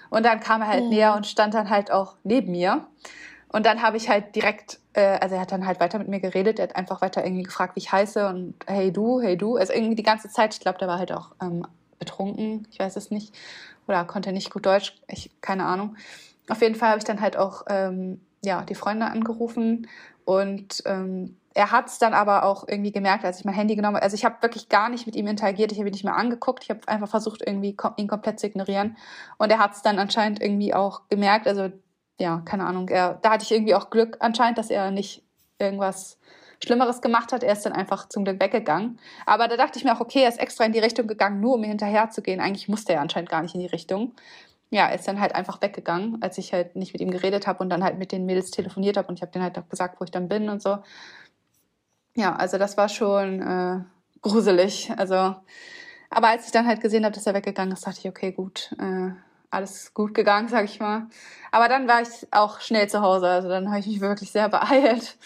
Und 0.09 0.23
dann 0.25 0.39
kam 0.39 0.61
er 0.61 0.67
halt 0.67 0.83
mhm. 0.83 0.89
näher 0.89 1.15
und 1.15 1.25
stand 1.25 1.53
dann 1.53 1.69
halt 1.69 1.91
auch 1.91 2.15
neben 2.23 2.51
mir. 2.51 2.85
Und 3.49 3.65
dann 3.65 3.81
habe 3.81 3.97
ich 3.97 4.09
halt 4.09 4.35
direkt, 4.35 4.79
äh, 4.93 5.19
also 5.19 5.35
er 5.35 5.41
hat 5.41 5.51
dann 5.51 5.65
halt 5.65 5.79
weiter 5.79 5.99
mit 5.99 6.07
mir 6.07 6.19
geredet. 6.19 6.59
Er 6.59 6.69
hat 6.69 6.75
einfach 6.75 7.01
weiter 7.01 7.23
irgendwie 7.23 7.43
gefragt, 7.43 7.75
wie 7.75 7.81
ich 7.81 7.91
heiße 7.91 8.27
und 8.27 8.55
hey 8.67 8.91
du, 8.91 9.21
hey 9.21 9.37
du. 9.37 9.57
Also 9.57 9.73
irgendwie 9.73 9.95
die 9.95 10.03
ganze 10.03 10.29
Zeit. 10.29 10.53
Ich 10.53 10.59
glaube, 10.59 10.79
der 10.79 10.87
war 10.87 10.97
halt 10.97 11.11
auch 11.11 11.31
ähm, 11.41 11.65
betrunken. 11.99 12.67
Ich 12.71 12.79
weiß 12.79 12.95
es 12.95 13.11
nicht 13.11 13.33
oder 13.87 14.05
konnte 14.05 14.31
nicht 14.31 14.51
gut 14.51 14.65
Deutsch, 14.65 14.95
ich, 15.07 15.29
keine 15.41 15.65
Ahnung. 15.65 15.95
Auf 16.49 16.61
jeden 16.61 16.75
Fall 16.75 16.89
habe 16.89 16.99
ich 16.99 17.05
dann 17.05 17.21
halt 17.21 17.37
auch 17.37 17.63
ähm, 17.67 18.21
ja, 18.43 18.63
die 18.63 18.75
Freunde 18.75 19.05
angerufen 19.05 19.87
und 20.25 20.83
ähm, 20.85 21.37
er 21.53 21.71
hat 21.71 21.87
es 21.87 21.99
dann 21.99 22.13
aber 22.13 22.43
auch 22.43 22.67
irgendwie 22.67 22.91
gemerkt, 22.91 23.23
als 23.25 23.39
ich 23.39 23.45
mein 23.45 23.53
Handy 23.53 23.75
genommen 23.75 23.95
habe. 23.95 24.03
Also 24.03 24.15
ich 24.15 24.25
habe 24.25 24.41
wirklich 24.41 24.69
gar 24.69 24.89
nicht 24.89 25.05
mit 25.05 25.15
ihm 25.15 25.27
interagiert, 25.27 25.71
ich 25.71 25.77
habe 25.77 25.89
ihn 25.89 25.93
nicht 25.93 26.03
mehr 26.03 26.15
angeguckt, 26.15 26.63
ich 26.63 26.69
habe 26.69 26.87
einfach 26.87 27.09
versucht, 27.09 27.43
irgendwie 27.45 27.75
ihn 27.97 28.07
komplett 28.07 28.39
zu 28.39 28.47
ignorieren. 28.47 28.97
Und 29.37 29.51
er 29.51 29.59
hat 29.59 29.73
es 29.73 29.81
dann 29.81 29.99
anscheinend 29.99 30.41
irgendwie 30.41 30.73
auch 30.73 31.01
gemerkt. 31.09 31.47
Also 31.47 31.71
ja, 32.19 32.41
keine 32.45 32.65
Ahnung. 32.65 32.89
Er, 32.89 33.15
da 33.21 33.31
hatte 33.31 33.43
ich 33.43 33.51
irgendwie 33.51 33.75
auch 33.75 33.89
Glück 33.89 34.17
anscheinend, 34.19 34.57
dass 34.57 34.69
er 34.69 34.91
nicht 34.91 35.23
irgendwas 35.59 36.17
Schlimmeres 36.63 37.01
gemacht 37.01 37.31
hat. 37.31 37.43
Er 37.43 37.53
ist 37.53 37.65
dann 37.65 37.73
einfach 37.73 38.09
zum 38.09 38.23
Glück 38.23 38.41
weggegangen. 38.41 38.99
Aber 39.25 39.47
da 39.47 39.57
dachte 39.57 39.77
ich 39.77 39.85
mir 39.85 39.95
auch, 39.95 39.99
okay, 39.99 40.23
er 40.23 40.29
ist 40.29 40.39
extra 40.39 40.63
in 40.65 40.71
die 40.71 40.79
Richtung 40.79 41.07
gegangen, 41.07 41.39
nur 41.41 41.55
um 41.55 41.61
mir 41.61 41.67
hinterher 41.67 42.09
zu 42.09 42.21
gehen. 42.21 42.39
Eigentlich 42.39 42.69
musste 42.69 42.93
er 42.93 43.01
anscheinend 43.01 43.29
gar 43.29 43.41
nicht 43.41 43.53
in 43.53 43.61
die 43.61 43.67
Richtung. 43.67 44.13
Ja, 44.69 44.87
er 44.87 44.95
ist 44.95 45.07
dann 45.07 45.19
halt 45.19 45.35
einfach 45.35 45.61
weggegangen, 45.61 46.21
als 46.21 46.37
ich 46.39 46.53
halt 46.53 46.75
nicht 46.75 46.93
mit 46.93 47.01
ihm 47.01 47.11
geredet 47.11 47.45
habe 47.45 47.59
und 47.59 47.69
dann 47.69 47.83
halt 47.83 47.99
mit 47.99 48.11
den 48.11 48.25
Mädels 48.25 48.49
telefoniert 48.49 48.97
habe 48.97 49.07
und 49.07 49.15
ich 49.15 49.21
habe 49.21 49.31
denen 49.31 49.43
halt 49.43 49.57
auch 49.59 49.69
gesagt, 49.69 49.99
wo 49.99 50.05
ich 50.05 50.09
dann 50.11 50.27
bin 50.27 50.49
und 50.49 50.63
so. 50.63 50.79
Ja, 52.15 52.35
also 52.35 52.57
das 52.57 52.75
war 52.77 52.89
schon 52.89 53.41
äh, 53.41 53.81
gruselig. 54.21 54.91
Also, 54.97 55.35
aber 56.09 56.27
als 56.29 56.47
ich 56.47 56.51
dann 56.51 56.65
halt 56.65 56.81
gesehen 56.81 57.05
habe, 57.05 57.13
dass 57.13 57.27
er 57.27 57.35
weggegangen 57.35 57.73
ist, 57.73 57.85
dachte 57.85 57.99
ich, 57.99 58.07
okay, 58.07 58.31
gut, 58.31 58.75
äh, 58.79 59.11
alles 59.51 59.93
gut 59.93 60.13
gegangen, 60.13 60.47
sag 60.47 60.65
ich 60.65 60.79
mal. 60.79 61.07
Aber 61.51 61.67
dann 61.69 61.87
war 61.87 62.01
ich 62.01 62.27
auch 62.31 62.59
schnell 62.59 62.89
zu 62.89 63.01
Hause. 63.01 63.27
Also 63.27 63.49
dann 63.49 63.69
habe 63.69 63.79
ich 63.79 63.87
mich 63.87 64.01
wirklich 64.01 64.31
sehr 64.31 64.49
beeilt. 64.49 65.17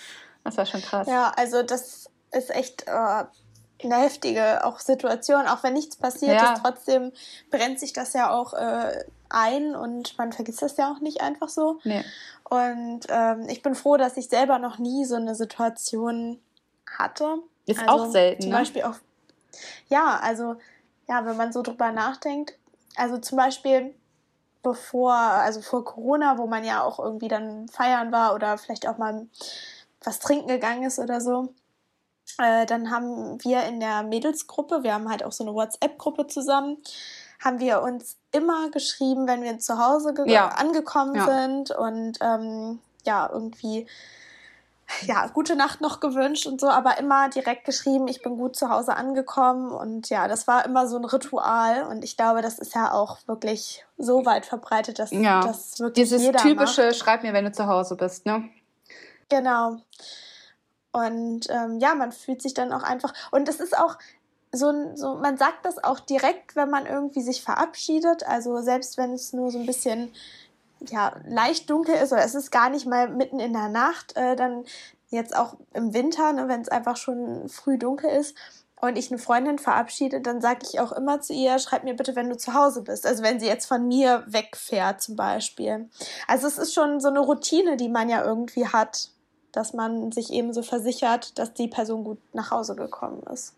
Das 0.48 0.58
war 0.58 0.66
schon 0.66 0.82
krass. 0.82 1.08
Ja, 1.08 1.32
also 1.36 1.62
das 1.62 2.10
ist 2.32 2.50
echt 2.56 2.88
äh, 2.88 2.92
eine 2.92 3.96
heftige 3.96 4.66
auch 4.66 4.80
Situation. 4.80 5.48
Auch 5.48 5.64
wenn 5.64 5.74
nichts 5.74 5.96
passiert 5.96 6.42
ja. 6.42 6.54
ist, 6.54 6.62
trotzdem 6.64 7.12
brennt 7.52 7.80
sich 7.80 7.94
das 7.94 8.14
ja 8.14 8.32
auch 8.32 8.54
äh, 8.54 9.04
ein 9.30 9.76
und 9.76 10.18
man 10.18 10.32
vergisst 10.32 10.62
das 10.62 10.78
ja 10.78 10.92
auch 10.92 11.00
nicht 11.00 11.22
einfach 11.22 11.50
so. 11.50 11.80
Nee. 11.84 12.04
Und 12.50 13.02
ähm, 13.10 13.48
ich 13.50 13.62
bin 13.62 13.76
froh, 13.76 13.98
dass 13.98 14.18
ich 14.18 14.30
selber 14.30 14.58
noch 14.58 14.78
nie 14.78 15.06
so 15.06 15.16
eine 15.16 15.36
Situation 15.36 16.40
hatte. 16.98 17.40
Ist 17.66 17.80
also, 17.80 17.92
auch 17.92 18.12
selten. 18.12 18.44
Zum 18.44 18.52
ne? 18.52 18.58
Beispiel 18.58 18.84
auch. 18.84 18.96
Ja, 19.90 20.20
also, 20.22 20.56
ja, 21.08 21.26
wenn 21.26 21.36
man 21.36 21.52
so 21.52 21.62
drüber 21.62 21.92
nachdenkt. 21.92 22.58
Also 22.96 23.18
zum 23.18 23.38
Beispiel 23.38 23.94
bevor, 24.64 25.14
also 25.14 25.62
vor 25.62 25.86
Corona, 25.86 26.38
wo 26.38 26.48
man 26.48 26.64
ja 26.64 26.82
auch 26.84 27.00
irgendwie 27.00 27.28
dann 27.28 27.68
feiern 27.68 28.12
war 28.12 28.34
oder 28.34 28.58
vielleicht 28.58 28.88
auch 28.88 28.98
mal 28.98 29.28
was 30.04 30.20
trinken 30.20 30.48
gegangen 30.48 30.84
ist 30.84 31.00
oder 31.00 31.22
so. 31.22 31.54
Äh, 32.40 32.66
dann 32.66 32.92
haben 32.92 33.44
wir 33.44 33.64
in 33.64 33.80
der 33.80 34.04
Mädelsgruppe, 34.04 34.84
wir 34.84 34.94
haben 34.94 35.10
halt 35.10 35.24
auch 35.24 35.32
so 35.32 35.44
eine 35.44 35.54
WhatsApp-Gruppe 35.54 36.28
zusammen, 36.28 36.78
haben 37.44 37.60
wir 37.60 37.82
uns 37.82 38.18
immer 38.32 38.70
geschrieben, 38.70 39.28
wenn 39.28 39.44
wir 39.44 39.60
zu 39.60 39.78
Hause 39.78 40.14
ja. 40.26 40.50
angekommen 40.50 41.16
ja. 41.16 41.26
sind 41.26 41.72
und 41.72 42.18
ähm, 42.22 42.80
ja, 43.06 43.30
irgendwie 43.32 43.88
ja, 45.06 45.28
gute 45.28 45.56
Nacht 45.56 45.82
noch 45.82 46.00
gewünscht 46.00 46.48
und 46.48 46.62
so, 46.62 46.70
aber 46.70 46.98
immer 46.98 47.30
direkt 47.30 47.66
geschrieben, 47.66 48.08
ich 48.08 48.22
bin 48.22 48.38
gut 48.38 48.56
zu 48.56 48.70
Hause 48.70 48.96
angekommen 48.96 49.72
und 49.72 50.10
ja, 50.10 50.28
das 50.28 50.48
war 50.48 50.66
immer 50.66 50.88
so 50.88 50.98
ein 50.98 51.06
Ritual 51.06 51.84
und 51.84 52.04
ich 52.04 52.16
glaube, 52.16 52.42
das 52.42 52.58
ist 52.58 52.74
ja 52.74 52.94
auch 52.94 53.18
wirklich 53.28 53.86
so 53.98 54.26
weit 54.26 54.46
verbreitet, 54.46 55.00
dass 55.00 55.12
ja. 55.12 55.42
das 55.42 55.80
wirklich 55.80 56.06
Dieses 56.06 56.22
jeder 56.22 56.40
typische, 56.40 56.86
macht. 56.86 56.96
schreib 56.96 57.24
mir, 57.24 57.34
wenn 57.34 57.46
du 57.46 57.52
zu 57.52 57.68
Hause 57.68 57.96
bist, 57.96 58.26
ne? 58.26 58.50
Genau. 59.30 59.78
Und 60.92 61.48
ähm, 61.50 61.80
ja, 61.80 61.96
man 61.96 62.12
fühlt 62.12 62.42
sich 62.42 62.54
dann 62.54 62.74
auch 62.74 62.84
einfach. 62.84 63.14
Und 63.32 63.48
es 63.50 63.60
ist 63.60 63.78
auch 63.78 63.98
so, 64.52 64.96
so, 64.96 65.16
man 65.16 65.38
sagt 65.38 65.66
das 65.66 65.84
auch 65.84 66.00
direkt, 66.00 66.56
wenn 66.56 66.70
man 66.70 66.86
irgendwie 66.86 67.22
sich 67.22 67.44
verabschiedet. 67.44 68.26
Also 68.26 68.62
selbst 68.62 68.98
wenn 68.98 69.14
es 69.14 69.34
nur 69.34 69.52
so 69.52 69.60
ein 69.60 69.66
bisschen 69.66 70.12
ja, 70.88 71.16
leicht 71.28 71.70
dunkel 71.70 71.96
ist 71.96 72.14
oder 72.14 72.24
es 72.24 72.36
ist 72.36 72.52
gar 72.52 72.70
nicht 72.70 72.86
mal 72.86 73.10
mitten 73.10 73.40
in 73.40 73.54
der 73.54 73.70
Nacht, 73.70 74.16
äh, 74.16 74.36
dann 74.36 74.66
jetzt 75.10 75.36
auch 75.36 75.56
im 75.74 75.94
Winter, 75.94 76.34
ne, 76.34 76.48
wenn 76.48 76.62
es 76.62 76.70
einfach 76.70 76.98
schon 76.98 77.50
früh 77.50 77.78
dunkel 77.78 78.10
ist 78.10 78.36
und 78.80 78.98
ich 78.98 79.10
eine 79.10 79.20
Freundin 79.20 79.58
verabschiede, 79.58 80.22
dann 80.22 80.42
sage 80.42 80.60
ich 80.64 80.80
auch 80.80 80.92
immer 80.92 81.20
zu 81.22 81.34
ihr, 81.34 81.58
schreib 81.60 81.84
mir 81.84 81.96
bitte, 81.96 82.16
wenn 82.16 82.30
du 82.30 82.38
zu 82.38 82.54
Hause 82.54 82.84
bist. 82.84 83.06
Also 83.06 83.24
wenn 83.24 83.40
sie 83.40 83.48
jetzt 83.48 83.66
von 83.66 83.88
mir 83.88 84.24
wegfährt 84.28 85.02
zum 85.02 85.16
Beispiel. 85.16 85.90
Also 86.28 86.48
es 86.48 86.58
ist 86.58 86.74
schon 86.74 87.00
so 87.00 87.08
eine 87.08 87.20
Routine, 87.20 87.78
die 87.78 87.90
man 87.90 88.10
ja 88.10 88.24
irgendwie 88.24 88.68
hat 88.68 89.10
dass 89.58 89.74
man 89.74 90.12
sich 90.12 90.32
eben 90.32 90.54
so 90.54 90.62
versichert, 90.62 91.38
dass 91.40 91.54
die 91.54 91.68
Person 91.68 92.04
gut 92.04 92.20
nach 92.34 92.52
Hause 92.52 92.76
gekommen 92.76 93.24
ist. 93.34 93.54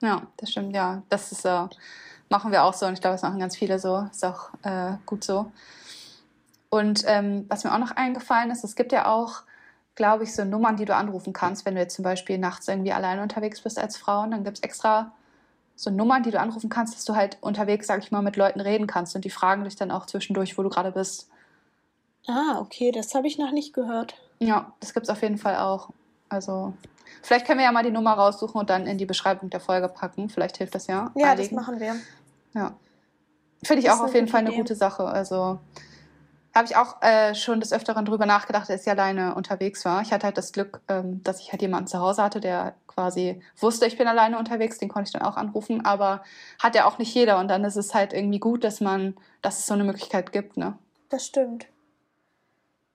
Ja, 0.00 0.22
das 0.36 0.50
stimmt, 0.50 0.74
ja. 0.74 1.02
Das 1.08 1.32
ist 1.32 1.44
äh, 1.44 1.66
machen 2.30 2.52
wir 2.52 2.64
auch 2.64 2.74
so 2.74 2.86
und 2.86 2.94
ich 2.94 3.00
glaube, 3.00 3.14
das 3.14 3.22
machen 3.22 3.40
ganz 3.40 3.56
viele 3.56 3.78
so. 3.78 4.06
Ist 4.10 4.24
auch 4.24 4.50
äh, 4.62 4.92
gut 5.04 5.24
so. 5.24 5.50
Und 6.70 7.02
ähm, 7.06 7.44
was 7.48 7.64
mir 7.64 7.74
auch 7.74 7.78
noch 7.78 7.90
eingefallen 7.90 8.50
ist, 8.50 8.62
es 8.64 8.76
gibt 8.76 8.92
ja 8.92 9.06
auch, 9.06 9.42
glaube 9.96 10.24
ich, 10.24 10.34
so 10.34 10.44
Nummern, 10.44 10.76
die 10.76 10.84
du 10.84 10.94
anrufen 10.94 11.32
kannst, 11.32 11.66
wenn 11.66 11.74
du 11.74 11.80
jetzt 11.80 11.96
zum 11.96 12.04
Beispiel 12.04 12.38
nachts 12.38 12.68
irgendwie 12.68 12.92
alleine 12.92 13.22
unterwegs 13.22 13.60
bist 13.60 13.78
als 13.78 13.96
Frau. 13.96 14.22
Und 14.22 14.30
dann 14.30 14.44
gibt 14.44 14.58
es 14.58 14.62
extra 14.62 15.10
so 15.74 15.90
Nummern, 15.90 16.22
die 16.22 16.30
du 16.30 16.38
anrufen 16.38 16.70
kannst, 16.70 16.94
dass 16.94 17.04
du 17.04 17.16
halt 17.16 17.38
unterwegs, 17.40 17.86
sag 17.86 18.02
ich 18.02 18.12
mal, 18.12 18.22
mit 18.22 18.36
Leuten 18.36 18.60
reden 18.60 18.86
kannst 18.86 19.16
und 19.16 19.24
die 19.24 19.30
fragen 19.30 19.64
dich 19.64 19.76
dann 19.76 19.90
auch 19.90 20.06
zwischendurch, 20.06 20.56
wo 20.56 20.62
du 20.62 20.68
gerade 20.68 20.92
bist. 20.92 21.28
Ah, 22.28 22.60
okay, 22.60 22.92
das 22.92 23.14
habe 23.14 23.26
ich 23.26 23.38
noch 23.38 23.50
nicht 23.50 23.72
gehört. 23.72 24.14
Ja, 24.40 24.72
das 24.80 24.94
gibt 24.94 25.04
es 25.04 25.10
auf 25.10 25.22
jeden 25.22 25.38
Fall 25.38 25.56
auch. 25.56 25.90
Also, 26.28 26.74
vielleicht 27.22 27.46
können 27.46 27.58
wir 27.58 27.66
ja 27.66 27.72
mal 27.72 27.82
die 27.82 27.90
Nummer 27.90 28.14
raussuchen 28.14 28.60
und 28.60 28.70
dann 28.70 28.86
in 28.86 28.98
die 28.98 29.06
Beschreibung 29.06 29.50
der 29.50 29.60
Folge 29.60 29.88
packen. 29.88 30.28
Vielleicht 30.28 30.56
hilft 30.56 30.74
das 30.74 30.86
ja. 30.86 31.10
Ja, 31.14 31.32
einigen. 31.32 31.56
das 31.56 31.66
machen 31.66 31.80
wir. 31.80 31.96
Ja. 32.54 32.74
Finde 33.62 33.82
ich 33.82 33.90
auch 33.90 34.00
auf 34.00 34.14
jeden 34.14 34.28
Fall 34.28 34.40
eine 34.40 34.52
gute 34.52 34.74
Sache. 34.74 35.04
Also, 35.04 35.60
habe 36.54 36.66
ich 36.66 36.76
auch 36.76 37.00
äh, 37.02 37.34
schon 37.34 37.60
des 37.60 37.72
Öfteren 37.72 38.04
drüber 38.04 38.26
nachgedacht, 38.26 38.70
als 38.70 38.82
ich 38.82 38.90
alleine 38.90 39.34
unterwegs 39.34 39.84
war. 39.84 40.02
Ich 40.02 40.12
hatte 40.12 40.26
halt 40.26 40.38
das 40.38 40.52
Glück, 40.52 40.80
ähm, 40.88 41.22
dass 41.22 41.40
ich 41.40 41.52
halt 41.52 41.62
jemanden 41.62 41.86
zu 41.86 42.00
Hause 42.00 42.22
hatte, 42.22 42.40
der 42.40 42.74
quasi 42.86 43.40
wusste, 43.58 43.86
ich 43.86 43.96
bin 43.96 44.08
alleine 44.08 44.38
unterwegs, 44.38 44.78
den 44.78 44.88
konnte 44.88 45.08
ich 45.08 45.12
dann 45.12 45.22
auch 45.22 45.36
anrufen, 45.36 45.84
aber 45.84 46.22
hat 46.58 46.74
ja 46.74 46.86
auch 46.86 46.98
nicht 46.98 47.14
jeder 47.14 47.38
und 47.38 47.48
dann 47.48 47.64
ist 47.64 47.76
es 47.76 47.94
halt 47.94 48.12
irgendwie 48.12 48.40
gut, 48.40 48.64
dass 48.64 48.80
man, 48.80 49.16
dass 49.42 49.60
es 49.60 49.66
so 49.66 49.74
eine 49.74 49.84
Möglichkeit 49.84 50.32
gibt, 50.32 50.56
ne? 50.56 50.76
Das 51.08 51.26
stimmt. 51.26 51.66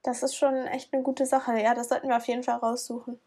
Das 0.06 0.22
ist 0.22 0.36
schon 0.36 0.54
echt 0.68 0.94
eine 0.94 1.02
gute 1.02 1.26
Sache. 1.26 1.60
Ja, 1.60 1.74
das 1.74 1.88
sollten 1.88 2.08
wir 2.08 2.16
auf 2.16 2.28
jeden 2.28 2.44
Fall 2.44 2.58
raussuchen. 2.58 3.18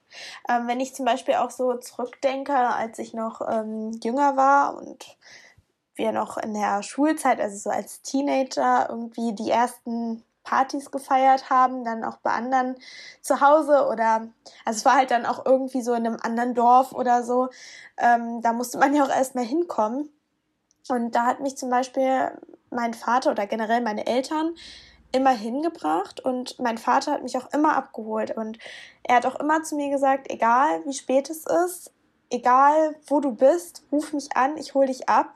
Ähm, 0.47 0.65
wenn 0.65 0.79
ich 0.79 0.95
zum 0.95 1.03
Beispiel 1.03 1.33
auch 1.33 1.51
so 1.51 1.73
zurückdenke, 1.75 2.55
als 2.55 2.99
ich 2.99 3.13
noch 3.13 3.41
ähm, 3.41 3.91
jünger 4.01 4.37
war 4.37 4.77
und 4.77 5.17
wir 5.95 6.13
noch 6.13 6.37
in 6.37 6.53
der 6.53 6.81
Schulzeit, 6.81 7.41
also 7.41 7.57
so 7.57 7.69
als 7.69 8.01
Teenager, 8.01 8.87
irgendwie 8.89 9.33
die 9.35 9.51
ersten 9.51 10.23
Partys 10.45 10.89
gefeiert 10.89 11.49
haben, 11.49 11.83
dann 11.83 12.05
auch 12.05 12.15
bei 12.19 12.31
anderen 12.31 12.77
zu 13.21 13.41
Hause 13.41 13.85
oder, 13.91 14.29
also 14.63 14.77
es 14.77 14.85
war 14.85 14.95
halt 14.95 15.11
dann 15.11 15.25
auch 15.25 15.45
irgendwie 15.45 15.81
so 15.81 15.93
in 15.93 16.07
einem 16.07 16.17
anderen 16.21 16.53
Dorf 16.53 16.93
oder 16.93 17.23
so. 17.23 17.49
Ähm, 17.97 18.41
da 18.41 18.53
musste 18.53 18.77
man 18.77 18.95
ja 18.95 19.03
auch 19.03 19.09
erstmal 19.09 19.43
hinkommen. 19.43 20.07
Und 20.87 21.13
da 21.13 21.25
hat 21.25 21.41
mich 21.41 21.57
zum 21.57 21.69
Beispiel 21.69 22.31
mein 22.69 22.93
Vater 22.93 23.31
oder 23.31 23.47
generell 23.47 23.81
meine 23.81 24.07
Eltern 24.07 24.55
immer 25.11 25.31
hingebracht 25.31 26.19
und 26.19 26.59
mein 26.59 26.77
Vater 26.77 27.13
hat 27.13 27.23
mich 27.23 27.37
auch 27.37 27.51
immer 27.53 27.75
abgeholt 27.75 28.35
und 28.35 28.59
er 29.03 29.15
hat 29.15 29.25
auch 29.25 29.39
immer 29.39 29.63
zu 29.63 29.75
mir 29.75 29.89
gesagt, 29.89 30.31
egal 30.31 30.81
wie 30.85 30.93
spät 30.93 31.29
es 31.29 31.45
ist, 31.45 31.91
egal 32.29 32.95
wo 33.07 33.19
du 33.19 33.31
bist, 33.31 33.83
ruf 33.91 34.13
mich 34.13 34.35
an, 34.35 34.57
ich 34.57 34.73
hol 34.73 34.85
dich 34.85 35.09
ab. 35.09 35.33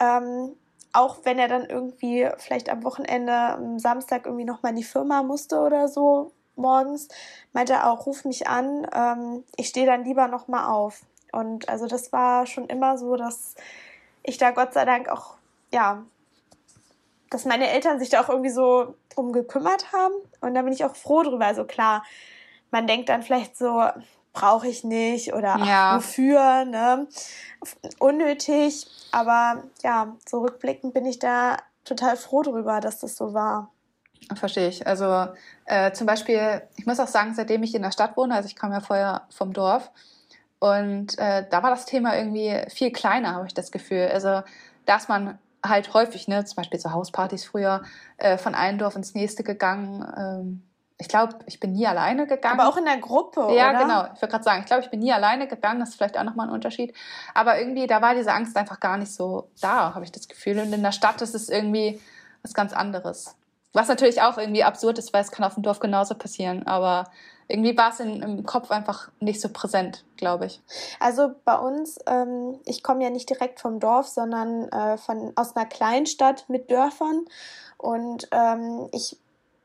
Ähm, 0.00 0.56
auch 0.92 1.18
wenn 1.24 1.38
er 1.38 1.48
dann 1.48 1.66
irgendwie 1.66 2.28
vielleicht 2.38 2.68
am 2.68 2.82
Wochenende, 2.84 3.32
am 3.32 3.78
Samstag 3.78 4.26
irgendwie 4.26 4.44
nochmal 4.44 4.70
in 4.70 4.76
die 4.76 4.84
Firma 4.84 5.22
musste 5.22 5.60
oder 5.60 5.88
so 5.88 6.32
morgens, 6.56 7.08
meinte 7.52 7.74
er 7.74 7.90
auch, 7.90 8.06
ruf 8.06 8.24
mich 8.24 8.48
an, 8.48 8.86
ähm, 8.94 9.44
ich 9.56 9.68
stehe 9.68 9.86
dann 9.86 10.04
lieber 10.04 10.28
nochmal 10.28 10.68
auf. 10.68 11.02
Und 11.32 11.68
also 11.68 11.86
das 11.86 12.12
war 12.12 12.46
schon 12.46 12.66
immer 12.66 12.98
so, 12.98 13.16
dass 13.16 13.54
ich 14.22 14.36
da 14.36 14.50
Gott 14.50 14.74
sei 14.74 14.84
Dank 14.84 15.08
auch, 15.08 15.36
ja, 15.72 16.04
dass 17.30 17.44
meine 17.44 17.70
Eltern 17.70 17.98
sich 17.98 18.10
da 18.10 18.22
auch 18.22 18.28
irgendwie 18.28 18.50
so 18.50 18.94
drum 19.14 19.32
gekümmert 19.32 19.92
haben. 19.92 20.14
Und 20.40 20.54
da 20.54 20.62
bin 20.62 20.72
ich 20.72 20.84
auch 20.84 20.96
froh 20.96 21.22
drüber. 21.22 21.46
Also 21.46 21.64
klar, 21.64 22.04
man 22.70 22.86
denkt 22.86 23.08
dann 23.08 23.22
vielleicht 23.22 23.56
so, 23.56 23.82
brauche 24.32 24.68
ich 24.68 24.84
nicht 24.84 25.32
oder 25.32 25.56
ja. 25.58 25.96
wofür, 25.96 26.64
ne? 26.64 27.06
Unnötig. 27.98 28.86
Aber 29.12 29.64
ja, 29.82 30.16
so 30.28 30.40
rückblickend 30.40 30.94
bin 30.94 31.06
ich 31.06 31.18
da 31.18 31.56
total 31.84 32.16
froh 32.16 32.42
drüber, 32.42 32.80
dass 32.80 33.00
das 33.00 33.16
so 33.16 33.32
war. 33.34 33.70
Verstehe 34.34 34.68
ich. 34.68 34.86
Also 34.86 35.28
äh, 35.64 35.92
zum 35.92 36.06
Beispiel, 36.06 36.62
ich 36.76 36.86
muss 36.86 37.00
auch 37.00 37.08
sagen, 37.08 37.34
seitdem 37.34 37.62
ich 37.62 37.74
in 37.74 37.82
der 37.82 37.90
Stadt 37.90 38.16
wohne, 38.16 38.34
also 38.34 38.46
ich 38.46 38.54
kam 38.54 38.70
ja 38.70 38.80
vorher 38.80 39.22
vom 39.30 39.52
Dorf, 39.52 39.90
und 40.60 41.18
äh, 41.18 41.46
da 41.48 41.62
war 41.62 41.70
das 41.70 41.86
Thema 41.86 42.16
irgendwie 42.16 42.54
viel 42.68 42.92
kleiner, 42.92 43.34
habe 43.34 43.46
ich 43.46 43.54
das 43.54 43.72
Gefühl. 43.72 44.10
Also 44.12 44.42
da 44.84 44.96
ist 44.96 45.08
man 45.08 45.38
halt 45.64 45.92
häufig, 45.94 46.28
ne, 46.28 46.44
zum 46.44 46.56
Beispiel 46.56 46.80
zu 46.80 46.92
Hauspartys 46.92 47.44
früher, 47.44 47.82
äh, 48.18 48.38
von 48.38 48.54
einem 48.54 48.78
Dorf 48.78 48.96
ins 48.96 49.14
nächste 49.14 49.42
gegangen. 49.42 50.04
Ähm, 50.16 50.62
ich 51.00 51.08
glaube, 51.08 51.36
ich 51.46 51.58
bin 51.60 51.72
nie 51.72 51.86
alleine 51.86 52.26
gegangen. 52.26 52.60
Aber 52.60 52.68
auch 52.68 52.76
in 52.76 52.84
der 52.84 52.98
Gruppe, 52.98 53.40
ja, 53.54 53.70
oder? 53.70 53.78
genau. 53.78 54.04
Ich 54.14 54.20
würde 54.20 54.30
gerade 54.30 54.44
sagen, 54.44 54.60
ich 54.60 54.66
glaube, 54.66 54.82
ich 54.82 54.90
bin 54.90 55.00
nie 55.00 55.12
alleine 55.12 55.48
gegangen. 55.48 55.80
Das 55.80 55.90
ist 55.90 55.94
vielleicht 55.96 56.18
auch 56.18 56.24
nochmal 56.24 56.48
ein 56.48 56.52
Unterschied. 56.52 56.94
Aber 57.34 57.58
irgendwie, 57.58 57.86
da 57.86 58.02
war 58.02 58.14
diese 58.14 58.32
Angst 58.32 58.56
einfach 58.56 58.80
gar 58.80 58.98
nicht 58.98 59.12
so 59.12 59.48
da, 59.62 59.94
habe 59.94 60.04
ich 60.04 60.12
das 60.12 60.28
Gefühl. 60.28 60.58
Und 60.58 60.72
in 60.72 60.82
der 60.82 60.92
Stadt 60.92 61.22
ist 61.22 61.34
es 61.34 61.48
irgendwie 61.48 62.00
was 62.42 62.52
ganz 62.52 62.74
anderes. 62.74 63.34
Was 63.72 63.88
natürlich 63.88 64.20
auch 64.20 64.36
irgendwie 64.36 64.64
absurd 64.64 64.98
ist, 64.98 65.12
weil 65.14 65.22
es 65.22 65.30
kann 65.30 65.44
auf 65.44 65.54
dem 65.54 65.62
Dorf 65.62 65.80
genauso 65.80 66.14
passieren. 66.14 66.66
Aber 66.66 67.10
irgendwie 67.50 67.76
war 67.76 67.90
es 67.90 68.00
in, 68.00 68.22
im 68.22 68.44
Kopf 68.44 68.70
einfach 68.70 69.10
nicht 69.20 69.40
so 69.40 69.48
präsent, 69.48 70.04
glaube 70.16 70.46
ich. 70.46 70.60
Also 70.98 71.32
bei 71.44 71.56
uns, 71.58 71.98
ähm, 72.06 72.58
ich 72.64 72.82
komme 72.82 73.02
ja 73.04 73.10
nicht 73.10 73.28
direkt 73.28 73.60
vom 73.60 73.80
Dorf, 73.80 74.06
sondern 74.06 74.68
äh, 74.68 74.96
von, 74.96 75.32
aus 75.36 75.56
einer 75.56 75.66
Kleinstadt 75.66 76.48
mit 76.48 76.70
Dörfern. 76.70 77.24
Und 77.76 78.28
ähm, 78.32 78.88
ich 78.92 79.16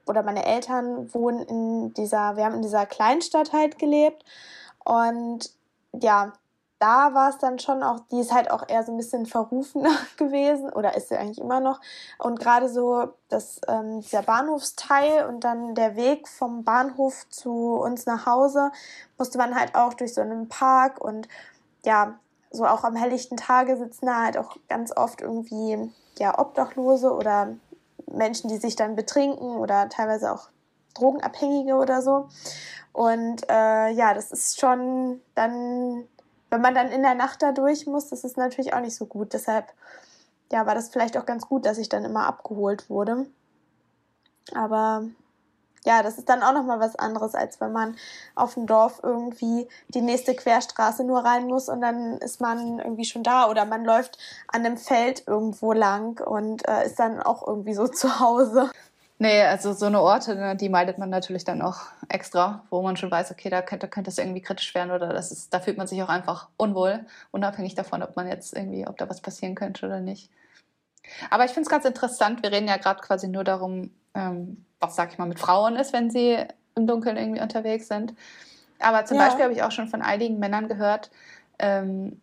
oder 0.08 0.24
meine 0.24 0.46
Eltern 0.46 1.14
wohnen 1.14 1.42
in 1.44 1.94
dieser, 1.94 2.38
wir 2.38 2.46
haben 2.46 2.56
in 2.56 2.62
dieser 2.62 2.86
Kleinstadt 2.86 3.54
halt 3.54 3.80
gelebt. 3.80 4.24
Und 4.84 5.50
ja, 5.94 6.34
da 6.80 7.14
war 7.14 7.30
es 7.30 7.38
dann 7.38 7.60
schon 7.60 7.84
auch, 7.84 8.02
die 8.12 8.20
ist 8.20 8.34
halt 8.34 8.52
auch 8.52 8.68
eher 8.68 8.84
so 8.84 8.92
ein 8.92 8.98
bisschen 8.98 9.26
verrufener 9.26 9.96
gewesen 10.18 10.70
oder 10.72 10.96
ist 10.96 11.10
sie 11.10 11.18
eigentlich 11.18 11.40
immer 11.40 11.60
noch. 11.60 11.80
Und 12.18 12.40
gerade 12.40 12.70
so 12.70 13.14
das, 13.30 13.62
ähm, 13.68 14.02
dieser 14.02 14.24
Bahnhofsteil 14.24 15.26
und 15.26 15.44
dann 15.44 15.76
der 15.76 15.96
Weg 15.96 16.28
vom 16.28 16.64
Bahnhof 16.64 17.28
zu 17.30 17.76
uns 17.76 18.06
nach 18.06 18.26
Hause 18.26 18.72
musste 19.18 19.38
man 19.38 19.56
halt 19.56 19.76
auch 19.76 19.94
durch 19.94 20.14
so 20.14 20.22
einen 20.22 20.50
Park 20.50 21.00
und 21.00 21.28
ja, 21.86 22.20
so 22.52 22.66
auch 22.66 22.84
am 22.84 22.96
helllichten 22.96 23.38
Tage 23.38 23.78
sitzen 23.78 24.06
da 24.06 24.24
halt 24.24 24.38
auch 24.38 24.56
ganz 24.70 24.96
oft 24.96 25.22
irgendwie 25.22 25.92
ja 26.18 26.40
Obdachlose 26.40 27.14
oder 27.14 27.56
Menschen, 28.12 28.50
die 28.50 28.58
sich 28.58 28.76
dann 28.76 28.96
betrinken 28.96 29.58
oder 29.58 29.90
teilweise 29.90 30.32
auch 30.32 30.50
Drogenabhängige 30.94 31.76
oder 31.76 32.02
so. 32.02 32.28
Und 32.94 33.50
äh, 33.50 33.90
ja, 33.90 34.14
das 34.14 34.32
ist 34.32 34.60
schon 34.60 35.22
dann, 35.36 36.08
wenn 36.50 36.62
man 36.62 36.76
dann 36.76 36.92
in 36.92 37.02
der 37.02 37.16
Nacht 37.16 37.42
da 37.42 37.52
durch 37.52 37.86
muss, 37.86 38.10
das 38.10 38.24
ist 38.24 38.38
natürlich 38.38 38.74
auch 38.74 38.82
nicht 38.82 38.96
so 38.96 39.06
gut. 39.06 39.34
Deshalb 39.34 39.74
ja, 40.52 40.66
war 40.66 40.76
das 40.76 40.90
vielleicht 40.90 41.18
auch 41.18 41.26
ganz 41.26 41.48
gut, 41.48 41.66
dass 41.66 41.78
ich 41.78 41.90
dann 41.90 42.06
immer 42.06 42.26
abgeholt 42.28 42.90
wurde. 42.90 43.26
Aber 44.54 45.04
ja, 45.86 46.02
das 46.02 46.18
ist 46.18 46.30
dann 46.30 46.44
auch 46.44 46.54
nochmal 46.54 46.80
was 46.80 46.96
anderes, 46.96 47.36
als 47.36 47.62
wenn 47.62 47.72
man 47.72 47.96
auf 48.34 48.56
dem 48.56 48.66
Dorf 48.66 49.00
irgendwie 49.04 49.68
die 49.90 50.02
nächste 50.02 50.36
Querstraße 50.36 51.04
nur 51.04 51.20
rein 51.20 51.46
muss 51.46 51.70
und 51.70 51.82
dann 51.82 52.18
ist 52.18 52.42
man 52.42 52.80
irgendwie 52.80 53.06
schon 53.06 53.24
da 53.24 53.50
oder 53.50 53.66
man 53.66 53.86
läuft 53.86 54.18
an 54.48 54.66
einem 54.66 54.78
Feld 54.78 55.24
irgendwo 55.28 55.74
lang 55.74 56.20
und 56.26 56.68
äh, 56.68 56.86
ist 56.86 57.00
dann 57.00 57.22
auch 57.22 57.48
irgendwie 57.48 57.76
so 57.76 57.88
zu 57.90 58.20
Hause. 58.20 58.72
Nee, 59.18 59.42
also 59.44 59.72
so 59.72 59.86
eine 59.86 60.02
Orte, 60.02 60.36
ne, 60.36 60.56
die 60.58 60.68
meidet 60.68 60.98
man 60.98 61.10
natürlich 61.10 61.46
dann 61.46 61.62
auch 61.62 61.78
extra, 62.10 62.66
wo 62.70 62.82
man 62.82 62.98
schon 62.98 63.10
weiß, 63.10 63.32
okay, 63.32 63.50
da 63.50 63.62
könnte, 63.62 63.88
könnte 63.88 64.10
es 64.10 64.18
irgendwie 64.18 64.42
kritisch 64.42 64.76
werden 64.76 64.92
oder 64.92 65.08
das 65.14 65.32
ist, 65.32 65.54
da 65.54 65.62
fühlt 65.62 65.78
man 65.78 65.88
sich 65.88 66.04
auch 66.04 66.10
einfach 66.10 66.50
unwohl, 66.58 67.06
unabhängig 67.32 67.76
davon, 67.76 68.04
ob 68.04 68.18
man 68.18 68.28
jetzt 68.28 68.54
irgendwie, 68.54 68.86
ob 68.86 68.98
da 68.98 69.10
was 69.10 69.22
passieren 69.22 69.56
könnte 69.56 69.86
oder 69.86 70.02
nicht. 70.02 70.30
Aber 71.30 71.46
ich 71.46 71.52
finde 71.52 71.68
es 71.68 71.70
ganz 71.70 71.86
interessant, 71.86 72.44
wir 72.44 72.52
reden 72.52 72.68
ja 72.68 72.76
gerade 72.76 73.02
quasi 73.02 73.30
nur 73.30 73.46
darum, 73.46 73.92
ähm, 74.16 74.66
was, 74.82 74.96
sag 74.96 75.12
ich 75.14 75.18
mal, 75.18 75.28
mit 75.28 75.40
Frauen 75.40 75.78
ist, 75.78 75.94
wenn 75.94 76.10
sie 76.10 76.38
im 76.76 76.88
Dunkeln 76.88 77.16
irgendwie 77.16 77.42
unterwegs 77.42 77.88
sind. 77.88 78.14
Aber 78.80 79.06
zum 79.06 79.18
ja. 79.18 79.26
Beispiel 79.26 79.44
habe 79.44 79.54
ich 79.54 79.64
auch 79.64 79.72
schon 79.72 79.88
von 79.88 80.02
einigen 80.02 80.40
Männern 80.40 80.68
gehört, 80.68 81.10
ähm, 81.60 82.22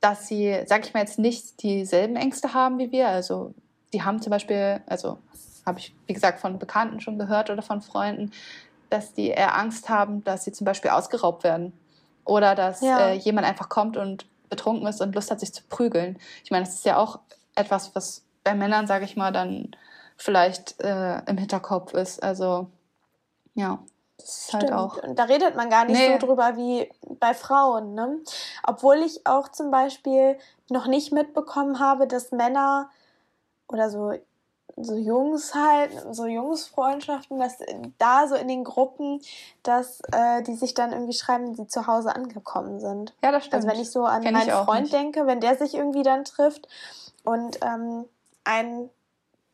dass 0.00 0.26
sie, 0.26 0.62
sag 0.66 0.84
ich 0.84 0.94
mal, 0.94 1.00
jetzt 1.00 1.18
nicht 1.18 1.62
dieselben 1.62 2.16
Ängste 2.16 2.54
haben 2.54 2.78
wie 2.78 2.90
wir. 2.90 3.08
Also 3.08 3.54
die 3.92 4.02
haben 4.02 4.20
zum 4.20 4.30
Beispiel, 4.30 4.82
also 4.86 5.18
habe 5.66 5.78
ich, 5.78 5.94
wie 6.06 6.12
gesagt, 6.12 6.40
von 6.40 6.58
Bekannten 6.58 7.00
schon 7.00 7.18
gehört 7.18 7.50
oder 7.50 7.62
von 7.62 7.80
Freunden, 7.80 8.32
dass 8.90 9.14
die 9.14 9.28
eher 9.28 9.56
Angst 9.56 9.88
haben, 9.88 10.22
dass 10.24 10.44
sie 10.44 10.52
zum 10.52 10.64
Beispiel 10.64 10.90
ausgeraubt 10.90 11.44
werden. 11.44 11.72
Oder 12.24 12.54
dass 12.54 12.80
ja. 12.80 13.08
äh, 13.08 13.14
jemand 13.14 13.46
einfach 13.46 13.68
kommt 13.68 13.96
und 13.96 14.26
betrunken 14.48 14.86
ist 14.86 15.00
und 15.00 15.14
Lust 15.14 15.30
hat, 15.30 15.40
sich 15.40 15.52
zu 15.52 15.62
prügeln. 15.68 16.18
Ich 16.42 16.50
meine, 16.50 16.64
das 16.64 16.74
ist 16.74 16.84
ja 16.84 16.96
auch 16.96 17.18
etwas, 17.54 17.94
was 17.94 18.24
bei 18.44 18.54
Männern, 18.54 18.86
sage 18.86 19.04
ich 19.04 19.16
mal, 19.16 19.32
dann 19.32 19.74
vielleicht 20.16 20.80
äh, 20.80 21.18
im 21.26 21.36
Hinterkopf 21.36 21.92
ist. 21.92 22.22
Also 22.22 22.68
ja, 23.54 23.78
das 24.18 24.28
ist 24.28 24.52
halt 24.52 24.64
Stimmt. 24.64 24.78
halt 24.78 24.92
auch. 24.92 25.02
Und 25.02 25.18
da 25.18 25.24
redet 25.24 25.56
man 25.56 25.70
gar 25.70 25.84
nicht 25.84 25.98
nee. 25.98 26.18
so 26.18 26.26
drüber 26.26 26.56
wie 26.56 26.90
bei 27.20 27.34
Frauen. 27.34 27.94
Ne? 27.94 28.18
Obwohl 28.62 28.96
ich 28.96 29.26
auch 29.26 29.48
zum 29.48 29.70
Beispiel 29.70 30.38
noch 30.70 30.86
nicht 30.86 31.12
mitbekommen 31.12 31.80
habe, 31.80 32.06
dass 32.06 32.30
Männer 32.30 32.90
oder 33.68 33.90
so 33.90 34.12
so 34.76 34.96
Jungs 34.96 35.54
halt, 35.54 35.92
so 36.10 36.26
Jungsfreundschaften, 36.26 37.38
dass 37.38 37.58
da 37.98 38.26
so 38.26 38.34
in 38.34 38.48
den 38.48 38.64
Gruppen, 38.64 39.20
dass 39.62 40.00
äh, 40.12 40.42
die 40.42 40.54
sich 40.54 40.74
dann 40.74 40.92
irgendwie 40.92 41.12
schreiben, 41.12 41.46
wenn 41.46 41.54
sie 41.54 41.66
zu 41.66 41.86
Hause 41.86 42.14
angekommen 42.14 42.80
sind. 42.80 43.14
Ja, 43.22 43.30
das 43.30 43.44
stimmt. 43.44 43.54
Also 43.54 43.68
wenn 43.68 43.80
ich 43.80 43.90
so 43.90 44.04
an 44.04 44.22
Kenn 44.22 44.34
meinen 44.34 44.50
Freund 44.50 44.82
nicht. 44.82 44.92
denke, 44.94 45.26
wenn 45.26 45.40
der 45.40 45.56
sich 45.56 45.74
irgendwie 45.74 46.02
dann 46.02 46.24
trifft 46.24 46.68
Und 47.24 47.58
ähm, 47.62 48.06
ein 48.44 48.90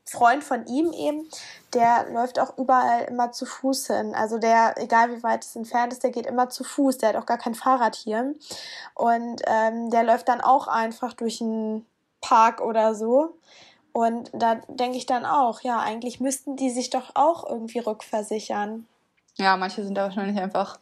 Freund 0.06 0.42
von 0.42 0.66
ihm 0.66 0.92
eben, 0.92 1.28
der 1.72 2.11
läuft 2.11 2.40
auch 2.40 2.58
überall 2.58 3.04
immer 3.04 3.30
zu 3.30 3.46
Fuß 3.46 3.88
hin. 3.88 4.14
Also 4.14 4.38
der, 4.38 4.74
egal 4.78 5.14
wie 5.14 5.22
weit 5.22 5.44
es 5.44 5.54
entfernt 5.54 5.92
ist, 5.92 6.02
der 6.02 6.11
geht 6.11 6.26
immer 6.26 6.48
zu 6.48 6.64
Fuß. 6.64 6.98
Der 6.98 7.11
hat 7.11 7.16
auch 7.16 7.26
gar 7.26 7.38
kein 7.38 7.54
Fahrrad 7.54 7.94
hier. 7.94 8.34
Und 8.94 9.42
ähm, 9.46 9.90
der 9.90 10.02
läuft 10.02 10.28
dann 10.28 10.40
auch 10.40 10.66
einfach 10.66 11.12
durch 11.12 11.40
einen 11.40 11.86
Park 12.20 12.61
oder 12.61 12.94
so. 12.94 13.36
Und 13.93 14.30
da 14.32 14.57
denke 14.68 14.97
ich 14.97 15.07
dann 15.07 15.24
auch, 15.24 15.62
ja, 15.62 15.80
eigentlich 15.80 16.20
müssten 16.20 16.57
die 16.57 16.70
sich 16.70 16.91
doch 16.91 17.11
auch 17.14 17.49
irgendwie 17.49 17.80
rückversichern. 17.80 18.86
Ja, 19.36 19.57
manche 19.57 19.84
sind 19.84 19.95
da 19.97 20.05
wahrscheinlich 20.05 20.41
einfach 20.41 20.78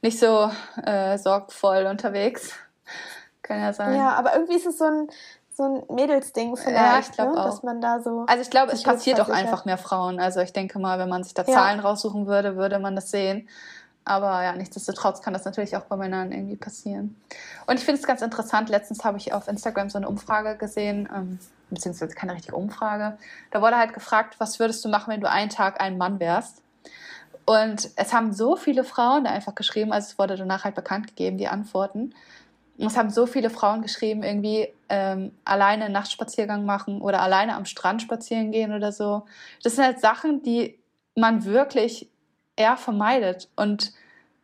nicht 0.00 0.18
so 0.18 0.50
äh, 0.84 1.18
sorgvoll 1.18 1.86
unterwegs. 1.86 2.52
Kann 3.42 3.60
ja 3.60 3.72
sein. 3.72 3.94
Ja, 3.96 4.14
aber 4.14 4.34
irgendwie 4.34 4.56
ist 4.56 4.66
es 4.66 4.78
so 4.78 4.84
ein, 4.84 5.08
so 5.54 5.64
ein 5.64 5.94
Mädelsding 5.94 6.56
vielleicht, 6.56 7.18
ja, 7.18 7.24
ich 7.26 7.32
ne? 7.32 7.40
auch. 7.40 7.44
dass 7.44 7.62
man 7.62 7.80
da 7.80 8.00
so. 8.00 8.24
Also 8.26 8.42
ich 8.42 8.50
glaube, 8.50 8.72
es 8.72 8.82
passiert 8.82 9.20
auch 9.20 9.28
einfach 9.28 9.64
mehr 9.64 9.78
Frauen. 9.78 10.20
Also 10.20 10.40
ich 10.40 10.52
denke 10.52 10.78
mal, 10.78 10.98
wenn 10.98 11.08
man 11.08 11.24
sich 11.24 11.34
da 11.34 11.42
ja. 11.42 11.52
Zahlen 11.52 11.80
raussuchen 11.80 12.26
würde, 12.26 12.56
würde 12.56 12.78
man 12.78 12.94
das 12.94 13.10
sehen. 13.10 13.48
Aber 14.04 14.42
ja, 14.42 14.52
nichtsdestotrotz 14.54 15.22
kann 15.22 15.32
das 15.32 15.44
natürlich 15.44 15.76
auch 15.76 15.84
bei 15.84 15.96
Männern 15.96 16.32
irgendwie 16.32 16.56
passieren. 16.56 17.16
Und 17.66 17.78
ich 17.78 17.84
finde 17.84 18.00
es 18.00 18.06
ganz 18.06 18.20
interessant. 18.20 18.68
Letztens 18.68 19.04
habe 19.04 19.18
ich 19.18 19.32
auf 19.32 19.46
Instagram 19.46 19.90
so 19.90 19.98
eine 19.98 20.08
Umfrage 20.08 20.56
gesehen, 20.56 21.08
ähm, 21.14 21.38
beziehungsweise 21.70 22.14
keine 22.14 22.34
richtige 22.34 22.56
Umfrage. 22.56 23.16
Da 23.52 23.62
wurde 23.62 23.76
halt 23.76 23.94
gefragt, 23.94 24.36
was 24.38 24.58
würdest 24.58 24.84
du 24.84 24.88
machen, 24.88 25.12
wenn 25.12 25.20
du 25.20 25.30
einen 25.30 25.50
Tag 25.50 25.80
ein 25.80 25.98
Mann 25.98 26.18
wärst? 26.18 26.62
Und 27.44 27.90
es 27.96 28.12
haben 28.12 28.32
so 28.32 28.56
viele 28.56 28.84
Frauen 28.84 29.24
da 29.24 29.30
einfach 29.30 29.54
geschrieben, 29.54 29.92
also 29.92 30.10
es 30.10 30.18
wurde 30.18 30.36
danach 30.36 30.64
halt 30.64 30.74
bekannt 30.74 31.08
gegeben, 31.08 31.38
die 31.38 31.48
Antworten. 31.48 32.14
Und 32.78 32.86
es 32.86 32.96
haben 32.96 33.10
so 33.10 33.26
viele 33.26 33.50
Frauen 33.50 33.82
geschrieben, 33.82 34.22
irgendwie 34.22 34.68
ähm, 34.88 35.32
alleine 35.44 35.90
Nachtspaziergang 35.90 36.64
machen 36.64 37.00
oder 37.00 37.20
alleine 37.20 37.54
am 37.54 37.64
Strand 37.64 38.02
spazieren 38.02 38.50
gehen 38.50 38.72
oder 38.72 38.92
so. 38.92 39.24
Das 39.62 39.76
sind 39.76 39.84
halt 39.84 40.00
Sachen, 40.00 40.42
die 40.42 40.78
man 41.14 41.44
wirklich 41.44 42.11
eher 42.56 42.76
vermeidet. 42.76 43.48
Und 43.56 43.92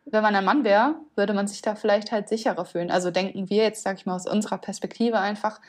wenn 0.05 0.23
man 0.23 0.35
ein 0.35 0.45
Mann 0.45 0.63
wäre, 0.63 0.95
würde 1.15 1.33
man 1.33 1.47
sich 1.47 1.61
da 1.61 1.75
vielleicht 1.75 2.11
halt 2.11 2.29
sicherer 2.29 2.65
fühlen. 2.65 2.91
Also 2.91 3.11
denken 3.11 3.49
wir 3.49 3.63
jetzt, 3.63 3.83
sag 3.83 3.97
ich 3.97 4.05
mal, 4.05 4.15
aus 4.15 4.27
unserer 4.27 4.57
Perspektive 4.57 5.19
einfach, 5.19 5.59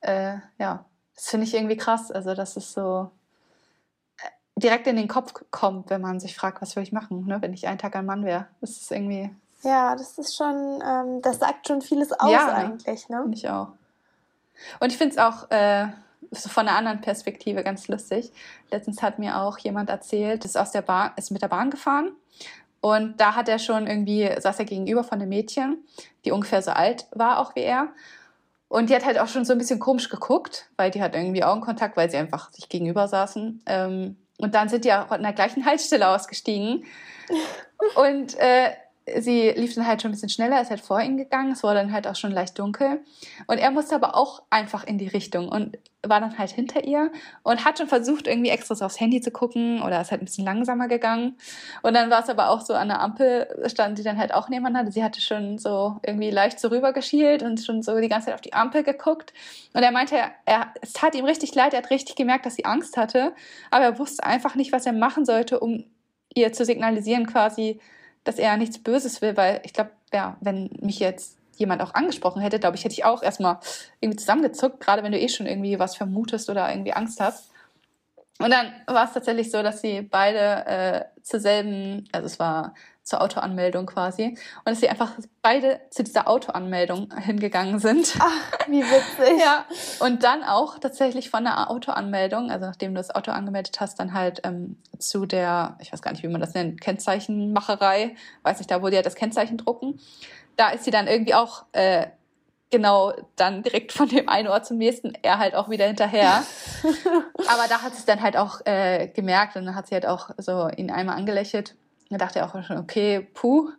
äh, 0.00 0.36
ja, 0.58 0.84
das 1.14 1.28
finde 1.30 1.46
ich 1.46 1.54
irgendwie 1.54 1.76
krass. 1.76 2.12
Also, 2.12 2.34
das 2.34 2.56
ist 2.56 2.72
so 2.72 3.10
äh, 4.18 4.30
direkt 4.56 4.86
in 4.86 4.96
den 4.96 5.08
Kopf 5.08 5.32
kommt, 5.50 5.90
wenn 5.90 6.00
man 6.00 6.20
sich 6.20 6.36
fragt, 6.36 6.62
was 6.62 6.76
würde 6.76 6.84
ich 6.84 6.92
machen, 6.92 7.26
ne, 7.26 7.42
wenn 7.42 7.52
ich 7.52 7.66
einen 7.66 7.78
Tag 7.78 7.96
ein 7.96 8.06
Mann 8.06 8.24
wäre. 8.24 8.46
Das 8.60 8.70
ist 8.70 8.92
irgendwie 8.92 9.30
ja, 9.62 9.96
das 9.96 10.18
ist 10.18 10.36
schon, 10.36 10.82
ähm, 10.86 11.22
das 11.22 11.38
sagt 11.38 11.66
schon 11.66 11.82
vieles 11.82 12.12
aus 12.12 12.30
ja, 12.30 12.48
eigentlich, 12.48 13.08
ne? 13.08 13.24
Ich 13.32 13.48
auch. 13.48 13.68
Und 14.80 14.92
ich 14.92 14.98
finde 14.98 15.14
es 15.14 15.18
auch 15.18 15.50
äh, 15.50 15.88
so 16.30 16.48
von 16.48 16.68
einer 16.68 16.76
anderen 16.76 17.00
Perspektive 17.00 17.62
ganz 17.62 17.88
lustig. 17.88 18.32
Letztens 18.70 19.02
hat 19.02 19.18
mir 19.18 19.40
auch 19.40 19.58
jemand 19.58 19.90
erzählt, 19.90 20.44
ist 20.44 20.58
aus 20.58 20.72
der 20.72 20.82
Bahn, 20.82 21.12
ist 21.16 21.30
mit 21.30 21.42
der 21.42 21.48
Bahn 21.48 21.70
gefahren 21.70 22.12
und 22.80 23.20
da 23.20 23.34
hat 23.34 23.48
er 23.48 23.58
schon 23.58 23.86
irgendwie, 23.86 24.30
saß 24.38 24.58
er 24.60 24.64
gegenüber 24.64 25.02
von 25.02 25.20
einem 25.20 25.30
Mädchen, 25.30 25.84
die 26.24 26.30
ungefähr 26.30 26.62
so 26.62 26.70
alt 26.70 27.06
war 27.10 27.40
auch 27.40 27.54
wie 27.56 27.62
er. 27.62 27.88
Und 28.68 28.90
die 28.90 28.94
hat 28.94 29.04
halt 29.04 29.18
auch 29.18 29.28
schon 29.28 29.44
so 29.44 29.52
ein 29.52 29.58
bisschen 29.58 29.80
komisch 29.80 30.10
geguckt, 30.10 30.68
weil 30.76 30.90
die 30.90 31.02
hat 31.02 31.14
irgendwie 31.14 31.42
Augenkontakt, 31.42 31.96
weil 31.96 32.10
sie 32.10 32.18
einfach 32.18 32.52
sich 32.52 32.68
gegenüber 32.68 33.08
saßen. 33.08 33.62
Ähm, 33.66 34.16
und 34.36 34.54
dann 34.54 34.68
sind 34.68 34.84
die 34.84 34.92
auch 34.92 35.10
an 35.10 35.22
der 35.22 35.32
gleichen 35.32 35.64
Haltestelle 35.66 36.08
ausgestiegen. 36.08 36.84
Und 37.96 38.38
äh, 38.38 38.72
sie 39.18 39.50
lief 39.50 39.74
dann 39.74 39.86
halt 39.86 40.02
schon 40.02 40.10
ein 40.10 40.12
bisschen 40.12 40.28
schneller, 40.28 40.60
ist 40.60 40.70
halt 40.70 40.80
vor 40.80 41.00
ihn 41.00 41.16
gegangen, 41.16 41.52
es 41.52 41.62
war 41.62 41.74
dann 41.74 41.92
halt 41.92 42.06
auch 42.06 42.16
schon 42.16 42.32
leicht 42.32 42.58
dunkel. 42.58 43.00
Und 43.46 43.58
er 43.58 43.70
musste 43.70 43.94
aber 43.94 44.14
auch 44.14 44.42
einfach 44.50 44.84
in 44.84 44.98
die 44.98 45.08
Richtung 45.08 45.48
und 45.48 45.78
war 46.06 46.20
dann 46.20 46.38
halt 46.38 46.50
hinter 46.50 46.84
ihr 46.84 47.10
und 47.42 47.64
hat 47.64 47.78
schon 47.78 47.88
versucht, 47.88 48.28
irgendwie 48.28 48.50
extra 48.50 48.74
so 48.74 48.84
aufs 48.84 49.00
Handy 49.00 49.20
zu 49.20 49.30
gucken 49.30 49.82
oder 49.82 50.00
ist 50.00 50.10
halt 50.10 50.22
ein 50.22 50.26
bisschen 50.26 50.44
langsamer 50.44 50.86
gegangen. 50.86 51.36
Und 51.82 51.94
dann 51.94 52.08
war 52.08 52.22
es 52.22 52.28
aber 52.28 52.50
auch 52.50 52.60
so 52.60 52.74
an 52.74 52.88
der 52.88 53.00
Ampel, 53.00 53.48
standen 53.66 53.96
sie 53.96 54.04
dann 54.04 54.16
halt 54.16 54.32
auch 54.32 54.48
nebeneinander. 54.48 54.92
Sie 54.92 55.02
hatte 55.02 55.20
schon 55.20 55.58
so 55.58 55.98
irgendwie 56.06 56.30
leicht 56.30 56.60
so 56.60 56.68
rübergeschielt 56.68 57.42
und 57.42 57.60
schon 57.60 57.82
so 57.82 57.98
die 57.98 58.08
ganze 58.08 58.26
Zeit 58.26 58.34
auf 58.34 58.40
die 58.40 58.52
Ampel 58.52 58.84
geguckt. 58.84 59.32
Und 59.74 59.82
er 59.82 59.90
meinte, 59.90 60.16
er, 60.44 60.72
es 60.80 60.92
tat 60.92 61.14
ihm 61.14 61.24
richtig 61.24 61.54
leid, 61.54 61.72
er 61.72 61.82
hat 61.82 61.90
richtig 61.90 62.14
gemerkt, 62.14 62.46
dass 62.46 62.54
sie 62.54 62.64
Angst 62.64 62.96
hatte, 62.96 63.34
aber 63.70 63.84
er 63.84 63.98
wusste 63.98 64.24
einfach 64.24 64.54
nicht, 64.54 64.72
was 64.72 64.86
er 64.86 64.92
machen 64.92 65.24
sollte, 65.24 65.58
um 65.58 65.84
ihr 66.34 66.52
zu 66.52 66.64
signalisieren 66.64 67.26
quasi, 67.26 67.80
dass 68.24 68.38
er 68.38 68.56
nichts 68.56 68.78
Böses 68.78 69.22
will, 69.22 69.36
weil 69.36 69.60
ich 69.64 69.72
glaube, 69.72 69.90
ja, 70.12 70.36
wenn 70.40 70.70
mich 70.80 70.98
jetzt 70.98 71.38
jemand 71.56 71.82
auch 71.82 71.94
angesprochen 71.94 72.40
hätte, 72.40 72.58
glaube 72.58 72.76
ich, 72.76 72.84
hätte 72.84 72.94
ich 72.94 73.04
auch 73.04 73.22
erstmal 73.22 73.58
irgendwie 74.00 74.18
zusammengezuckt, 74.18 74.80
gerade 74.80 75.02
wenn 75.02 75.12
du 75.12 75.18
eh 75.18 75.28
schon 75.28 75.46
irgendwie 75.46 75.78
was 75.78 75.96
vermutest 75.96 76.48
oder 76.50 76.70
irgendwie 76.70 76.92
Angst 76.92 77.20
hast. 77.20 77.47
Und 78.38 78.50
dann 78.50 78.72
war 78.86 79.04
es 79.04 79.12
tatsächlich 79.12 79.50
so, 79.50 79.62
dass 79.62 79.80
sie 79.80 80.00
beide 80.02 80.66
äh, 80.66 81.04
zur 81.22 81.40
selben, 81.40 82.08
also 82.12 82.26
es 82.26 82.38
war 82.38 82.74
zur 83.02 83.22
Autoanmeldung 83.22 83.86
quasi, 83.86 84.36
und 84.58 84.66
dass 84.66 84.80
sie 84.80 84.88
einfach 84.88 85.12
beide 85.42 85.80
zu 85.90 86.04
dieser 86.04 86.28
Autoanmeldung 86.28 87.12
hingegangen 87.18 87.78
sind. 87.80 88.14
Ach, 88.18 88.68
wie 88.68 88.82
witzig. 88.82 89.40
ja. 89.44 89.64
Und 89.98 90.22
dann 90.22 90.44
auch 90.44 90.78
tatsächlich 90.78 91.30
von 91.30 91.44
der 91.44 91.70
Autoanmeldung, 91.70 92.50
also 92.50 92.66
nachdem 92.66 92.94
du 92.94 92.98
das 92.98 93.12
Auto 93.12 93.32
angemeldet 93.32 93.80
hast, 93.80 93.98
dann 93.98 94.12
halt 94.12 94.42
ähm, 94.44 94.76
zu 94.98 95.26
der, 95.26 95.76
ich 95.80 95.92
weiß 95.92 96.02
gar 96.02 96.12
nicht, 96.12 96.22
wie 96.22 96.28
man 96.28 96.40
das 96.40 96.54
nennt, 96.54 96.80
Kennzeichenmacherei, 96.80 98.14
weiß 98.42 98.58
nicht, 98.58 98.70
da 98.70 98.82
wo 98.82 98.88
die 98.88 98.96
halt 98.96 99.06
das 99.06 99.16
Kennzeichen 99.16 99.56
drucken. 99.56 99.98
Da 100.56 100.70
ist 100.70 100.84
sie 100.84 100.90
dann 100.90 101.08
irgendwie 101.08 101.34
auch 101.34 101.64
äh, 101.72 102.06
genau 102.70 103.12
dann 103.36 103.62
direkt 103.62 103.92
von 103.92 104.08
dem 104.08 104.28
einen 104.28 104.48
Ort 104.48 104.66
zum 104.66 104.78
nächsten, 104.78 105.12
er 105.22 105.38
halt 105.38 105.54
auch 105.54 105.70
wieder 105.70 105.86
hinterher. 105.86 106.42
Aber 107.48 107.68
da 107.68 107.82
hat 107.82 107.94
sie 107.94 108.00
es 108.00 108.04
dann 108.04 108.22
halt 108.22 108.36
auch 108.36 108.64
äh, 108.66 109.08
gemerkt 109.08 109.56
und 109.56 109.66
dann 109.66 109.74
hat 109.74 109.86
sie 109.86 109.94
halt 109.94 110.06
auch 110.06 110.30
so 110.38 110.68
ihn 110.68 110.90
einmal 110.90 111.16
angelächelt. 111.16 111.74
Da 112.10 112.18
dachte 112.18 112.38
er 112.40 112.46
auch 112.46 112.62
schon, 112.62 112.78
okay, 112.78 113.20
puh. 113.34 113.70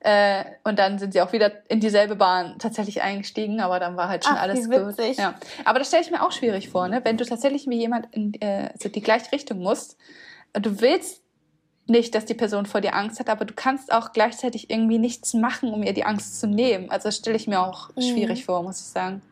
Äh, 0.00 0.44
und 0.62 0.78
dann 0.78 0.98
sind 0.98 1.12
sie 1.12 1.20
auch 1.20 1.32
wieder 1.32 1.50
in 1.68 1.80
dieselbe 1.80 2.14
Bahn 2.14 2.58
tatsächlich 2.58 3.02
eingestiegen, 3.02 3.60
aber 3.60 3.80
dann 3.80 3.96
war 3.96 4.08
halt 4.08 4.24
schon 4.24 4.36
Ach, 4.36 4.42
alles 4.42 4.70
gut. 4.70 4.96
Ja. 5.16 5.34
Aber 5.64 5.80
das 5.80 5.88
stelle 5.88 6.04
ich 6.04 6.10
mir 6.10 6.22
auch 6.22 6.30
schwierig 6.30 6.68
vor, 6.68 6.86
ne? 6.86 7.00
wenn 7.04 7.16
du 7.16 7.24
tatsächlich 7.24 7.66
wie 7.66 7.78
jemand 7.78 8.14
in 8.14 8.34
äh, 8.40 8.70
also 8.72 8.88
die 8.88 9.00
gleiche 9.00 9.32
Richtung 9.32 9.58
musst. 9.58 9.96
Und 10.54 10.64
du 10.64 10.80
willst 10.80 11.22
nicht, 11.88 12.14
dass 12.14 12.24
die 12.24 12.34
Person 12.34 12.66
vor 12.66 12.80
dir 12.80 12.94
Angst 12.94 13.18
hat, 13.18 13.28
aber 13.28 13.44
du 13.44 13.54
kannst 13.54 13.92
auch 13.92 14.12
gleichzeitig 14.12 14.70
irgendwie 14.70 14.98
nichts 14.98 15.34
machen, 15.34 15.72
um 15.72 15.82
ihr 15.82 15.94
die 15.94 16.04
Angst 16.04 16.40
zu 16.40 16.46
nehmen. 16.46 16.90
Also 16.90 17.08
das 17.08 17.16
stelle 17.16 17.36
ich 17.36 17.46
mir 17.46 17.60
auch 17.60 17.90
mhm. 17.96 18.02
schwierig 18.02 18.44
vor, 18.44 18.62
muss 18.62 18.80
ich 18.80 18.86
sagen. 18.86 19.22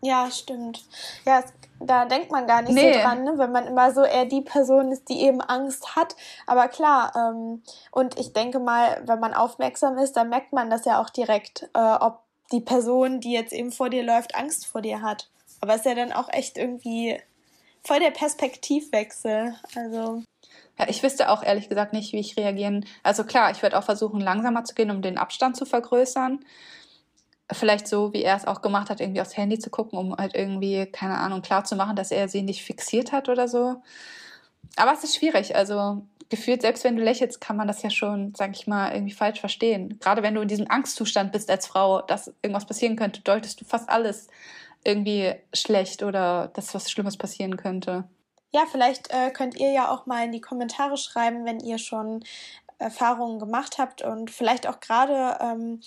Ja, 0.00 0.30
stimmt. 0.30 0.84
Ja, 1.24 1.40
es, 1.40 1.52
da 1.80 2.04
denkt 2.04 2.30
man 2.30 2.46
gar 2.46 2.62
nicht 2.62 2.74
nee. 2.74 2.94
so 2.94 3.00
dran, 3.00 3.24
ne? 3.24 3.34
wenn 3.36 3.50
man 3.50 3.66
immer 3.66 3.92
so 3.92 4.04
eher 4.04 4.26
die 4.26 4.42
Person 4.42 4.92
ist, 4.92 5.08
die 5.08 5.22
eben 5.22 5.40
Angst 5.40 5.96
hat. 5.96 6.14
Aber 6.46 6.68
klar, 6.68 7.12
ähm, 7.16 7.62
und 7.90 8.18
ich 8.18 8.32
denke 8.32 8.60
mal, 8.60 9.02
wenn 9.06 9.18
man 9.18 9.34
aufmerksam 9.34 9.98
ist, 9.98 10.16
dann 10.16 10.28
merkt 10.28 10.52
man 10.52 10.70
das 10.70 10.84
ja 10.84 11.00
auch 11.00 11.10
direkt, 11.10 11.68
äh, 11.74 11.94
ob 12.00 12.20
die 12.52 12.60
Person, 12.60 13.20
die 13.20 13.32
jetzt 13.32 13.52
eben 13.52 13.72
vor 13.72 13.90
dir 13.90 14.02
läuft, 14.02 14.34
Angst 14.34 14.66
vor 14.66 14.82
dir 14.82 15.02
hat. 15.02 15.28
Aber 15.60 15.72
es 15.72 15.80
ist 15.80 15.86
ja 15.86 15.94
dann 15.94 16.12
auch 16.12 16.28
echt 16.30 16.56
irgendwie 16.56 17.20
voll 17.88 18.00
der 18.00 18.10
Perspektivwechsel. 18.10 19.54
Also. 19.74 20.22
Ja, 20.78 20.88
ich 20.88 21.02
wüsste 21.02 21.30
auch 21.30 21.42
ehrlich 21.42 21.68
gesagt 21.70 21.94
nicht, 21.94 22.12
wie 22.12 22.20
ich 22.20 22.36
reagieren. 22.36 22.84
Also 23.02 23.24
klar, 23.24 23.50
ich 23.50 23.62
würde 23.62 23.78
auch 23.78 23.82
versuchen, 23.82 24.20
langsamer 24.20 24.62
zu 24.64 24.74
gehen, 24.74 24.90
um 24.90 25.00
den 25.00 25.16
Abstand 25.16 25.56
zu 25.56 25.64
vergrößern. 25.64 26.44
Vielleicht 27.50 27.88
so, 27.88 28.12
wie 28.12 28.22
er 28.22 28.36
es 28.36 28.46
auch 28.46 28.60
gemacht 28.60 28.90
hat, 28.90 29.00
irgendwie 29.00 29.22
aufs 29.22 29.38
Handy 29.38 29.58
zu 29.58 29.70
gucken, 29.70 29.98
um 29.98 30.14
halt 30.14 30.36
irgendwie, 30.36 30.84
keine 30.86 31.16
Ahnung, 31.16 31.40
klar 31.40 31.64
zu 31.64 31.76
machen, 31.76 31.96
dass 31.96 32.10
er 32.10 32.28
sie 32.28 32.42
nicht 32.42 32.62
fixiert 32.62 33.10
hat 33.10 33.30
oder 33.30 33.48
so. 33.48 33.82
Aber 34.76 34.92
es 34.92 35.02
ist 35.02 35.16
schwierig. 35.16 35.56
Also 35.56 36.02
gefühlt, 36.28 36.60
selbst 36.60 36.84
wenn 36.84 36.96
du 36.96 37.02
lächelst, 37.02 37.40
kann 37.40 37.56
man 37.56 37.66
das 37.66 37.82
ja 37.82 37.88
schon, 37.88 38.34
sag 38.36 38.54
ich 38.54 38.66
mal, 38.66 38.92
irgendwie 38.92 39.14
falsch 39.14 39.40
verstehen. 39.40 39.98
Gerade 39.98 40.22
wenn 40.22 40.34
du 40.34 40.42
in 40.42 40.48
diesem 40.48 40.70
Angstzustand 40.70 41.32
bist 41.32 41.50
als 41.50 41.66
Frau, 41.66 42.02
dass 42.02 42.34
irgendwas 42.42 42.66
passieren 42.66 42.96
könnte, 42.96 43.22
deutest 43.22 43.62
du 43.62 43.64
fast 43.64 43.88
alles 43.88 44.28
irgendwie 44.84 45.34
schlecht 45.52 46.02
oder 46.02 46.48
dass 46.54 46.74
was 46.74 46.90
Schlimmes 46.90 47.16
passieren 47.16 47.56
könnte. 47.56 48.08
Ja, 48.50 48.62
vielleicht 48.70 49.10
äh, 49.10 49.30
könnt 49.30 49.56
ihr 49.56 49.72
ja 49.72 49.90
auch 49.90 50.06
mal 50.06 50.24
in 50.24 50.32
die 50.32 50.40
Kommentare 50.40 50.96
schreiben, 50.96 51.44
wenn 51.44 51.60
ihr 51.60 51.78
schon 51.78 52.24
Erfahrungen 52.78 53.38
gemacht 53.38 53.78
habt 53.78 54.02
und 54.02 54.30
vielleicht 54.30 54.66
auch 54.66 54.80
gerade, 54.80 55.38
ähm, 55.42 55.80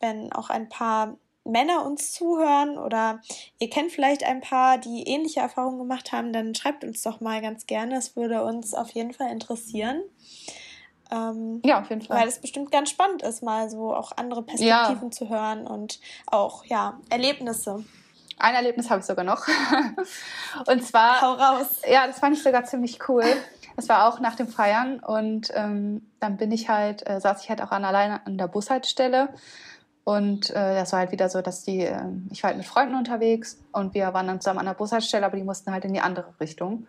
wenn 0.00 0.32
auch 0.32 0.50
ein 0.50 0.68
paar 0.68 1.16
Männer 1.44 1.84
uns 1.84 2.12
zuhören 2.12 2.78
oder 2.78 3.20
ihr 3.58 3.70
kennt 3.70 3.92
vielleicht 3.92 4.24
ein 4.24 4.40
paar, 4.40 4.78
die 4.78 5.04
ähnliche 5.04 5.40
Erfahrungen 5.40 5.78
gemacht 5.78 6.12
haben, 6.12 6.32
dann 6.32 6.54
schreibt 6.54 6.84
uns 6.84 7.02
doch 7.02 7.20
mal 7.20 7.40
ganz 7.40 7.66
gerne. 7.66 7.96
Es 7.96 8.16
würde 8.16 8.44
uns 8.44 8.74
auf 8.74 8.90
jeden 8.90 9.12
Fall 9.12 9.30
interessieren. 9.30 10.02
Ähm, 11.10 11.62
ja, 11.64 11.80
auf 11.80 11.88
jeden 11.88 12.02
Fall. 12.02 12.20
Weil 12.20 12.28
es 12.28 12.40
bestimmt 12.40 12.70
ganz 12.70 12.90
spannend 12.90 13.22
ist, 13.22 13.42
mal 13.42 13.70
so 13.70 13.94
auch 13.94 14.12
andere 14.16 14.42
Perspektiven 14.42 15.08
ja. 15.08 15.10
zu 15.10 15.28
hören 15.28 15.66
und 15.66 16.00
auch, 16.26 16.64
ja, 16.66 17.00
Erlebnisse. 17.08 17.84
Ein 18.38 18.54
Erlebnis 18.54 18.90
habe 18.90 19.00
ich 19.00 19.06
sogar 19.06 19.24
noch. 19.24 19.46
und 20.66 20.84
zwar. 20.84 21.20
Hau 21.20 21.32
raus. 21.32 21.82
Ja, 21.88 22.06
das 22.06 22.18
fand 22.18 22.36
ich 22.36 22.42
sogar 22.42 22.64
ziemlich 22.64 22.98
cool. 23.08 23.24
Das 23.76 23.88
war 23.88 24.08
auch 24.08 24.18
nach 24.18 24.34
dem 24.34 24.48
Feiern 24.48 24.98
und 24.98 25.52
ähm, 25.54 26.02
dann 26.18 26.36
bin 26.36 26.50
ich 26.50 26.68
halt, 26.68 27.08
äh, 27.08 27.20
saß 27.20 27.44
ich 27.44 27.48
halt 27.48 27.62
auch 27.62 27.70
an, 27.70 27.84
alleine 27.84 28.26
an 28.26 28.36
der 28.36 28.48
Bushaltestelle 28.48 29.28
Und 30.02 30.50
äh, 30.50 30.74
das 30.74 30.90
war 30.90 30.98
halt 30.98 31.12
wieder 31.12 31.28
so, 31.28 31.42
dass 31.42 31.62
die, 31.62 31.82
äh, 31.82 32.02
ich 32.30 32.42
war 32.42 32.48
halt 32.48 32.58
mit 32.58 32.66
Freunden 32.66 32.96
unterwegs 32.96 33.58
und 33.70 33.94
wir 33.94 34.12
waren 34.14 34.26
dann 34.26 34.40
zusammen 34.40 34.58
an 34.58 34.66
der 34.66 34.74
Bushaltestelle, 34.74 35.24
aber 35.24 35.36
die 35.36 35.44
mussten 35.44 35.70
halt 35.70 35.84
in 35.84 35.94
die 35.94 36.00
andere 36.00 36.34
Richtung. 36.40 36.88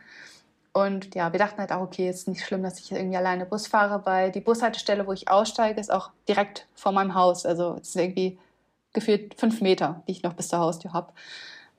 Und 0.71 1.13
ja, 1.13 1.31
wir 1.31 1.39
dachten 1.39 1.59
halt 1.59 1.71
auch, 1.71 1.81
okay, 1.81 2.09
ist 2.09 2.27
nicht 2.27 2.43
schlimm, 2.43 2.63
dass 2.63 2.79
ich 2.79 2.91
irgendwie 2.91 3.17
alleine 3.17 3.45
Bus 3.45 3.67
fahre, 3.67 4.05
weil 4.05 4.31
die 4.31 4.41
Bushaltestelle, 4.41 5.05
wo 5.05 5.13
ich 5.13 5.29
aussteige, 5.29 5.79
ist 5.79 5.91
auch 5.91 6.09
direkt 6.27 6.67
vor 6.73 6.91
meinem 6.91 7.13
Haus. 7.13 7.45
Also 7.45 7.77
es 7.81 7.89
ist 7.89 7.97
irgendwie 7.97 8.39
gefühlt 8.99 9.39
fünf 9.39 9.61
Meter, 9.61 10.03
die 10.07 10.11
ich 10.13 10.23
noch 10.23 10.33
bis 10.33 10.49
zur 10.49 10.59
Haustür 10.59 10.93
habe. 10.93 11.13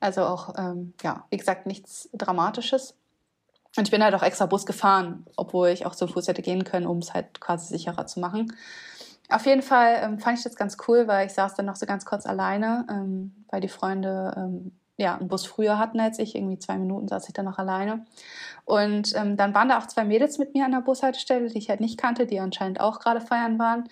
Also 0.01 0.23
auch, 0.25 0.55
ähm, 0.57 0.95
ja, 1.03 1.25
wie 1.31 1.37
gesagt, 1.37 1.67
nichts 1.67 2.09
Dramatisches. 2.13 2.97
Und 3.77 3.87
ich 3.87 3.91
bin 3.91 4.03
halt 4.03 4.15
auch 4.15 4.23
extra 4.23 4.47
Bus 4.47 4.67
gefahren, 4.67 5.27
obwohl 5.37 5.69
ich 5.69 5.87
auch 5.87 5.95
zu 5.95 6.09
Fuß 6.09 6.27
hätte 6.29 6.43
gehen 6.43 6.65
können, 6.65 6.87
um 6.87 6.99
es 6.99 7.15
halt 7.15 7.41
quasi 7.41 7.69
sicherer 7.69 8.07
zu 8.07 8.19
machen. 8.19 8.53
Auf 9.29 9.47
jeden 9.47 9.63
Fall 9.63 10.01
ähm, 10.03 10.19
fand 10.19 10.39
ich 10.39 10.45
das 10.45 10.57
ganz 10.57 10.77
cool, 10.89 11.07
weil 11.07 11.27
ich 11.27 11.33
saß 11.35 11.55
dann 11.55 11.67
noch 11.67 11.77
so 11.77 11.87
ganz 11.87 12.05
kurz 12.05 12.27
alleine, 12.27 12.85
ähm, 12.91 13.45
weil 13.49 13.61
die 13.61 13.69
Freunde 13.69 14.35
ähm, 14.37 14.73
ja, 14.97 15.17
einen 15.17 15.29
Bus 15.29 15.47
früher 15.47 15.79
hatten 15.79 16.01
als 16.01 16.19
ich. 16.19 16.35
Irgendwie 16.35 16.59
zwei 16.59 16.77
Minuten 16.77 17.07
saß 17.07 17.29
ich 17.29 17.35
dann 17.35 17.45
noch 17.45 17.59
alleine. 17.59 18.05
Und 18.65 19.15
ähm, 19.15 19.37
dann 19.37 19.55
waren 19.55 19.69
da 19.69 19.79
auch 19.79 19.87
zwei 19.87 20.05
Mädels 20.05 20.39
mit 20.39 20.55
mir 20.55 20.65
an 20.65 20.73
der 20.73 20.81
Bushaltestelle, 20.81 21.49
die 21.49 21.59
ich 21.59 21.71
halt 21.71 21.81
nicht 21.81 21.99
kannte, 21.99 22.27
die 22.27 22.41
anscheinend 22.41 22.81
auch 22.81 22.99
gerade 22.99 23.21
feiern 23.21 23.59
waren. 23.59 23.85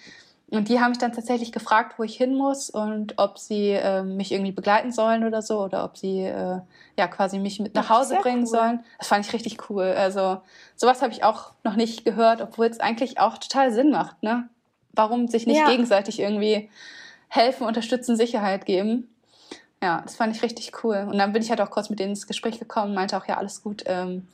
Und 0.51 0.68
die 0.68 0.80
haben 0.80 0.90
mich 0.90 0.99
dann 0.99 1.12
tatsächlich 1.12 1.53
gefragt, 1.53 1.99
wo 1.99 2.05
ich 2.05 2.16
hin 2.16 2.34
muss 2.34 2.70
und 2.70 3.14
ob 3.18 3.38
sie 3.38 3.72
äh, 3.72 4.03
mich 4.03 4.32
irgendwie 4.32 4.53
begleiten 4.53 4.92
sollen 4.92 5.26
oder 5.26 5.42
so 5.42 5.62
oder 5.62 5.84
ob 5.84 5.99
sie 5.99 6.20
äh, 6.22 6.61
ja 6.96 7.07
quasi 7.07 7.38
mich 7.38 7.61
mit 7.61 7.74
nach 7.74 7.90
Hause 7.90 8.16
bringen 8.22 8.40
cool. 8.40 8.46
sollen. 8.46 8.84
Das 8.99 9.09
fand 9.09 9.26
ich 9.26 9.32
richtig 9.34 9.68
cool. 9.68 9.84
Also 9.84 10.40
sowas 10.74 11.03
habe 11.03 11.12
ich 11.12 11.22
auch 11.22 11.53
noch 11.64 11.76
nicht 11.76 12.07
gehört, 12.07 12.40
obwohl 12.40 12.66
es 12.66 12.80
eigentlich 12.80 13.20
auch 13.20 13.36
total 13.36 13.72
Sinn 13.72 13.90
macht. 13.90 14.22
Ne? 14.22 14.49
Warum 14.92 15.28
sich 15.28 15.46
nicht 15.46 15.59
ja. 15.59 15.68
gegenseitig 15.68 16.18
irgendwie 16.18 16.70
helfen, 17.28 17.66
unterstützen, 17.66 18.16
Sicherheit 18.16 18.64
geben? 18.64 19.07
Ja, 19.82 20.01
das 20.01 20.16
fand 20.16 20.34
ich 20.34 20.42
richtig 20.42 20.82
cool. 20.82 21.07
Und 21.11 21.18
dann 21.18 21.32
bin 21.32 21.42
ich 21.42 21.51
halt 21.51 21.61
auch 21.61 21.70
kurz 21.70 21.90
mit 21.90 22.01
denen 22.01 22.11
ins 22.11 22.26
Gespräch 22.26 22.59
gekommen, 22.59 22.94
meinte 22.94 23.16
auch, 23.18 23.26
ja, 23.26 23.36
alles 23.36 23.62
gut. 23.62 23.84
Ähm, 23.86 24.26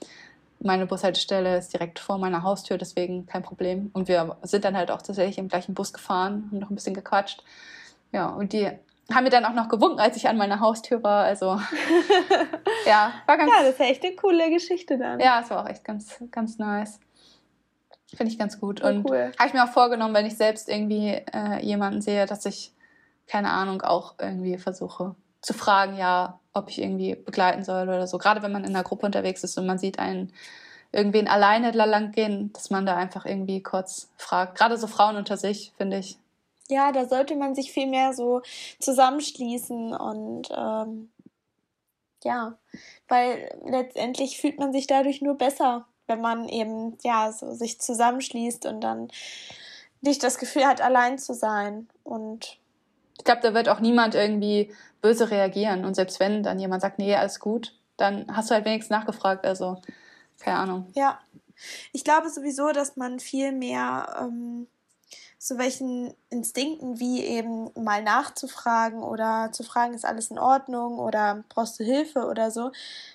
meine 0.64 0.86
Bushaltestelle 0.86 1.58
ist 1.58 1.72
direkt 1.72 1.98
vor 1.98 2.18
meiner 2.18 2.42
Haustür, 2.42 2.78
deswegen 2.78 3.26
kein 3.26 3.42
Problem. 3.42 3.90
Und 3.92 4.08
wir 4.08 4.36
sind 4.42 4.64
dann 4.64 4.76
halt 4.76 4.90
auch 4.90 5.02
tatsächlich 5.02 5.38
im 5.38 5.48
gleichen 5.48 5.74
Bus 5.74 5.92
gefahren, 5.92 6.48
haben 6.50 6.58
noch 6.58 6.70
ein 6.70 6.74
bisschen 6.74 6.94
gequatscht. 6.94 7.42
Ja, 8.12 8.28
und 8.28 8.52
die 8.52 8.70
haben 9.12 9.24
mir 9.24 9.30
dann 9.30 9.44
auch 9.44 9.52
noch 9.52 9.68
gewunken, 9.68 10.00
als 10.00 10.16
ich 10.16 10.28
an 10.28 10.36
meiner 10.36 10.60
Haustür 10.60 11.02
war. 11.02 11.24
Also, 11.24 11.60
ja, 12.86 13.12
war 13.26 13.36
ganz. 13.36 13.52
Ja, 13.52 13.60
das 13.60 13.72
ist 13.72 13.80
ja 13.80 13.86
echt 13.86 14.04
eine 14.04 14.16
coole 14.16 14.50
Geschichte 14.50 14.98
dann. 14.98 15.20
Ja, 15.20 15.40
es 15.42 15.50
war 15.50 15.62
auch 15.62 15.68
echt 15.68 15.84
ganz, 15.84 16.16
ganz 16.30 16.58
nice. 16.58 16.98
Finde 18.14 18.32
ich 18.32 18.38
ganz 18.38 18.58
gut. 18.58 18.82
Oh, 18.82 18.88
und 18.88 19.10
cool. 19.10 19.32
habe 19.38 19.48
ich 19.48 19.54
mir 19.54 19.64
auch 19.64 19.72
vorgenommen, 19.72 20.14
wenn 20.14 20.26
ich 20.26 20.36
selbst 20.36 20.68
irgendwie 20.68 21.22
äh, 21.32 21.62
jemanden 21.62 22.00
sehe, 22.00 22.26
dass 22.26 22.46
ich, 22.46 22.72
keine 23.26 23.50
Ahnung, 23.50 23.82
auch 23.82 24.14
irgendwie 24.18 24.56
versuche 24.56 25.14
zu 25.44 25.52
fragen, 25.52 25.96
ja, 25.96 26.40
ob 26.54 26.70
ich 26.70 26.80
irgendwie 26.80 27.14
begleiten 27.14 27.64
soll 27.64 27.82
oder 27.82 28.06
so. 28.06 28.16
Gerade 28.16 28.42
wenn 28.42 28.52
man 28.52 28.64
in 28.64 28.74
einer 28.74 28.82
Gruppe 28.82 29.04
unterwegs 29.04 29.44
ist 29.44 29.58
und 29.58 29.66
man 29.66 29.78
sieht 29.78 29.98
einen 29.98 30.32
irgendwen 30.90 31.28
alleine 31.28 31.72
lang 31.72 32.12
gehen, 32.12 32.52
dass 32.54 32.70
man 32.70 32.86
da 32.86 32.96
einfach 32.96 33.26
irgendwie 33.26 33.62
kurz 33.62 34.08
fragt. 34.16 34.56
Gerade 34.56 34.78
so 34.78 34.86
Frauen 34.86 35.16
unter 35.16 35.36
sich, 35.36 35.72
finde 35.76 35.98
ich. 35.98 36.16
Ja, 36.68 36.92
da 36.92 37.06
sollte 37.06 37.36
man 37.36 37.54
sich 37.54 37.72
viel 37.72 37.86
mehr 37.86 38.14
so 38.14 38.40
zusammenschließen 38.78 39.94
und 39.94 40.48
ähm, 40.56 41.10
ja, 42.22 42.56
weil 43.08 43.54
letztendlich 43.66 44.40
fühlt 44.40 44.58
man 44.58 44.72
sich 44.72 44.86
dadurch 44.86 45.20
nur 45.20 45.36
besser, 45.36 45.84
wenn 46.06 46.22
man 46.22 46.48
eben 46.48 46.96
ja 47.02 47.32
so 47.32 47.52
sich 47.52 47.80
zusammenschließt 47.82 48.64
und 48.64 48.80
dann 48.80 49.08
nicht 50.00 50.22
das 50.22 50.38
Gefühl 50.38 50.64
hat, 50.64 50.80
allein 50.80 51.18
zu 51.18 51.34
sein 51.34 51.88
und 52.02 52.58
ich 53.24 53.26
glaube, 53.26 53.40
da 53.40 53.54
wird 53.54 53.70
auch 53.70 53.80
niemand 53.80 54.14
irgendwie 54.14 54.70
böse 55.00 55.30
reagieren. 55.30 55.86
Und 55.86 55.94
selbst 55.94 56.20
wenn 56.20 56.42
dann 56.42 56.58
jemand 56.58 56.82
sagt, 56.82 56.98
nee, 56.98 57.14
alles 57.14 57.40
gut, 57.40 57.74
dann 57.96 58.26
hast 58.28 58.50
du 58.50 58.54
halt 58.54 58.66
wenigstens 58.66 58.90
nachgefragt. 58.90 59.46
Also, 59.46 59.80
keine 60.38 60.58
Ahnung. 60.58 60.90
Ja. 60.92 61.18
Ich 61.92 62.04
glaube 62.04 62.28
sowieso, 62.28 62.72
dass 62.72 62.98
man 62.98 63.20
viel 63.20 63.52
mehr 63.52 64.14
ähm, 64.20 64.66
so 65.46 65.58
welchen 65.58 66.14
Instinkten 66.30 67.00
wie 67.00 67.22
eben 67.22 67.70
mal 67.74 68.02
nachzufragen 68.02 69.02
oder 69.02 69.50
zu 69.52 69.62
fragen, 69.62 69.92
ist 69.92 70.06
alles 70.06 70.30
in 70.30 70.38
Ordnung 70.38 70.98
oder 70.98 71.44
brauchst 71.50 71.78
du 71.78 71.84
Hilfe 71.84 72.24
oder 72.24 72.50
so, 72.50 72.72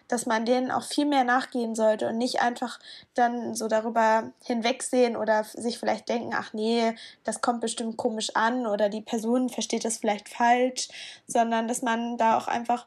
dass 0.07 0.27
man 0.27 0.45
denen 0.45 0.69
auch 0.69 0.83
viel 0.83 1.07
mehr 1.07 1.23
nachgehen 1.23 1.73
sollte 1.73 2.07
und 2.07 2.19
nicht 2.19 2.39
einfach 2.39 2.79
dann 3.15 3.55
so 3.55 3.67
darüber 3.67 4.31
hinwegsehen 4.43 5.17
oder 5.17 5.43
sich 5.43 5.79
vielleicht 5.79 6.07
denken, 6.07 6.35
ach 6.35 6.53
nee, 6.53 6.93
das 7.23 7.41
kommt 7.41 7.61
bestimmt 7.61 7.97
komisch 7.97 8.35
an 8.35 8.67
oder 8.67 8.89
die 8.89 9.01
Person 9.01 9.49
versteht 9.49 9.83
das 9.83 9.97
vielleicht 9.97 10.29
falsch, 10.29 10.89
sondern 11.25 11.67
dass 11.67 11.81
man 11.81 12.19
da 12.19 12.37
auch 12.37 12.47
einfach, 12.47 12.85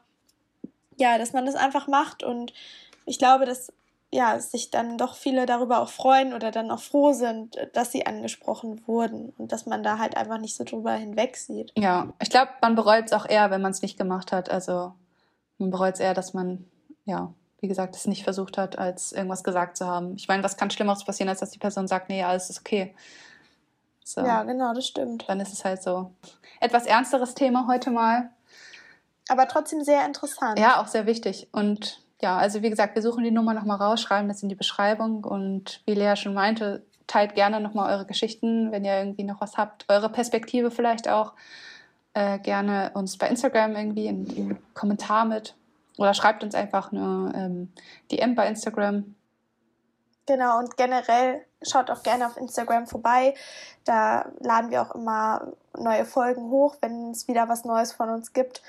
ja, 0.95 1.17
dass 1.17 1.33
man 1.33 1.45
das 1.45 1.55
einfach 1.55 1.87
macht 1.87 2.23
und 2.23 2.53
ich 3.05 3.19
glaube, 3.19 3.45
dass 3.45 3.73
ja, 4.13 4.39
sich 4.39 4.69
dann 4.69 4.97
doch 4.97 5.15
viele 5.15 5.47
darüber 5.47 5.79
auch 5.79 5.89
freuen 5.89 6.33
oder 6.33 6.51
dann 6.51 6.69
auch 6.69 6.79
froh 6.79 7.13
sind, 7.13 7.57
dass 7.73 7.91
sie 7.91 8.05
angesprochen 8.05 8.87
wurden 8.87 9.33
und 9.37 9.51
dass 9.51 9.65
man 9.65 9.81
da 9.81 9.97
halt 9.97 10.15
einfach 10.15 10.37
nicht 10.37 10.55
so 10.55 10.63
drüber 10.63 10.93
hinweg 10.93 11.35
sieht. 11.35 11.71
Ja, 11.75 12.13
ich 12.21 12.29
glaube, 12.29 12.51
man 12.61 12.75
bereut 12.75 13.05
es 13.05 13.13
auch 13.13 13.25
eher, 13.25 13.49
wenn 13.49 13.61
man 13.61 13.71
es 13.71 13.81
nicht 13.81 13.97
gemacht 13.97 14.31
hat. 14.31 14.51
Also 14.51 14.93
man 15.57 15.71
bereut 15.71 15.95
es 15.95 15.99
eher, 15.99 16.13
dass 16.13 16.35
man, 16.35 16.65
ja, 17.05 17.33
wie 17.59 17.67
gesagt, 17.67 17.95
es 17.95 18.05
nicht 18.05 18.23
versucht 18.23 18.57
hat, 18.57 18.77
als 18.77 19.13
irgendwas 19.13 19.43
gesagt 19.43 19.77
zu 19.77 19.87
haben. 19.87 20.15
Ich 20.15 20.27
meine, 20.27 20.43
was 20.43 20.57
kann 20.57 20.69
Schlimmeres 20.69 21.03
passieren, 21.03 21.29
als 21.29 21.39
dass 21.39 21.49
die 21.49 21.59
Person 21.59 21.87
sagt, 21.87 22.09
nee, 22.09 22.23
alles 22.23 22.51
ist 22.51 22.59
okay. 22.59 22.93
So. 24.03 24.21
Ja, 24.21 24.43
genau, 24.43 24.75
das 24.75 24.85
stimmt. 24.85 25.25
Dann 25.27 25.39
ist 25.39 25.53
es 25.53 25.65
halt 25.65 25.81
so. 25.81 26.11
Etwas 26.59 26.85
ernsteres 26.85 27.33
Thema 27.33 27.65
heute 27.67 27.89
mal. 27.89 28.29
Aber 29.27 29.47
trotzdem 29.47 29.83
sehr 29.83 30.05
interessant. 30.05 30.59
Ja, 30.59 30.81
auch 30.81 30.87
sehr 30.87 31.07
wichtig. 31.07 31.47
Und 31.51 32.02
ja, 32.23 32.37
also 32.37 32.61
wie 32.61 32.69
gesagt, 32.69 32.95
wir 32.95 33.01
suchen 33.01 33.25
die 33.25 33.31
Nummer 33.31 33.53
nochmal 33.53 33.77
raus, 33.77 34.01
schreiben 34.01 34.29
das 34.29 34.41
in 34.41 34.49
die 34.49 34.55
Beschreibung 34.55 35.25
und 35.25 35.81
wie 35.85 35.93
Lea 35.93 36.15
schon 36.15 36.33
meinte, 36.33 36.85
teilt 37.05 37.35
gerne 37.35 37.59
nochmal 37.59 37.93
eure 37.93 38.05
Geschichten, 38.05 38.71
wenn 38.71 38.85
ihr 38.85 38.97
irgendwie 38.97 39.25
noch 39.25 39.41
was 39.41 39.57
habt, 39.57 39.85
eure 39.89 40.09
Perspektive 40.09 40.71
vielleicht 40.71 41.09
auch. 41.09 41.33
Äh, 42.15 42.39
gerne 42.39 42.91
uns 42.93 43.17
bei 43.17 43.27
Instagram 43.27 43.75
irgendwie 43.75 44.05
in 44.05 44.25
den 44.25 44.57
Kommentar 44.73 45.25
mit 45.25 45.55
oder 45.97 46.13
schreibt 46.13 46.43
uns 46.43 46.55
einfach 46.55 46.91
eine 46.91 47.33
ähm, 47.35 47.73
DM 48.11 48.35
bei 48.35 48.47
Instagram. 48.47 49.15
Genau, 50.27 50.59
und 50.59 50.77
generell 50.77 51.43
schaut 51.61 51.89
auch 51.89 52.03
gerne 52.03 52.27
auf 52.27 52.37
Instagram 52.37 52.87
vorbei. 52.87 53.33
Da 53.83 54.31
laden 54.39 54.71
wir 54.71 54.83
auch 54.83 54.95
immer 54.95 55.53
neue 55.75 56.05
Folgen 56.05 56.51
hoch, 56.51 56.75
wenn 56.81 57.11
es 57.11 57.27
wieder 57.27 57.49
was 57.49 57.65
Neues 57.65 57.91
von 57.91 58.09
uns 58.09 58.31
gibt 58.31 58.61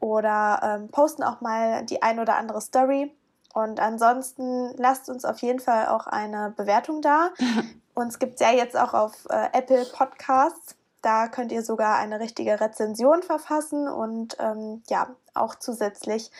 oder 0.00 0.60
ähm, 0.62 0.88
posten 0.88 1.22
auch 1.22 1.40
mal 1.40 1.84
die 1.84 2.02
ein 2.02 2.18
oder 2.18 2.36
andere 2.36 2.60
Story. 2.60 3.14
Und 3.54 3.80
ansonsten 3.80 4.74
lasst 4.76 5.08
uns 5.08 5.24
auf 5.24 5.38
jeden 5.38 5.60
Fall 5.60 5.88
auch 5.88 6.06
eine 6.06 6.52
Bewertung 6.56 7.00
da. 7.00 7.30
uns 7.94 8.18
gibt 8.18 8.34
es 8.34 8.40
ja 8.40 8.52
jetzt 8.52 8.76
auch 8.76 8.94
auf 8.94 9.26
äh, 9.30 9.48
Apple 9.52 9.86
Podcasts. 9.86 10.76
Da 11.02 11.28
könnt 11.28 11.52
ihr 11.52 11.62
sogar 11.62 11.96
eine 11.96 12.20
richtige 12.20 12.60
Rezension 12.60 13.22
verfassen 13.22 13.88
und 13.88 14.36
ähm, 14.40 14.82
ja, 14.88 15.08
auch 15.34 15.54
zusätzlich 15.54 16.30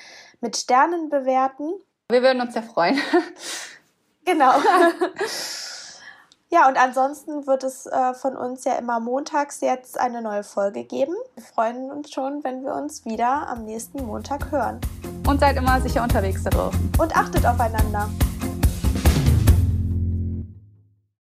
mit 0.40 0.57
Sternen 0.57 1.09
bewerten. 1.09 1.72
Wir 2.11 2.22
würden 2.22 2.40
uns 2.40 2.54
ja 2.54 2.62
freuen. 2.62 2.98
genau. 4.24 4.52
Ja, 6.49 6.68
und 6.68 6.76
ansonsten 6.78 7.47
wird 7.49 7.64
es 7.64 7.86
äh, 7.86 8.14
von 8.14 8.36
uns 8.36 8.64
ja 8.64 8.74
immer 8.74 9.01
montags 9.01 9.61
jetzt 9.61 9.99
eine 9.99 10.22
neue 10.22 10.44
Folge 10.44 10.84
geben. 10.84 11.14
Wir 11.34 11.42
freuen 11.42 11.90
uns 11.90 12.12
schon, 12.12 12.44
wenn 12.44 12.62
wir 12.62 12.74
uns 12.74 13.05
wieder 13.05 13.49
am 13.49 13.64
nächsten 13.64 14.07
Montag 14.07 14.53
hören. 14.53 14.80
Und 15.26 15.40
seid 15.40 15.57
immer 15.57 15.80
sicher 15.80 16.05
unterwegs 16.05 16.44
da 16.44 16.51
draußen. 16.51 16.92
Und 17.01 17.16
achtet 17.16 17.44
aufeinander. 17.44 18.09